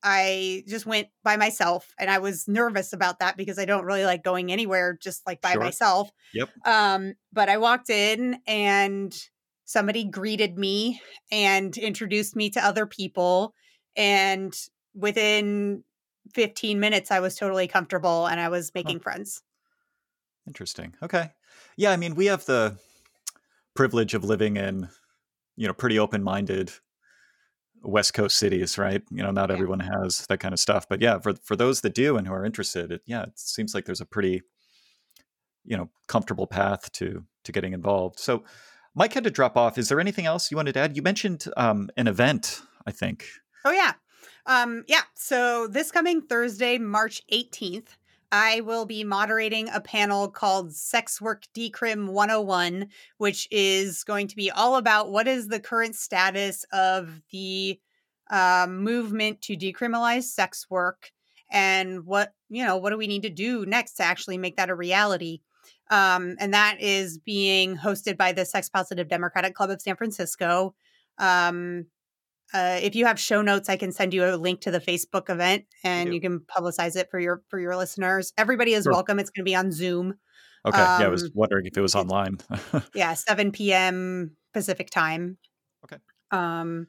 I 0.06 0.64
just 0.68 0.86
went 0.86 1.08
by 1.24 1.38
myself 1.38 1.94
and 1.98 2.10
I 2.10 2.18
was 2.18 2.46
nervous 2.48 2.92
about 2.92 3.20
that 3.20 3.38
because 3.38 3.58
I 3.58 3.64
don't 3.64 3.86
really 3.86 4.04
like 4.04 4.22
going 4.22 4.52
anywhere 4.52 4.98
just 5.02 5.26
like 5.26 5.40
by 5.40 5.54
Sure. 5.54 5.62
myself. 5.62 6.12
Yep. 6.34 6.50
Um, 6.66 7.14
but 7.32 7.48
I 7.48 7.56
walked 7.58 7.90
in 7.90 8.38
and 8.46 9.16
somebody 9.64 10.04
greeted 10.04 10.58
me 10.58 11.02
and 11.32 11.78
introduced 11.78 12.36
me 12.36 12.50
to 12.50 12.60
other 12.66 12.86
people. 12.86 13.54
And 13.96 14.54
within 14.94 15.86
15 16.34 16.82
minutes, 16.82 17.10
I 17.10 17.22
was 17.22 17.36
totally 17.38 17.70
comfortable 17.70 18.28
and 18.28 18.42
I 18.42 18.50
was 18.50 18.72
making 18.76 19.00
friends. 19.00 19.42
Interesting. 20.46 20.96
Okay. 21.02 21.32
Yeah, 21.78 21.92
I 21.92 21.96
mean, 21.96 22.16
we 22.16 22.26
have 22.26 22.44
the 22.46 22.78
privilege 23.76 24.14
of 24.14 24.24
living 24.24 24.58
in, 24.58 24.90
you 25.56 25.68
know, 25.68 25.74
pretty 25.74 26.00
open-minded 26.00 26.72
West 27.82 28.14
Coast 28.14 28.38
cities, 28.38 28.78
right? 28.78 29.02
You 29.12 29.24
know, 29.24 29.32
not 29.32 29.50
Yeah. 29.50 29.56
everyone 29.56 29.82
has 29.82 30.26
that 30.28 30.40
kind 30.40 30.54
of 30.54 30.60
stuff, 30.60 30.88
but 30.88 31.02
yeah, 31.02 31.20
for 31.20 31.34
for 31.44 31.56
those 31.56 31.82
that 31.82 31.94
do 31.94 32.18
and 32.18 32.28
who 32.28 32.34
are 32.34 32.46
interested, 32.46 32.92
it, 32.92 33.02
yeah, 33.06 33.24
it 33.24 33.38
seems 33.38 33.74
like 33.76 33.86
there's 33.86 34.02
a 34.02 34.06
pretty, 34.06 34.42
you 35.66 35.76
know, 35.78 35.90
comfortable 36.08 36.48
path 36.48 36.92
to 36.94 37.24
to 37.44 37.52
getting 37.52 37.74
involved. 37.74 38.20
So, 38.20 38.44
Mike 38.96 39.14
had 39.14 39.24
to 39.26 39.32
drop 39.32 39.58
off. 39.58 39.78
Is 39.78 39.90
there 39.90 40.00
anything 40.00 40.26
else 40.26 40.50
you 40.52 40.56
wanted 40.58 40.74
to 40.74 40.80
add? 40.80 40.96
You 40.96 41.02
mentioned 41.02 41.46
um, 41.58 41.90
an 41.98 42.08
event, 42.08 42.62
I 42.88 42.92
think. 42.92 43.26
Oh 43.66 43.72
yeah. 43.72 43.94
Um 44.46 44.84
yeah, 44.88 45.02
so 45.16 45.68
this 45.68 45.92
coming 45.92 46.22
Thursday, 46.22 46.78
March 46.78 47.22
18th, 47.32 47.96
I 48.34 48.62
will 48.62 48.88
be 48.88 49.04
moderating 49.04 49.70
a 49.70 49.80
panel 49.80 50.28
called 50.28 50.74
Sex 50.74 51.22
Work 51.22 51.44
Decrim 51.56 52.10
101, 52.10 52.88
which 53.20 53.48
is 53.52 54.04
going 54.04 54.28
to 54.28 54.36
be 54.36 54.50
all 54.50 54.78
about 54.78 55.12
what 55.12 55.28
is 55.28 55.50
the 55.50 55.60
current 55.60 55.96
status 55.96 56.66
of 56.74 57.22
the 57.32 57.80
um, 58.32 58.80
movement 58.80 59.44
to 59.44 59.56
decriminalize 59.56 60.24
sex 60.24 60.66
work 60.68 61.12
and 61.52 62.08
what, 62.08 62.34
you 62.50 62.66
know, 62.66 62.76
what 62.78 62.90
do 62.90 62.98
we 62.98 63.06
need 63.06 63.22
to 63.22 63.30
do 63.30 63.68
next 63.68 63.94
to 63.96 64.04
actually 64.04 64.40
make 64.40 64.58
that 64.58 64.72
a 64.72 64.76
reality? 64.76 65.42
Um, 65.92 66.36
and 66.40 66.56
that 66.56 66.78
is 66.82 67.20
being 67.20 67.78
hosted 67.78 68.18
by 68.18 68.32
the 68.32 68.46
Sex 68.46 68.68
Positive 68.68 69.08
Democratic 69.08 69.54
Club 69.54 69.70
of 69.70 69.80
San 69.80 69.96
Francisco. 69.96 70.74
Um, 71.20 71.86
uh, 72.54 72.80
if 72.82 72.96
you 72.96 73.06
have 73.06 73.20
show 73.20 73.42
notes, 73.42 73.70
I 73.70 73.78
can 73.78 73.92
send 73.92 74.14
you 74.14 74.24
a 74.26 74.36
link 74.38 74.62
to 74.62 74.72
the 74.72 74.80
Facebook 74.80 75.30
event, 75.30 75.66
and 75.84 76.14
you 76.14 76.22
can 76.22 76.40
publicize 76.42 76.96
it 76.96 77.10
for 77.10 77.20
your 77.20 77.42
for 77.50 77.60
your 77.60 77.76
listeners. 77.76 78.32
Everybody 78.38 78.74
is 78.74 78.84
Sure. 78.84 78.94
welcome. 78.94 79.20
It's 79.20 79.30
going 79.30 79.44
to 79.46 79.50
be 79.50 79.56
on 79.56 79.72
Zoom. 79.72 80.16
Okay, 80.66 80.78
yeah, 80.78 81.00
I 81.02 81.08
was 81.10 81.24
Um, 81.24 81.32
wondering 81.34 81.66
if 81.66 81.78
it 81.78 81.82
was 81.82 81.96
online. 81.96 82.38
Yeah, 82.96 83.14
seven 83.16 83.52
p.m. 83.52 84.38
Pacific 84.54 84.90
time. 84.90 85.38
Okay. 85.84 85.98
Um, 86.32 86.88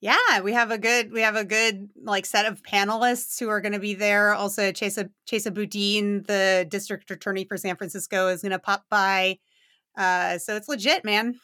yeah, 0.00 0.40
we 0.42 0.54
have 0.54 0.70
a 0.70 0.78
good 0.78 1.12
we 1.12 1.20
have 1.20 1.36
a 1.36 1.44
good 1.44 1.90
like 2.02 2.24
set 2.24 2.46
of 2.46 2.62
panelists 2.62 3.38
who 3.38 3.48
are 3.50 3.60
going 3.60 3.74
to 3.74 3.78
be 3.78 3.94
there. 3.94 4.32
Also, 4.34 4.72
Chesa 4.72 5.10
Chesa 5.30 5.52
Boudin, 5.52 6.24
the 6.26 6.66
district 6.68 7.10
attorney 7.10 7.44
for 7.44 7.56
San 7.58 7.76
Francisco, 7.76 8.28
is 8.28 8.40
going 8.42 8.52
to 8.52 8.58
pop 8.58 8.86
by. 8.88 9.38
Uh, 9.96 10.38
so 10.38 10.56
it's 10.56 10.68
legit, 10.68 11.04
man. 11.04 11.34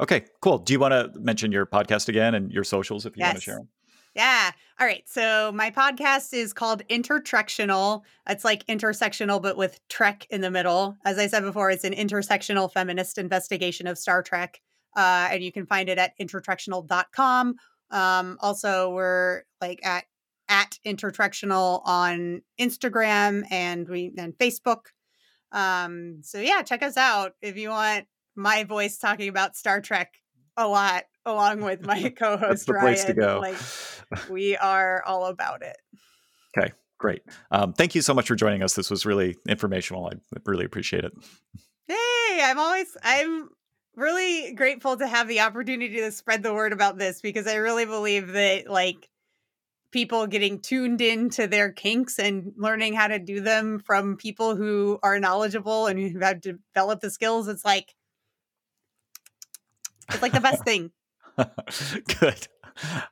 Okay, 0.00 0.24
cool. 0.40 0.58
Do 0.58 0.72
you 0.72 0.80
want 0.80 0.92
to 0.92 1.18
mention 1.20 1.52
your 1.52 1.66
podcast 1.66 2.08
again 2.08 2.34
and 2.34 2.50
your 2.50 2.64
socials 2.64 3.06
if 3.06 3.16
you 3.16 3.22
want 3.22 3.36
to 3.36 3.40
share 3.40 3.56
them? 3.56 3.68
Yeah. 4.14 4.52
All 4.78 4.86
right. 4.86 5.02
So 5.06 5.50
my 5.52 5.70
podcast 5.70 6.32
is 6.32 6.52
called 6.52 6.86
Intertrekstional. 6.88 8.02
It's 8.28 8.44
like 8.44 8.64
intersectional, 8.66 9.42
but 9.42 9.56
with 9.56 9.80
Trek 9.88 10.26
in 10.30 10.40
the 10.40 10.50
middle. 10.50 10.96
As 11.04 11.18
I 11.18 11.26
said 11.26 11.42
before, 11.42 11.70
it's 11.70 11.84
an 11.84 11.94
intersectional 11.94 12.72
feminist 12.72 13.18
investigation 13.18 13.86
of 13.86 13.98
Star 13.98 14.22
Trek. 14.22 14.60
Uh, 14.96 15.28
and 15.32 15.42
you 15.42 15.50
can 15.50 15.66
find 15.66 15.88
it 15.88 15.98
at 15.98 16.16
intertrekstional.com. 16.20 17.56
Um, 17.90 18.38
also, 18.40 18.90
we're 18.90 19.42
like 19.60 19.84
at 19.84 20.04
at 20.48 20.78
intertrekstional 20.86 21.82
on 21.84 22.42
Instagram 22.60 23.44
and 23.50 23.88
we 23.88 24.12
and 24.16 24.34
Facebook. 24.34 24.86
Um, 25.50 26.20
so 26.22 26.38
yeah, 26.40 26.62
check 26.62 26.82
us 26.82 26.96
out 26.96 27.32
if 27.40 27.56
you 27.56 27.70
want 27.70 28.06
my 28.36 28.64
voice 28.64 28.98
talking 28.98 29.28
about 29.28 29.56
Star 29.56 29.80
Trek 29.80 30.14
a 30.56 30.66
lot, 30.66 31.04
along 31.24 31.62
with 31.62 31.84
my 31.84 32.08
co-host 32.18 32.66
the 32.66 32.74
place 32.74 33.04
to 33.04 33.14
go. 33.14 33.40
Like 33.40 33.56
we 34.30 34.56
are 34.56 35.02
all 35.04 35.26
about 35.26 35.62
it. 35.62 35.76
Okay, 36.56 36.72
great. 36.98 37.22
Um, 37.50 37.72
thank 37.72 37.94
you 37.94 38.02
so 38.02 38.14
much 38.14 38.28
for 38.28 38.36
joining 38.36 38.62
us. 38.62 38.74
This 38.74 38.90
was 38.90 39.04
really 39.04 39.36
informational. 39.48 40.06
I 40.06 40.38
really 40.44 40.64
appreciate 40.64 41.04
it. 41.04 41.12
Hey, 41.86 42.40
I'm 42.42 42.58
always 42.58 42.96
I'm 43.02 43.48
really 43.96 44.54
grateful 44.54 44.96
to 44.96 45.06
have 45.06 45.28
the 45.28 45.40
opportunity 45.40 45.96
to 45.96 46.12
spread 46.12 46.42
the 46.42 46.54
word 46.54 46.72
about 46.72 46.98
this 46.98 47.20
because 47.20 47.46
I 47.46 47.56
really 47.56 47.84
believe 47.84 48.32
that 48.32 48.68
like 48.68 49.08
people 49.92 50.26
getting 50.26 50.60
tuned 50.60 51.00
into 51.00 51.46
their 51.46 51.70
kinks 51.70 52.18
and 52.18 52.52
learning 52.56 52.94
how 52.94 53.06
to 53.06 53.18
do 53.20 53.40
them 53.40 53.78
from 53.78 54.16
people 54.16 54.56
who 54.56 54.98
are 55.04 55.20
knowledgeable 55.20 55.86
and 55.86 55.98
who 56.00 56.18
have 56.18 56.40
developed 56.40 57.02
the 57.02 57.10
skills, 57.10 57.46
it's 57.46 57.64
like 57.64 57.94
it's 60.10 60.22
like 60.22 60.32
the 60.32 60.40
best 60.40 60.64
thing. 60.64 60.90
Good. 62.20 62.48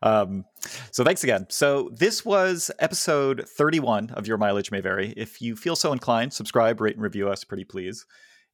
Um, 0.02 0.44
so 0.90 1.04
thanks 1.04 1.24
again. 1.24 1.46
So 1.48 1.90
this 1.94 2.24
was 2.24 2.70
episode 2.78 3.44
31 3.48 4.10
of 4.10 4.26
Your 4.26 4.38
Mileage 4.38 4.70
May 4.70 4.80
Vary. 4.80 5.14
If 5.16 5.40
you 5.40 5.56
feel 5.56 5.76
so 5.76 5.92
inclined, 5.92 6.32
subscribe, 6.32 6.80
rate, 6.80 6.94
and 6.94 7.02
review 7.02 7.28
us, 7.28 7.44
pretty 7.44 7.64
please. 7.64 8.04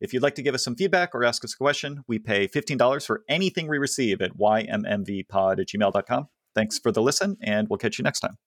If 0.01 0.13
you'd 0.13 0.23
like 0.23 0.37
to 0.37 0.43
give 0.43 0.55
us 0.55 0.63
some 0.63 0.77
feedback 0.77 1.15
or 1.15 1.25
ask 1.25 1.45
us 1.45 1.55
a 1.55 1.57
question, 1.57 2.05
we 2.07 2.19
pay 2.19 2.47
$15 2.47 3.05
for 3.07 3.25
anything 3.29 3.69
we 3.69 3.79
receive 3.79 4.23
at 4.23 4.37
ymmvpod 4.37 5.61
at 5.61 5.67
gmail.com. 5.67 6.29
Thanks 6.55 6.79
for 6.79 6.93
the 6.93 7.03
listen, 7.03 7.37
and 7.43 7.69
we'll 7.69 7.79
catch 7.79 7.99
you 7.99 8.05
next 8.05 8.21
time. 8.21 8.39